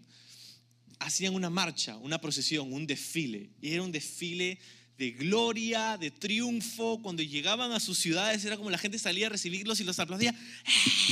hacían 1.00 1.34
una 1.34 1.50
marcha, 1.50 1.98
una 1.98 2.22
procesión, 2.22 2.72
un 2.74 2.88
desfile. 2.88 3.50
Y 3.62 3.74
era 3.74 3.84
un 3.84 3.92
desfile 3.92 4.60
de 4.98 5.12
gloria, 5.12 5.98
de 5.98 6.12
triunfo. 6.12 7.02
Cuando 7.02 7.24
llegaban 7.24 7.72
a 7.72 7.80
sus 7.80 7.98
ciudades 7.98 8.46
era 8.46 8.58
como 8.58 8.70
la 8.70 8.78
gente 8.78 9.00
salía 9.00 9.28
a 9.28 9.30
recibirlos 9.30 9.80
y 9.80 9.84
los 9.84 10.00
aplaudía. 10.00 10.34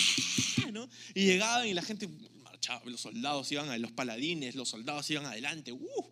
¿no? 0.71 0.89
Y 1.13 1.25
llegaban 1.25 1.67
y 1.67 1.73
la 1.73 1.81
gente 1.81 2.07
marchaba, 2.43 2.81
los 2.85 3.01
soldados 3.01 3.51
iban, 3.51 3.81
los 3.81 3.91
paladines, 3.91 4.55
los 4.55 4.69
soldados 4.69 5.09
iban 5.09 5.25
adelante. 5.25 5.71
¡uh! 5.71 6.05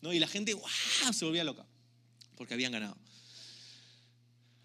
¿no? 0.00 0.12
Y 0.12 0.18
la 0.18 0.28
gente 0.28 0.54
se 1.12 1.24
volvía 1.24 1.44
loca 1.44 1.66
porque 2.36 2.54
habían 2.54 2.72
ganado. 2.72 2.96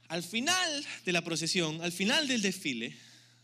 Al 0.07 0.23
final 0.23 0.85
de 1.05 1.11
la 1.11 1.23
procesión, 1.23 1.81
al 1.81 1.91
final 1.91 2.27
del 2.27 2.41
desfile, 2.41 2.97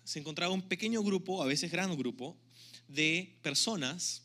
se 0.06 0.20
encontraba 0.20 0.54
un 0.54 0.62
pequeño 0.62 1.04
grupo, 1.04 1.44
a 1.44 1.46
veces 1.46 1.72
gran 1.72 1.96
grupo, 1.98 2.38
de 2.88 3.38
personas 3.42 4.22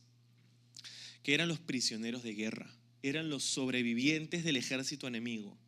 que 1.22 1.34
eran 1.34 1.48
los 1.48 1.58
prisioneros 1.58 2.22
de 2.22 2.34
guerra, 2.34 2.72
eran 3.02 3.30
los 3.30 3.42
sobrevivientes 3.42 4.44
del 4.44 4.56
ejército 4.56 5.08
enemigo, 5.08 5.58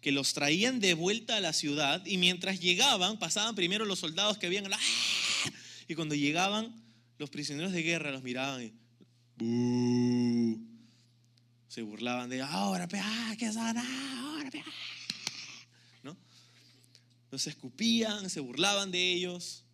que 0.00 0.12
los 0.12 0.32
traían 0.32 0.80
de 0.80 0.94
vuelta 0.94 1.36
a 1.36 1.40
la 1.40 1.52
ciudad 1.52 2.04
y 2.06 2.16
mientras 2.16 2.60
llegaban, 2.60 3.18
pasaban 3.18 3.54
primero 3.54 3.84
los 3.84 3.98
soldados 3.98 4.38
que 4.38 4.46
habían... 4.46 4.72
¡ah! 4.72 4.78
Y 5.88 5.94
cuando 5.94 6.14
llegaban, 6.14 6.74
los 7.18 7.30
prisioneros 7.30 7.72
de 7.72 7.82
guerra 7.82 8.10
los 8.10 8.22
miraban 8.22 8.62
y... 8.62 8.72
Se 11.68 11.82
burlaban 11.82 12.30
de, 12.30 12.40
ahora, 12.40 12.88
ah, 12.94 13.34
¿qué 13.38 13.46
ahora, 13.46 13.84
los 17.30 17.46
escupían, 17.46 18.30
se 18.30 18.40
burlaban 18.40 18.90
de 18.90 19.12
ellos. 19.12 19.64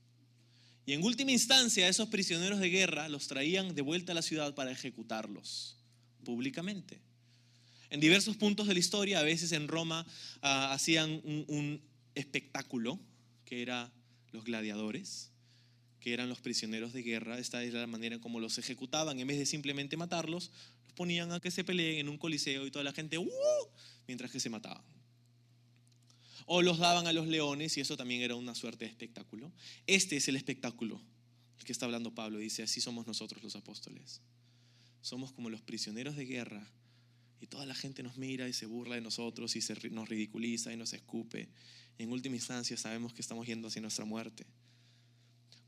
Y 0.85 0.93
en 0.93 1.03
última 1.03 1.31
instancia, 1.31 1.89
esos 1.89 2.09
prisioneros 2.09 2.59
de 2.59 2.71
guerra 2.71 3.09
los 3.09 3.29
traían 3.29 3.75
de 3.75 3.83
vuelta 3.83 4.13
a 4.13 4.15
la 4.15 4.23
ciudad 4.23 4.55
para 4.55 4.73
ejecutarlos 4.73 5.77
públicamente. 6.25 7.01
En 7.91 8.01
diversos 8.01 8.37
puntos 8.37 8.67
de 8.67 8.75
la 8.75 8.81
historia, 8.81 9.21
a 9.21 9.23
veces 9.23 9.53
en 9.53 9.69
Roma 9.69 10.07
ah, 10.41 10.73
hacían 10.73 11.21
un, 11.25 11.83
espectáculo 12.15 12.99
que 13.47 13.63
era 13.63 13.91
los 14.33 14.45
gladiadores, 14.45 15.31
que 16.01 16.13
eran 16.13 16.29
los 16.29 16.41
prisioneros 16.41 16.93
de 16.93 17.03
guerra. 17.03 17.39
Esta 17.39 17.63
es 17.63 17.73
la 17.73 17.87
manera 17.87 18.19
como 18.19 18.41
los 18.41 18.59
ejecutaban. 18.59 19.19
En 19.19 19.27
vez 19.27 19.39
de 19.39 19.47
simplemente 19.47 19.97
matarlos, 19.97 20.51
los 20.85 20.93
ponían 20.95 21.33
a 21.33 21.41
que 21.41 21.51
se 21.51 21.65
peleen 21.65 21.99
en 21.99 22.09
un 22.09 22.19
coliseo 22.19 22.67
y 22.67 22.71
toda 22.71 22.85
la 22.85 22.93
gente, 22.93 23.19
¡uh! 23.19 23.29
mientras 24.07 24.31
que 24.31 24.41
se 24.41 24.51
mataban. 24.51 24.85
O 26.47 26.63
los 26.63 26.79
daban 26.79 27.07
a 27.07 27.13
los 27.13 27.27
leones 27.27 27.77
y 27.77 27.81
eso 27.81 27.97
también 27.97 28.23
era 28.23 28.35
una 28.35 28.55
suerte 28.55 28.85
de 28.85 28.91
espectáculo. 28.91 29.53
Este 29.87 30.17
es 30.17 30.29
el 30.29 30.37
espectáculo 30.37 31.01
el 31.63 31.67
que 31.67 31.73
está 31.73 31.87
hablando 31.87 32.15
Pablo. 32.15 32.39
Dice, 32.39 32.63
así 32.63 32.81
somos 32.81 33.07
nosotros 33.07 33.43
los 33.43 33.55
apóstoles. 33.57 34.21
Somos 35.01 35.33
como 35.33 35.49
los 35.49 35.63
prisioneros 35.63 36.17
de 36.17 36.27
guerra 36.27 36.69
y 37.41 37.47
toda 37.47 37.67
la 37.67 37.75
gente 37.75 38.03
nos 38.03 38.17
mira 38.17 38.49
y 38.49 38.53
se 38.53 38.67
burla 38.67 38.97
de 38.97 39.01
nosotros 39.01 39.57
y 39.57 39.61
se, 39.61 39.75
nos 39.91 40.09
ridiculiza 40.09 40.73
y 40.73 40.77
nos 40.77 40.93
escupe. 40.93 41.49
En 41.99 42.11
última 42.11 42.37
instancia 42.37 42.77
sabemos 42.77 43.13
que 43.13 43.23
estamos 43.23 43.47
yendo 43.47 43.69
hacia 43.69 43.81
nuestra 43.81 44.05
muerte. 44.05 44.45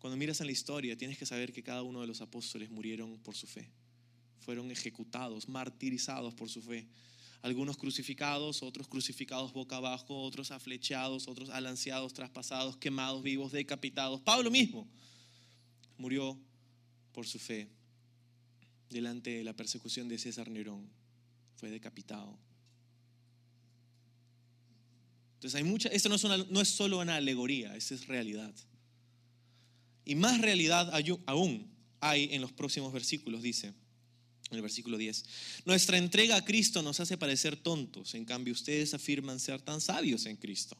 Cuando 0.00 0.16
miras 0.16 0.40
en 0.40 0.46
la 0.46 0.52
historia 0.52 0.96
tienes 0.96 1.16
que 1.16 1.26
saber 1.26 1.52
que 1.52 1.62
cada 1.62 1.82
uno 1.82 2.00
de 2.00 2.06
los 2.06 2.20
apóstoles 2.20 2.70
murieron 2.70 3.18
por 3.20 3.36
su 3.36 3.46
fe. 3.46 3.70
Fueron 4.40 4.70
ejecutados, 4.70 5.48
martirizados 5.48 6.34
por 6.34 6.50
su 6.50 6.60
fe. 6.60 6.86
Algunos 7.44 7.76
crucificados, 7.76 8.62
otros 8.62 8.88
crucificados 8.88 9.52
boca 9.52 9.76
abajo, 9.76 10.22
otros 10.22 10.50
aflechados, 10.50 11.28
otros 11.28 11.50
alanceados, 11.50 12.14
traspasados, 12.14 12.78
quemados, 12.78 13.22
vivos, 13.22 13.52
decapitados. 13.52 14.22
Pablo 14.22 14.50
mismo 14.50 14.88
murió 15.98 16.38
por 17.12 17.26
su 17.26 17.38
fe 17.38 17.68
delante 18.88 19.28
de 19.28 19.44
la 19.44 19.52
persecución 19.52 20.08
de 20.08 20.16
César 20.16 20.48
Nerón 20.48 20.88
fue 21.56 21.68
decapitado. 21.68 22.38
Entonces 25.34 25.58
hay 25.58 25.64
mucha, 25.64 25.90
esto 25.90 26.08
no 26.08 26.62
es, 26.62 26.68
solo 26.68 27.00
una 27.00 27.16
alegoría, 27.16 27.76
esto 27.76 27.94
es 27.94 28.06
realidad. 28.06 28.54
Y 30.06 30.14
más 30.14 30.40
realidad 30.40 30.90
aún 31.26 31.70
hay 32.00 32.30
en 32.32 32.40
los 32.40 32.52
próximos 32.52 32.90
versículos, 32.90 33.42
dice, 33.42 33.74
en 34.54 34.58
el 34.58 34.62
versículo 34.62 34.96
10. 34.96 35.24
Nuestra 35.64 35.98
entrega 35.98 36.36
a 36.36 36.44
Cristo 36.44 36.82
nos 36.82 37.00
hace 37.00 37.18
parecer 37.18 37.56
tontos, 37.56 38.14
en 38.14 38.24
cambio 38.24 38.52
ustedes 38.52 38.94
afirman 38.94 39.40
ser 39.40 39.60
tan 39.60 39.80
sabios 39.80 40.26
en 40.26 40.36
Cristo. 40.36 40.76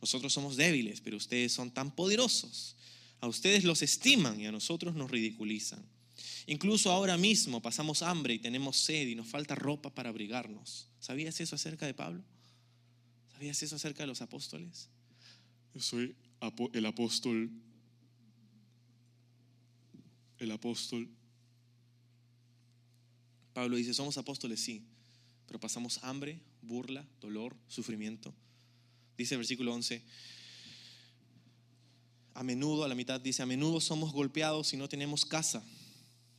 Nosotros 0.00 0.32
somos 0.32 0.56
débiles, 0.56 1.00
pero 1.00 1.16
ustedes 1.16 1.52
son 1.52 1.70
tan 1.70 1.94
poderosos. 1.94 2.76
A 3.20 3.28
ustedes 3.28 3.64
los 3.64 3.82
estiman 3.82 4.40
y 4.40 4.46
a 4.46 4.52
nosotros 4.52 4.94
nos 4.94 5.10
ridiculizan. 5.10 5.84
Incluso 6.46 6.90
ahora 6.92 7.16
mismo 7.16 7.60
pasamos 7.60 8.02
hambre 8.02 8.34
y 8.34 8.38
tenemos 8.38 8.76
sed 8.76 9.08
y 9.08 9.14
nos 9.14 9.26
falta 9.26 9.54
ropa 9.54 9.94
para 9.94 10.10
abrigarnos. 10.10 10.86
¿Sabías 11.00 11.40
eso 11.40 11.56
acerca 11.56 11.86
de 11.86 11.94
Pablo? 11.94 12.22
¿Sabías 13.32 13.62
eso 13.62 13.76
acerca 13.76 14.02
de 14.02 14.06
los 14.06 14.22
apóstoles? 14.22 14.88
Yo 15.74 15.80
soy 15.80 16.14
el 16.72 16.86
apóstol. 16.86 17.50
El 20.38 20.50
apóstol. 20.52 21.08
Pablo 23.56 23.78
dice, 23.78 23.94
somos 23.94 24.18
apóstoles, 24.18 24.60
sí, 24.60 24.82
pero 25.46 25.58
pasamos 25.58 26.00
hambre, 26.02 26.38
burla, 26.60 27.06
dolor, 27.22 27.56
sufrimiento. 27.68 28.34
Dice 29.16 29.32
el 29.32 29.38
versículo 29.38 29.72
11, 29.72 30.02
a 32.34 32.42
menudo, 32.42 32.84
a 32.84 32.88
la 32.88 32.94
mitad 32.94 33.18
dice, 33.18 33.42
a 33.42 33.46
menudo 33.46 33.80
somos 33.80 34.12
golpeados 34.12 34.74
y 34.74 34.76
no 34.76 34.90
tenemos 34.90 35.24
casa 35.24 35.64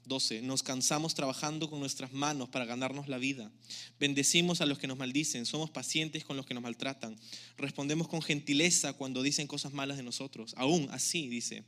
12. 0.05 0.43
Nos 0.43 0.61
cansamos 0.61 1.15
trabajando 1.15 1.71
con 1.71 1.79
nuestras 1.79 2.13
manos 2.13 2.49
para 2.49 2.65
ganarnos 2.65 3.07
la 3.07 3.17
vida. 3.17 3.51
Bendecimos 3.99 4.61
a 4.61 4.67
los 4.67 4.77
que 4.77 4.85
nos 4.85 4.99
maldicen. 4.99 5.47
Somos 5.47 5.71
pacientes 5.71 6.23
con 6.23 6.37
los 6.37 6.45
que 6.45 6.53
nos 6.53 6.61
maltratan. 6.61 7.17
Respondemos 7.57 8.07
con 8.07 8.21
gentileza 8.21 8.93
cuando 8.93 9.23
dicen 9.23 9.47
cosas 9.47 9.73
malas 9.73 9.97
de 9.97 10.03
nosotros. 10.03 10.53
Aún 10.55 10.87
así, 10.91 11.27
dice, 11.29 11.63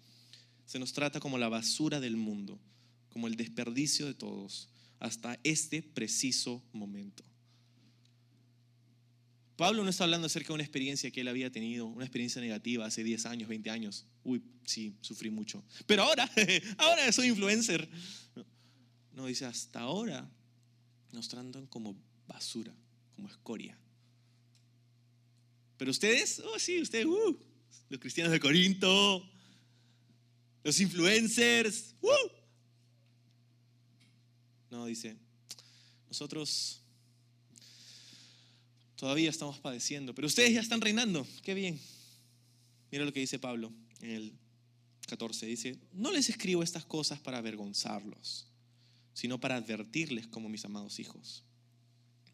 se 0.68 0.78
nos 0.78 0.94
trata 0.94 1.20
como 1.20 1.40
la 1.40 1.50
basura 1.50 2.00
del 2.00 2.18
mundo, 2.18 2.60
como 3.10 3.26
el 3.26 3.36
desperdicio 3.36 4.06
de 4.06 4.14
todos, 4.14 4.70
hasta 5.00 5.40
este 5.44 5.82
preciso 5.82 6.64
momento. 6.74 7.24
Pablo 9.56 9.84
no 9.84 9.90
está 9.90 10.06
hablando 10.06 10.28
acerca 10.28 10.50
de 10.50 10.54
una 10.54 10.64
experiencia 10.64 11.12
que 11.12 11.20
él 11.20 11.28
había 11.28 11.52
tenido, 11.52 11.86
una 11.86 12.06
experiencia 12.06 12.42
negativa 12.42 12.86
hace 12.86 13.04
10 13.04 13.26
años, 13.26 13.50
20 13.50 13.70
años. 13.70 14.06
Uy, 14.24 14.42
sí, 14.64 14.96
sufrí 15.02 15.30
mucho. 15.30 15.62
Pero 15.86 16.04
ahora, 16.04 16.30
ahora 16.78 17.12
soy 17.12 17.28
influencer. 17.28 17.90
No, 19.12 19.26
dice, 19.26 19.46
hasta 19.46 19.82
ahora 19.82 20.30
nos 21.12 21.28
tratan 21.28 21.68
como 21.68 22.02
basura, 22.26 22.74
como 23.16 23.28
escoria. 23.28 23.78
Pero 25.78 25.92
ustedes, 25.92 26.40
oh 26.40 26.58
sí, 26.58 26.82
ustedes, 26.82 27.06
uh, 27.06 27.38
los 27.90 28.00
cristianos 28.00 28.32
de 28.32 28.40
Corinto, 28.40 29.30
los 30.64 30.80
influencers, 30.80 31.96
uh. 32.02 32.39
No, 34.70 34.86
dice, 34.86 35.16
nosotros 36.08 36.82
todavía 38.96 39.30
estamos 39.30 39.60
padeciendo, 39.60 40.14
pero 40.14 40.28
ustedes 40.28 40.54
ya 40.54 40.62
están 40.62 40.82
reinando, 40.82 41.26
qué 41.44 41.54
bien. 41.54 41.80
Mira 42.92 43.06
lo 43.06 43.14
que 43.14 43.20
dice 43.20 43.40
Pablo 43.40 43.72
en 44.02 44.12
el 44.12 44.34
14, 45.08 45.46
dice, 45.46 45.80
no 45.94 46.12
les 46.12 46.30
escribo 46.30 46.64
estas 46.64 46.86
cosas 46.86 47.20
para 47.20 47.38
avergonzarlos 47.38 48.50
sino 49.20 49.38
para 49.38 49.58
advertirles 49.58 50.28
como 50.28 50.48
mis 50.48 50.64
amados 50.64 50.98
hijos. 50.98 51.44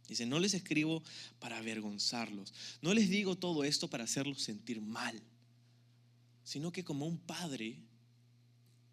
Dice, 0.07 0.27
no 0.27 0.37
les 0.37 0.53
escribo 0.53 1.01
para 1.39 1.57
avergonzarlos, 1.57 2.53
no 2.79 2.93
les 2.93 3.09
digo 3.09 3.35
todo 3.35 3.63
esto 3.63 3.89
para 3.89 4.03
hacerlos 4.03 4.43
sentir 4.43 4.79
mal, 4.81 5.19
sino 6.43 6.71
que 6.71 6.83
como 6.83 7.07
un 7.07 7.17
padre 7.17 7.79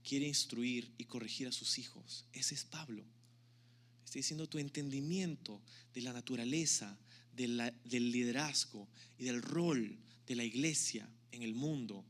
quiere 0.03 0.27
instruir 0.27 0.91
y 0.97 1.05
corregir 1.05 1.49
a 1.49 1.53
sus 1.53 1.79
hijos. 1.79 2.25
Ese 2.33 2.55
es 2.55 2.65
Pablo. 2.65 3.05
Está 4.13 4.19
diciendo 4.19 4.47
tu 4.47 4.59
entendimiento 4.59 5.63
de 5.95 6.03
la 6.03 6.13
naturaleza, 6.13 6.99
del 7.35 8.13
liderazgo 8.13 8.87
y 9.17 9.25
del 9.25 9.41
rol 9.41 9.97
de 10.27 10.35
la 10.35 10.45
iglesia 10.45 11.09
en 11.31 11.43
el 11.43 11.55
mundo 11.55 12.05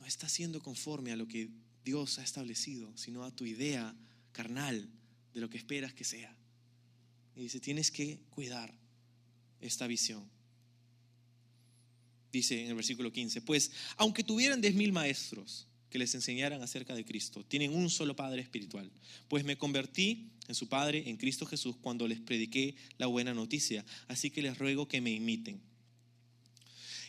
no 0.00 0.06
está 0.08 0.28
siendo 0.28 0.60
conforme 0.60 1.12
a 1.12 1.16
lo 1.16 1.28
que 1.28 1.50
Dios 1.84 2.18
ha 2.18 2.24
establecido, 2.24 2.90
sino 2.96 3.22
a 3.22 3.30
tu 3.30 3.46
idea 3.46 3.94
carnal 4.32 4.90
de 5.34 5.40
lo 5.40 5.48
que 5.48 5.58
esperas 5.58 5.94
que 5.94 6.02
sea. 6.02 6.36
Y 7.36 7.42
dice, 7.42 7.60
tienes 7.60 7.92
que 7.92 8.18
cuidar 8.30 8.74
esta 9.60 9.86
visión. 9.86 10.28
Dice 12.32 12.60
en 12.60 12.70
el 12.70 12.74
versículo 12.74 13.12
15, 13.12 13.42
pues 13.42 13.70
aunque 13.98 14.24
tuvieran 14.24 14.60
diez 14.60 14.74
mil 14.74 14.92
maestros 14.92 15.68
que 15.92 15.98
les 15.98 16.14
enseñaran 16.14 16.62
acerca 16.62 16.94
de 16.94 17.04
Cristo, 17.04 17.44
tienen 17.46 17.74
un 17.74 17.90
solo 17.90 18.16
Padre 18.16 18.40
espiritual, 18.40 18.90
pues 19.28 19.44
me 19.44 19.58
convertí 19.58 20.30
en 20.48 20.54
su 20.54 20.66
Padre, 20.68 21.04
en 21.06 21.18
Cristo 21.18 21.44
Jesús, 21.44 21.76
cuando 21.82 22.08
les 22.08 22.18
prediqué 22.18 22.74
la 22.96 23.06
buena 23.06 23.34
noticia. 23.34 23.84
Así 24.08 24.30
que 24.30 24.40
les 24.40 24.56
ruego 24.56 24.88
que 24.88 25.02
me 25.02 25.12
imiten. 25.12 25.60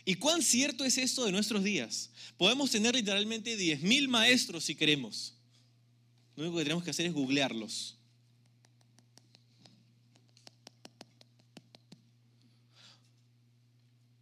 ¿Y 0.04 0.16
cuán 0.16 0.42
cierto 0.42 0.84
es 0.84 0.98
esto 0.98 1.24
de 1.24 1.32
nuestros 1.32 1.64
días? 1.64 2.10
Podemos 2.36 2.70
tener 2.70 2.94
literalmente 2.94 3.58
10.000 3.58 4.06
maestros 4.06 4.64
si 4.64 4.74
queremos. 4.74 5.34
Lo 6.36 6.42
único 6.44 6.58
que 6.58 6.64
tenemos 6.64 6.84
que 6.84 6.90
hacer 6.90 7.06
es 7.06 7.14
googlearlos. 7.14 7.96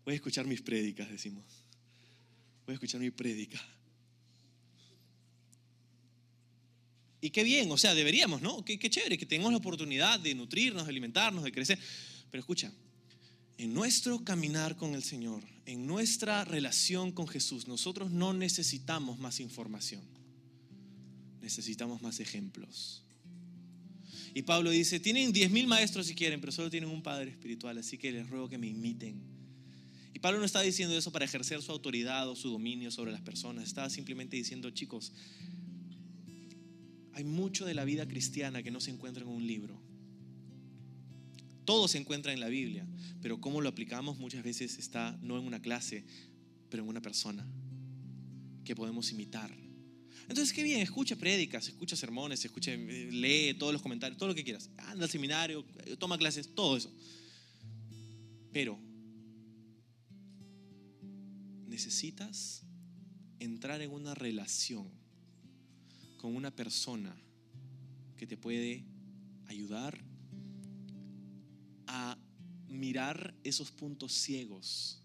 Voy 0.05 0.13
a 0.13 0.17
escuchar 0.17 0.47
mis 0.47 0.63
prédicas, 0.63 1.11
decimos. 1.11 1.45
Voy 2.65 2.75
a 2.75 2.75
escuchar 2.75 3.01
mi 3.01 3.11
prédica. 3.11 3.61
Y 7.25 7.31
qué 7.31 7.45
bien, 7.45 7.71
o 7.71 7.79
sea, 7.79 7.95
deberíamos, 7.95 8.43
¿no? 8.43 8.65
Qué, 8.65 8.81
qué 8.81 8.91
chévere 8.91 9.17
que 9.17 9.25
tengamos 9.25 9.53
la 9.53 9.59
oportunidad 9.59 10.19
de 10.19 10.35
nutrirnos, 10.35 10.85
de 10.85 10.91
alimentarnos, 10.91 11.45
de 11.45 11.53
crecer. 11.53 11.79
Pero 12.33 12.41
escucha, 12.41 12.73
en 13.59 13.73
nuestro 13.73 14.25
caminar 14.25 14.77
con 14.77 14.97
el 14.97 15.05
Señor, 15.05 15.45
en 15.65 15.87
nuestra 15.87 16.45
relación 16.45 17.13
con 17.13 17.29
Jesús, 17.29 17.69
nosotros 17.69 18.11
no 18.11 18.33
necesitamos 18.33 19.21
más 19.21 19.39
información, 19.39 20.03
necesitamos 21.41 22.03
más 22.03 22.19
ejemplos. 22.19 23.05
Y 24.35 24.43
Pablo 24.43 24.71
dice, 24.71 24.99
tienen 24.99 25.33
diez 25.33 25.51
mil 25.51 25.69
maestros 25.69 26.09
si 26.09 26.17
quieren, 26.17 26.41
pero 26.41 26.51
solo 26.51 26.71
tienen 26.71 26.91
un 26.91 27.05
Padre 27.05 27.31
espiritual, 27.31 27.79
así 27.79 27.99
que 27.99 28.11
les 28.11 28.29
ruego 28.29 28.49
que 28.49 28.59
me 28.59 28.67
imiten. 28.67 29.23
Y 30.13 30.19
Pablo 30.19 30.41
no 30.41 30.45
está 30.45 30.61
diciendo 30.61 30.99
eso 30.99 31.13
para 31.13 31.25
ejercer 31.25 31.63
su 31.63 31.71
autoridad 31.71 32.29
o 32.29 32.35
su 32.35 32.51
dominio 32.51 32.91
sobre 32.91 33.13
las 33.13 33.21
personas, 33.21 33.63
estaba 33.69 33.91
simplemente 33.91 34.37
diciendo, 34.37 34.71
chicos, 34.71 35.13
hay 37.15 37.25
mucho 37.25 37.65
de 37.65 37.75
la 37.75 37.85
vida 37.85 38.07
cristiana 38.07 38.63
que 38.63 38.71
no 38.71 38.81
se 38.81 38.91
encuentra 38.91 39.23
en 39.23 39.29
un 39.29 39.47
libro. 39.47 39.81
Todo 41.65 41.87
se 41.89 41.99
encuentra 41.99 42.33
en 42.33 42.41
la 42.41 42.49
Biblia, 42.49 42.87
pero 43.21 43.41
cómo 43.41 43.61
lo 43.61 43.69
aplicamos 43.69 44.19
muchas 44.19 44.43
veces 44.43 44.79
está 44.79 45.17
no 45.23 45.39
en 45.39 45.45
una 45.45 45.61
clase, 45.61 46.05
pero 46.69 46.83
en 46.83 46.89
una 46.89 47.01
persona 47.01 47.47
que 48.65 48.75
podemos 48.75 49.11
imitar. 49.13 49.55
Entonces, 50.29 50.53
qué 50.53 50.63
bien, 50.63 50.81
escucha 50.81 51.17
prédicas, 51.17 51.69
escucha 51.69 51.97
sermones, 51.97 52.45
escucha, 52.45 52.73
eh, 52.73 53.09
lee 53.13 53.55
todos 53.55 53.73
los 53.73 53.83
comentarios, 53.83 54.19
todo 54.19 54.29
lo 54.29 54.35
que 54.35 54.45
quieras. 54.45 54.71
Anda 54.79 55.05
al 55.05 55.11
seminario, 55.11 55.65
eh, 55.85 55.97
toma 55.97 56.19
clases, 56.19 56.55
todo 56.55 56.77
eso. 56.77 56.93
Pero 58.53 58.79
necesitas 61.67 62.63
entrar 63.41 63.83
en 63.83 63.91
una 63.91 64.15
relación 64.15 65.02
con 66.23 66.37
una 66.37 66.55
persona 66.55 67.13
que 68.17 68.29
te 68.29 68.37
puede 68.37 68.85
ayudar 69.47 69.99
a 71.89 72.17
mirar 72.69 73.35
esos 73.43 73.73
puntos 73.73 74.13
ciegos 74.13 75.03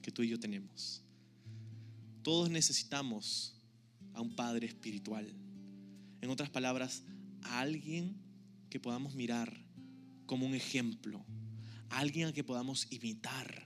que 0.00 0.12
tú 0.12 0.22
y 0.22 0.28
yo 0.28 0.38
tenemos. 0.38 1.02
Todos 2.22 2.48
necesitamos 2.48 3.56
a 4.14 4.20
un 4.20 4.36
Padre 4.36 4.68
espiritual. 4.68 5.34
En 6.20 6.30
otras 6.30 6.48
palabras, 6.48 7.02
a 7.42 7.58
alguien 7.58 8.14
que 8.70 8.78
podamos 8.78 9.16
mirar 9.16 9.52
como 10.26 10.46
un 10.46 10.54
ejemplo, 10.54 11.26
a 11.90 11.98
alguien 11.98 12.28
a 12.28 12.32
que 12.32 12.44
podamos 12.44 12.86
imitar. 12.92 13.65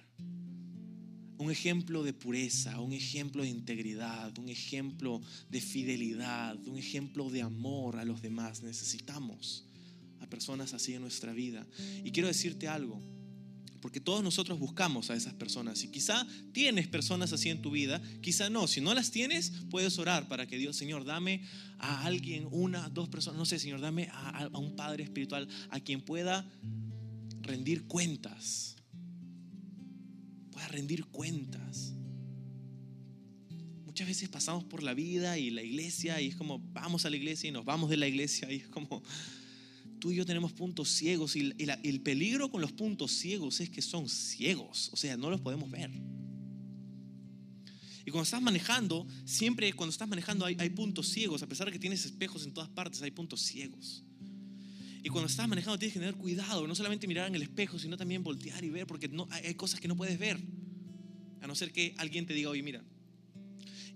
Un 1.41 1.51
ejemplo 1.51 2.03
de 2.03 2.13
pureza, 2.13 2.79
un 2.81 2.93
ejemplo 2.93 3.43
de 3.43 3.49
integridad, 3.49 4.37
un 4.39 4.51
ejemplo 4.51 5.23
de 5.49 5.63
fidelidad, 5.63 6.55
un 6.67 6.77
ejemplo 6.77 7.31
de 7.31 7.41
amor 7.41 7.97
a 7.97 8.05
los 8.05 8.21
demás. 8.21 8.63
Necesitamos 8.63 9.65
a 10.21 10.27
personas 10.27 10.75
así 10.75 10.93
en 10.93 11.01
nuestra 11.01 11.33
vida. 11.33 11.67
Y 12.05 12.11
quiero 12.11 12.29
decirte 12.29 12.69
algo, 12.69 13.01
porque 13.81 14.01
todos 14.01 14.23
nosotros 14.23 14.59
buscamos 14.59 15.09
a 15.09 15.17
esas 15.17 15.33
personas. 15.33 15.83
Y 15.83 15.89
quizá 15.89 16.27
tienes 16.53 16.89
personas 16.89 17.33
así 17.33 17.49
en 17.49 17.63
tu 17.63 17.71
vida, 17.71 18.03
quizá 18.21 18.51
no. 18.51 18.67
Si 18.67 18.83
no 18.83 18.93
las 18.93 19.11
tienes, 19.11 19.53
puedes 19.71 19.99
orar 19.99 20.29
para 20.29 20.47
que 20.47 20.59
Dios, 20.59 20.77
Señor, 20.77 21.07
dame 21.07 21.43
a 21.79 22.05
alguien, 22.05 22.49
una, 22.51 22.91
dos 22.91 23.09
personas, 23.09 23.39
no 23.39 23.47
sé, 23.47 23.59
Señor, 23.59 23.81
dame 23.81 24.11
a, 24.13 24.51
un 24.53 24.77
Padre 24.77 25.05
espiritual 25.05 25.49
a 25.71 25.81
quien 25.81 26.03
pueda 26.03 26.47
rendir 27.41 27.85
cuentas. 27.85 28.77
Pueda 30.51 30.69
rendir 30.69 31.05
cuentas. 31.07 31.95
Muchas 33.85 34.07
veces 34.07 34.29
pasamos 34.29 34.65
por 34.65 34.83
la 34.83 34.95
vida 34.95 35.39
y 35.39 35.51
la 35.51 35.63
iglesia 35.63 36.21
y 36.21 36.29
es 36.29 36.37
como, 36.37 36.59
vamos 36.73 37.05
a 37.05 37.11
la 37.11 37.17
iglesia 37.17 37.49
y 37.49 37.53
nos 37.53 37.65
vamos 37.65 37.91
de 37.91 37.97
la 37.97 38.09
iglesia 38.09 38.51
y 38.51 38.57
es 38.57 38.69
como 38.69 39.03
tú 40.01 40.11
y 40.11 40.17
yo 40.17 40.27
tenemos 40.27 40.53
puntos 40.53 40.89
ciegos 40.89 41.37
y, 41.37 41.53
el 41.59 42.01
peligro 42.01 42.51
con 42.51 42.61
los 42.61 42.73
puntos 42.73 43.13
ciegos 43.13 43.61
es 43.61 43.71
que 43.71 43.83
son 43.83 44.09
ciegos, 44.09 44.91
o 44.93 44.97
sea, 44.97 45.17
no 45.17 45.31
los 45.31 45.41
podemos 45.41 45.71
ver. 45.71 45.91
Y 48.05 48.11
cuando 48.11 48.25
estás 48.25 48.43
manejando, 48.43 49.07
siempre 49.25 49.73
cuando 49.73 49.93
estás 49.93 50.09
manejando 50.09 50.45
hay, 50.47 50.71
puntos 50.71 51.09
ciegos, 51.09 51.43
a 51.43 51.47
pesar 51.47 51.67
de 51.67 51.73
que 51.73 51.79
tienes 51.79 52.05
espejos 52.05 52.45
en 52.45 52.53
todas 52.53 52.71
partes, 52.71 53.03
hay 53.03 53.11
puntos 53.11 53.43
ciegos. 53.43 54.03
Y 55.03 55.09
cuando 55.09 55.29
estás 55.29 55.49
manejando 55.49 55.79
tienes 55.79 55.95
que 55.95 56.01
tener 56.01 56.15
cuidado, 56.15 56.67
no 56.67 56.75
solamente 56.75 57.07
mirar 57.07 57.29
en 57.29 57.35
el 57.35 57.43
espejo, 57.43 57.79
sino 57.79 57.97
también 57.97 58.23
voltear 58.23 58.63
y 58.65 58.71
ver, 58.71 58.87
porque 58.87 59.09
no, 59.09 59.27
hay 59.31 59.55
cosas 59.55 59.81
que 59.81 59.89
no 59.89 59.97
puedes 59.97 60.19
ver. 60.19 60.39
A 61.41 61.47
no 61.47 61.55
ser 61.55 61.73
que 61.73 61.95
alguien 61.97 62.27
te 62.27 62.35
diga, 62.35 62.51
oye, 62.51 62.63
mira, 62.63 62.85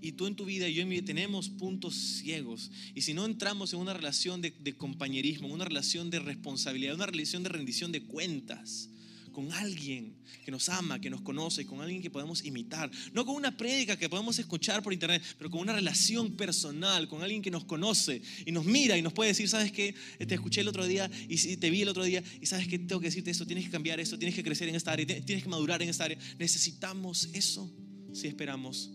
y 0.01 0.13
tú 0.13 0.27
en 0.27 0.37
tu 0.37 0.45
vida 0.45 0.69
y 0.69 0.75
yo 0.75 0.83
en 0.83 0.89
mi 0.89 0.97
vida 0.97 1.07
tenemos 1.07 1.49
puntos 1.49 1.95
ciegos. 1.95 2.71
Y 2.95 3.03
si 3.03 3.15
no 3.15 3.25
entramos 3.25 3.73
en 3.73 3.81
una 3.81 3.95
relación 3.95 4.43
de, 4.43 4.77
compañerismo, 4.77 5.47
en 5.49 5.55
una 5.55 5.65
relación 5.65 6.11
de 6.11 6.19
responsabilidad, 6.19 6.95
una 6.95 7.07
relación 7.07 7.43
de 7.43 7.49
rendición 7.49 7.91
de 7.91 8.03
cuentas 8.03 8.91
con 9.35 9.53
alguien 9.53 10.16
que 10.45 10.51
nos 10.51 10.70
ama, 10.70 10.99
que 10.99 11.11
nos 11.11 11.20
conoce, 11.20 11.66
con 11.66 11.82
alguien 11.82 12.01
que 12.01 12.09
podemos 12.09 12.43
imitar. 12.45 12.91
No 13.12 13.26
con 13.26 13.37
una 13.37 13.55
prédica 13.55 13.99
que 13.99 14.09
podemos 14.09 14.39
escuchar 14.39 14.82
por 14.82 14.95
internet, 14.95 15.22
pero 15.37 15.51
con 15.51 15.61
una 15.61 15.74
relación 15.74 16.37
personal, 16.37 17.07
con 17.09 17.22
alguien 17.22 17.43
que 17.43 17.51
nos 17.51 17.64
conoce 17.64 18.22
y 18.47 18.53
nos 18.53 18.64
mira 18.64 18.97
y 18.97 19.03
nos 19.03 19.12
puede 19.12 19.28
decir, 19.28 19.47
¿sabes 19.49 19.72
qué? 19.72 19.95
Te 20.26 20.35
escuché 20.35 20.62
el 20.62 20.68
otro 20.68 20.87
día 20.87 21.11
y 21.28 21.57
te 21.59 21.68
vi 21.68 21.82
el 21.82 21.89
otro 21.89 22.05
día 22.05 22.24
y 22.41 22.47
sabes 22.47 22.66
que 22.66 22.78
tengo 22.78 23.01
que 23.01 23.09
decirte 23.09 23.30
esto, 23.30 23.47
tienes 23.47 23.66
que 23.66 23.70
cambiar 23.70 24.01
eso, 24.01 24.16
tienes 24.16 24.35
que 24.35 24.43
crecer 24.43 24.68
en 24.68 24.76
esta 24.76 24.93
área, 24.93 25.07
tienes 25.07 25.43
que 25.43 25.51
madurar 25.51 25.82
en 25.82 25.91
esta 25.91 26.05
área. 26.05 26.18
Necesitamos 26.39 27.28
eso 27.35 27.70
si 28.14 28.28
esperamos 28.28 28.91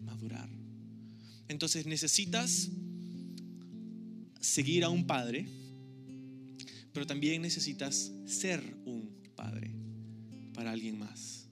madurar. 0.00 0.48
Entonces 1.48 1.86
necesitas 1.86 2.70
seguir 4.40 4.84
a 4.84 4.88
un 4.88 5.06
padre, 5.06 5.46
pero 6.92 7.06
también 7.06 7.42
necesitas 7.42 8.12
ser 8.26 8.62
un 8.84 9.09
padre 9.40 9.70
para 10.54 10.72
alguien 10.72 10.98
más. 10.98 11.48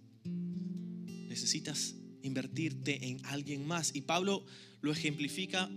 Necesitas 1.28 1.94
invertirte 2.22 3.08
en 3.08 3.24
alguien 3.24 3.66
más. 3.66 3.94
Y 3.94 4.02
Pablo 4.02 4.44
lo 4.82 4.92
ejemplifica 4.92 5.70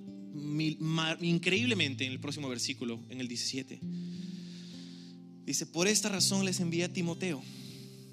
increíblemente 1.22 2.05
en 2.05 2.12
el 2.12 2.20
próximo 2.20 2.49
versículo, 2.49 2.99
en 3.09 3.22
el 3.22 3.28
17. 3.28 3.80
Dice, 5.45 5.66
por 5.66 5.88
esta 5.88 6.09
razón 6.09 6.45
les 6.45 6.59
envía 6.59 6.88
a 6.88 6.93
Timoteo, 6.93 7.41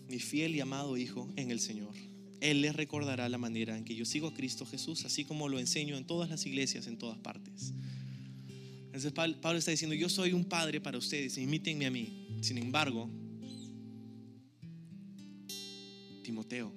mi 0.08 0.18
fiel 0.18 0.54
y 0.54 0.60
amado 0.60 0.96
hijo 0.96 1.28
en 1.36 1.50
el 1.50 1.60
Señor 1.60 1.94
él 2.40 2.62
les 2.62 2.74
recordará 2.74 3.28
la 3.28 3.38
manera 3.38 3.76
en 3.76 3.84
que 3.84 3.94
yo 3.94 4.04
sigo 4.04 4.28
a 4.28 4.34
Cristo 4.34 4.64
Jesús, 4.66 5.04
así 5.04 5.24
como 5.24 5.48
lo 5.48 5.58
enseño 5.58 5.96
en 5.96 6.04
todas 6.04 6.30
las 6.30 6.46
iglesias, 6.46 6.86
en 6.86 6.98
todas 6.98 7.18
partes. 7.18 7.72
Entonces 8.86 9.12
Pablo 9.12 9.58
está 9.58 9.70
diciendo, 9.70 9.94
yo 9.94 10.08
soy 10.08 10.32
un 10.32 10.44
padre 10.44 10.80
para 10.80 10.98
ustedes, 10.98 11.38
imítenme 11.38 11.86
a 11.86 11.90
mí. 11.90 12.26
Sin 12.40 12.58
embargo, 12.58 13.10
Timoteo 16.28 16.70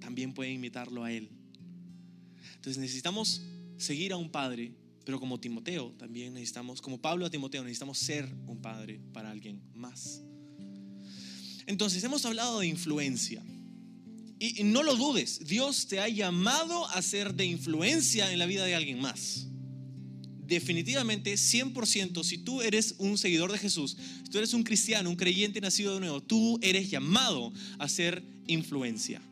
también 0.00 0.34
puede 0.34 0.50
imitarlo 0.50 1.04
a 1.04 1.12
él. 1.12 1.30
Entonces 2.56 2.76
necesitamos 2.76 3.40
seguir 3.76 4.12
a 4.12 4.16
un 4.16 4.30
padre, 4.30 4.72
pero 5.04 5.20
como 5.20 5.38
Timoteo 5.38 5.92
también 5.92 6.34
necesitamos, 6.34 6.82
como 6.82 7.00
Pablo 7.00 7.24
a 7.24 7.30
Timoteo, 7.30 7.62
necesitamos 7.62 7.98
ser 7.98 8.28
un 8.48 8.60
padre 8.60 9.00
para 9.12 9.30
alguien 9.30 9.62
más. 9.74 10.22
Entonces 11.66 12.02
hemos 12.02 12.24
hablado 12.26 12.58
de 12.58 12.66
influencia. 12.66 13.40
Y 14.40 14.64
no 14.64 14.82
lo 14.82 14.96
dudes, 14.96 15.46
Dios 15.46 15.86
te 15.86 16.00
ha 16.00 16.08
llamado 16.08 16.88
a 16.88 17.00
ser 17.00 17.32
de 17.32 17.46
influencia 17.46 18.32
en 18.32 18.40
la 18.40 18.46
vida 18.46 18.64
de 18.64 18.74
alguien 18.74 19.00
más. 19.00 19.46
Definitivamente, 20.46 21.34
100%, 21.34 22.22
si 22.22 22.38
tú 22.38 22.60
eres 22.60 22.94
un 22.98 23.16
seguidor 23.16 23.50
de 23.50 23.58
Jesús, 23.58 23.96
si 24.24 24.30
tú 24.30 24.38
eres 24.38 24.52
un 24.54 24.62
cristiano, 24.62 25.08
un 25.08 25.16
creyente 25.16 25.60
nacido 25.60 25.94
de 25.94 26.00
nuevo, 26.00 26.22
tú 26.22 26.58
eres 26.62 26.90
llamado 26.90 27.52
a 27.78 27.88
ser 27.88 28.22
influencia. 28.46 29.22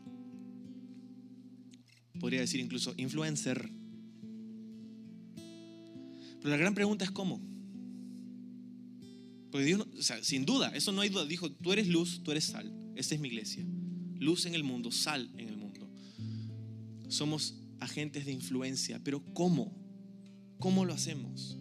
Podría 2.19 2.41
decir 2.41 2.59
incluso 2.59 2.93
influencer. 2.97 3.69
Pero 5.35 6.49
la 6.49 6.57
gran 6.57 6.73
pregunta 6.73 7.05
es 7.05 7.11
cómo. 7.11 7.41
Porque 9.51 9.65
Dios, 9.65 9.85
sin 10.23 10.45
duda, 10.45 10.71
eso 10.75 10.91
no 10.91 11.01
hay 11.01 11.09
duda. 11.09 11.25
Dijo, 11.25 11.51
tú 11.51 11.73
eres 11.73 11.87
luz, 11.87 12.21
tú 12.23 12.31
eres 12.31 12.45
sal. 12.45 12.73
Esta 12.95 13.15
es 13.15 13.21
mi 13.21 13.27
iglesia 13.27 13.65
luz 14.23 14.45
en 14.45 14.55
el 14.55 14.63
mundo, 14.63 14.91
sal 14.91 15.29
en 15.37 15.49
el 15.49 15.57
mundo. 15.57 15.87
Somos 17.09 17.55
agentes 17.79 18.25
de 18.25 18.31
influencia, 18.31 18.99
pero 19.03 19.23
¿cómo? 19.33 19.71
¿Cómo 20.63 20.85
lo 20.85 20.93
hacemos? 20.93 21.57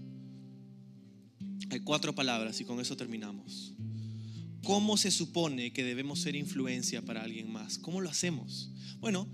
Hay 1.70 1.80
cuatro 1.80 2.14
palabras 2.14 2.60
y 2.60 2.64
con 2.64 2.78
eso 2.78 2.96
terminamos. 2.96 3.74
¿Cómo 4.62 4.96
se 4.96 5.10
supone 5.10 5.72
que 5.72 5.82
debemos 5.82 6.20
ser 6.20 6.36
influencia 6.36 7.02
para 7.02 7.24
alguien 7.24 7.50
más? 7.50 7.78
¿Cómo 7.78 8.00
lo 8.00 8.08
hacemos? 8.08 8.70
Bueno, 9.00 9.28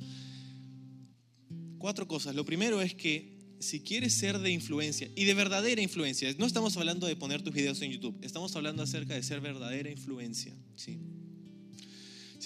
cuatro 1.76 2.08
cosas. 2.08 2.34
Lo 2.34 2.46
primero 2.46 2.80
es 2.80 2.94
que 2.94 3.36
si 3.58 3.80
quieres 3.80 4.14
ser 4.14 4.38
de 4.38 4.50
influencia 4.50 5.10
y 5.14 5.26
de 5.26 5.34
verdadera 5.34 5.82
influencia, 5.82 6.34
no 6.38 6.46
estamos 6.46 6.74
hablando 6.78 7.06
de 7.06 7.16
poner 7.16 7.42
tus 7.42 7.52
videos 7.52 7.82
en 7.82 7.92
YouTube, 7.92 8.18
estamos 8.22 8.56
hablando 8.56 8.82
acerca 8.82 9.16
de 9.16 9.22
ser 9.22 9.42
verdadera 9.42 9.90
influencia. 9.90 10.56
Si 10.76 10.98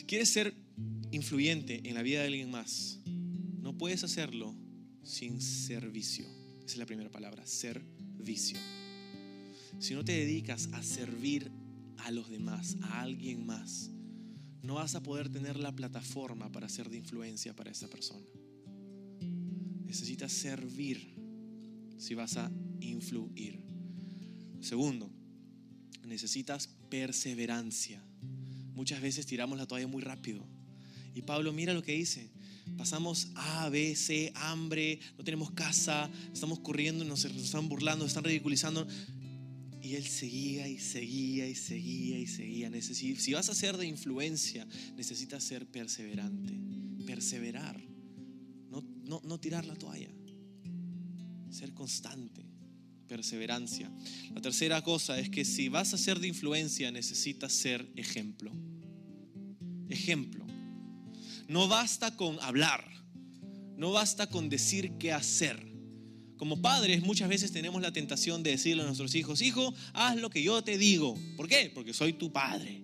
quieres 0.08 0.28
ser 0.28 0.56
influyente 1.12 1.88
en 1.88 1.94
la 1.94 2.02
vida 2.02 2.22
de 2.22 2.26
alguien 2.26 2.50
más, 2.50 2.98
no 3.60 3.78
puedes 3.78 4.02
hacerlo 4.02 4.56
sin 5.04 5.40
servicio. 5.40 6.41
Esa 6.72 6.76
es 6.76 6.84
la 6.84 6.86
primera 6.86 7.10
palabra, 7.10 7.46
servicio. 7.46 8.56
Si 9.78 9.92
no 9.92 10.02
te 10.02 10.12
dedicas 10.12 10.70
a 10.72 10.82
servir 10.82 11.52
a 11.98 12.10
los 12.10 12.30
demás, 12.30 12.78
a 12.80 13.02
alguien 13.02 13.44
más, 13.44 13.90
no 14.62 14.76
vas 14.76 14.94
a 14.94 15.02
poder 15.02 15.28
tener 15.28 15.58
la 15.58 15.76
plataforma 15.76 16.50
para 16.50 16.70
ser 16.70 16.88
de 16.88 16.96
influencia 16.96 17.54
para 17.54 17.70
esa 17.70 17.88
persona. 17.88 18.24
Necesitas 19.84 20.32
servir 20.32 21.14
si 21.98 22.14
vas 22.14 22.38
a 22.38 22.50
influir. 22.80 23.62
Segundo, 24.62 25.10
necesitas 26.06 26.68
perseverancia. 26.88 28.02
Muchas 28.72 29.02
veces 29.02 29.26
tiramos 29.26 29.58
la 29.58 29.66
toalla 29.66 29.88
muy 29.88 30.00
rápido. 30.00 30.42
Y 31.14 31.20
Pablo 31.20 31.52
mira 31.52 31.74
lo 31.74 31.82
que 31.82 31.92
dice. 31.92 32.30
Pasamos 32.76 33.28
A, 33.34 33.68
B, 33.68 33.94
C, 33.94 34.32
hambre, 34.34 34.98
no 35.16 35.24
tenemos 35.24 35.50
casa, 35.52 36.10
estamos 36.32 36.60
corriendo, 36.60 37.04
nos 37.04 37.24
están 37.24 37.68
burlando, 37.68 38.04
nos 38.04 38.10
están 38.10 38.24
ridiculizando. 38.24 38.86
Y 39.82 39.96
él 39.96 40.06
seguía 40.06 40.68
y 40.68 40.78
seguía 40.78 41.48
y 41.48 41.54
seguía 41.54 42.18
y 42.18 42.26
seguía. 42.26 42.70
Si 43.18 43.32
vas 43.32 43.48
a 43.48 43.54
ser 43.54 43.76
de 43.76 43.86
influencia, 43.86 44.66
necesitas 44.96 45.42
ser 45.42 45.66
perseverante, 45.66 46.54
perseverar, 47.04 47.80
no, 48.70 48.84
no, 49.04 49.20
no 49.24 49.40
tirar 49.40 49.64
la 49.66 49.74
toalla. 49.74 50.10
ser 51.50 51.74
constante, 51.74 52.46
perseverancia. 53.06 53.92
La 54.34 54.40
tercera 54.40 54.82
cosa 54.82 55.18
es 55.18 55.28
que 55.28 55.44
si 55.44 55.68
vas 55.68 55.92
a 55.92 55.98
ser 55.98 56.18
de 56.18 56.28
influencia 56.28 56.90
necesitas 56.90 57.52
ser 57.52 57.86
ejemplo. 57.96 58.52
Ejemplo. 59.88 60.41
No 61.48 61.68
basta 61.68 62.16
con 62.16 62.38
hablar, 62.40 62.84
no 63.76 63.92
basta 63.92 64.28
con 64.28 64.48
decir 64.48 64.92
qué 64.98 65.12
hacer. 65.12 65.72
Como 66.36 66.60
padres 66.60 67.02
muchas 67.02 67.28
veces 67.28 67.52
tenemos 67.52 67.80
la 67.82 67.92
tentación 67.92 68.42
de 68.42 68.50
decirle 68.50 68.82
a 68.82 68.86
nuestros 68.86 69.14
hijos, 69.14 69.42
hijo, 69.42 69.74
haz 69.92 70.16
lo 70.16 70.28
que 70.28 70.42
yo 70.42 70.62
te 70.62 70.76
digo. 70.76 71.16
¿Por 71.36 71.46
qué? 71.46 71.70
Porque 71.72 71.92
soy 71.92 72.14
tu 72.14 72.32
padre. 72.32 72.82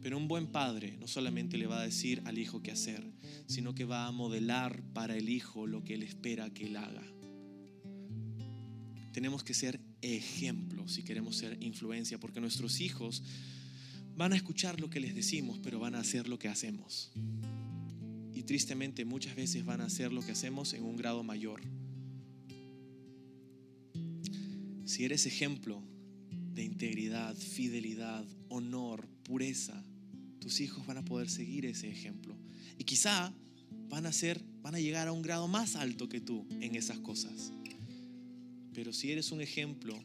Pero 0.00 0.16
un 0.16 0.28
buen 0.28 0.48
padre 0.48 0.96
no 1.00 1.06
solamente 1.06 1.56
le 1.56 1.66
va 1.66 1.80
a 1.80 1.84
decir 1.84 2.22
al 2.24 2.38
hijo 2.38 2.62
qué 2.62 2.72
hacer, 2.72 3.04
sino 3.46 3.74
que 3.74 3.84
va 3.84 4.06
a 4.06 4.12
modelar 4.12 4.82
para 4.92 5.16
el 5.16 5.28
hijo 5.28 5.66
lo 5.66 5.84
que 5.84 5.94
él 5.94 6.02
espera 6.02 6.50
que 6.50 6.66
él 6.66 6.76
haga. 6.76 7.02
Tenemos 9.12 9.44
que 9.44 9.54
ser 9.54 9.80
ejemplos 10.00 10.92
si 10.92 11.02
queremos 11.02 11.36
ser 11.36 11.56
influencia, 11.62 12.18
porque 12.18 12.40
nuestros 12.40 12.80
hijos 12.80 13.22
van 14.16 14.32
a 14.32 14.36
escuchar 14.36 14.80
lo 14.80 14.90
que 14.90 15.00
les 15.00 15.14
decimos, 15.14 15.58
pero 15.62 15.78
van 15.78 15.94
a 15.94 16.00
hacer 16.00 16.28
lo 16.28 16.38
que 16.38 16.48
hacemos. 16.48 17.12
Y 18.34 18.42
tristemente 18.42 19.04
muchas 19.04 19.36
veces 19.36 19.64
van 19.64 19.80
a 19.80 19.86
hacer 19.86 20.12
lo 20.12 20.22
que 20.22 20.32
hacemos 20.32 20.74
en 20.74 20.84
un 20.84 20.96
grado 20.96 21.22
mayor. 21.22 21.62
Si 24.84 25.04
eres 25.04 25.26
ejemplo 25.26 25.82
de 26.54 26.64
integridad, 26.64 27.34
fidelidad, 27.36 28.26
honor, 28.48 29.08
pureza, 29.22 29.82
tus 30.38 30.60
hijos 30.60 30.84
van 30.86 30.98
a 30.98 31.04
poder 31.04 31.30
seguir 31.30 31.66
ese 31.66 31.88
ejemplo. 31.88 32.36
Y 32.78 32.84
quizá 32.84 33.32
van 33.88 34.06
a 34.06 34.12
ser, 34.12 34.42
van 34.60 34.74
a 34.74 34.80
llegar 34.80 35.08
a 35.08 35.12
un 35.12 35.22
grado 35.22 35.48
más 35.48 35.76
alto 35.76 36.08
que 36.08 36.20
tú 36.20 36.46
en 36.60 36.74
esas 36.74 36.98
cosas. 36.98 37.52
Pero 38.74 38.92
si 38.92 39.12
eres 39.12 39.30
un 39.30 39.40
ejemplo 39.40 40.02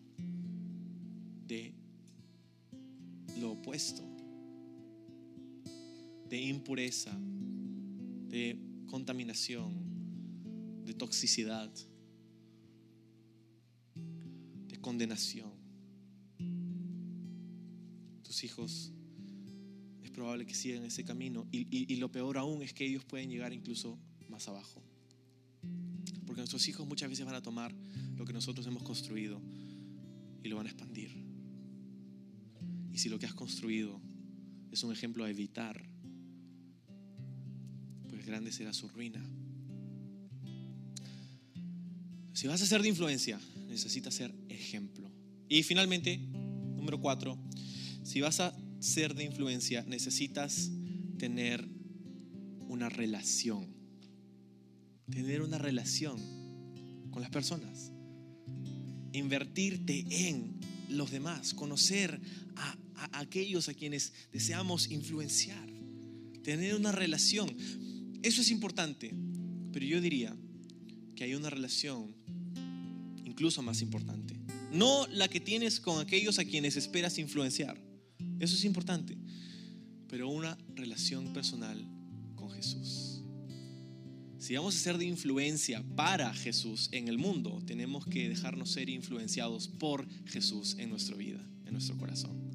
de 1.48 1.74
lo 3.38 3.52
opuesto, 3.52 4.04
de 6.30 6.42
impureza, 6.42 7.18
de 8.30 8.60
contaminación, 8.88 10.84
de 10.86 10.94
toxicidad, 10.94 11.72
de 14.68 14.78
condenación, 14.82 15.52
tus 18.24 18.44
hijos 18.44 18.92
es 20.04 20.12
probable 20.12 20.46
que 20.46 20.54
sigan 20.54 20.84
ese 20.84 21.04
camino 21.06 21.48
y, 21.52 21.68
y- 21.94 21.96
lo 21.98 22.12
peor 22.12 22.38
aún 22.38 22.62
es 22.62 22.74
que 22.74 22.86
ellos 22.86 23.06
pueden 23.06 23.30
llegar 23.30 23.54
incluso 23.54 23.98
más 24.30 24.48
abajo. 24.48 24.82
Porque 26.26 26.42
nuestros 26.42 26.68
hijos 26.68 26.86
muchas 26.88 27.10
veces 27.10 27.26
van 27.26 27.36
a 27.36 27.42
tomar 27.42 27.74
lo 28.18 28.26
que 28.26 28.34
nosotros 28.34 28.68
hemos 28.68 28.84
construido 28.84 29.42
y 30.44 30.50
lo 30.50 30.58
van 30.58 30.68
a 30.68 30.70
expandir. 30.70 31.27
Y 32.98 33.00
si 33.00 33.10
lo 33.10 33.20
que 33.20 33.28
has 33.28 33.34
construido 33.36 34.02
es 34.72 34.84
un 34.84 34.92
ejemplo 34.92 35.24
a 35.24 35.30
evitar, 35.30 35.88
pues 38.10 38.26
grande 38.26 38.52
será 38.52 38.74
su 38.74 38.90
ruina. 38.90 39.24
Si 42.34 42.48
vas 42.48 42.60
a 42.60 42.66
ser 42.66 42.82
de 42.82 42.90
influencia, 42.90 43.40
necesitas 43.68 44.16
ser 44.16 44.34
ejemplo. 44.50 45.12
Y 45.48 45.62
finalmente, 45.62 46.18
número 46.18 47.00
cuatro, 47.00 47.38
si 48.02 48.22
vas 48.22 48.40
a 48.40 48.58
ser 48.80 49.14
de 49.14 49.26
influencia, 49.26 49.84
necesitas 49.84 50.72
tener 51.20 51.68
una 52.68 52.90
relación. 52.90 53.76
Tener 55.12 55.44
una 55.44 55.60
relación 55.60 56.20
con 57.12 57.22
las 57.22 57.30
personas. 57.30 57.92
Invertirte 59.14 60.04
en 60.10 60.60
los 60.90 61.12
demás. 61.12 61.54
Conocer 61.54 62.20
a 62.98 63.20
aquellos 63.20 63.70
a 63.70 63.74
quienes 63.74 64.14
deseamos 64.32 64.90
influenciar. 64.90 65.68
Tener 66.44 66.76
una 66.76 66.92
relación. 66.92 67.56
Eso 68.24 68.42
es 68.42 68.52
importante. 68.52 69.14
Pero 69.72 69.86
yo 69.86 70.02
diría 70.02 70.36
que 71.16 71.24
hay 71.24 71.36
una 71.36 71.50
relación 71.50 72.16
incluso 73.24 73.62
más 73.62 73.82
importante. 73.82 74.36
No 74.72 75.08
la 75.08 75.28
que 75.28 75.40
tienes 75.40 75.80
con 75.80 76.00
aquellos 76.00 76.40
a 76.40 76.46
quienes 76.46 76.76
esperas 76.76 77.18
influenciar. 77.18 77.80
Eso 78.40 78.56
es 78.56 78.66
importante. 78.66 79.18
Pero 80.08 80.30
una 80.30 80.58
relación 80.76 81.34
personal 81.34 81.86
con 82.36 82.50
Jesús. 82.50 83.22
Si 84.40 84.56
vamos 84.56 84.76
a 84.76 84.80
ser 84.80 84.98
de 84.98 85.06
influencia 85.06 85.84
para 85.96 86.34
Jesús 86.34 86.90
en 86.92 87.08
el 87.08 87.18
mundo, 87.18 87.62
tenemos 87.66 88.06
que 88.06 88.30
dejarnos 88.30 88.72
ser 88.72 88.90
influenciados 88.90 89.68
por 89.68 90.08
Jesús 90.26 90.76
en 90.80 90.90
nuestra 90.90 91.18
vida, 91.18 91.44
en 91.66 91.74
nuestro 91.74 91.98
corazón. 91.98 92.47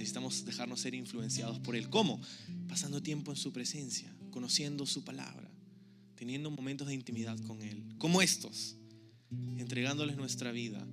Necesitamos 0.00 0.46
dejarnos 0.46 0.80
ser 0.80 0.94
influenciados 0.94 1.58
por 1.58 1.76
Él. 1.76 1.90
¿Cómo? 1.90 2.22
Pasando 2.66 3.02
tiempo 3.02 3.32
en 3.32 3.36
su 3.36 3.52
presencia, 3.52 4.10
conociendo 4.30 4.86
su 4.86 5.04
palabra, 5.04 5.50
teniendo 6.14 6.50
momentos 6.50 6.88
de 6.88 6.94
intimidad 6.94 7.38
con 7.40 7.60
Él, 7.60 7.84
como 7.98 8.22
estos, 8.22 8.76
entregándoles 9.58 10.16
nuestra 10.16 10.52
vida 10.52 10.86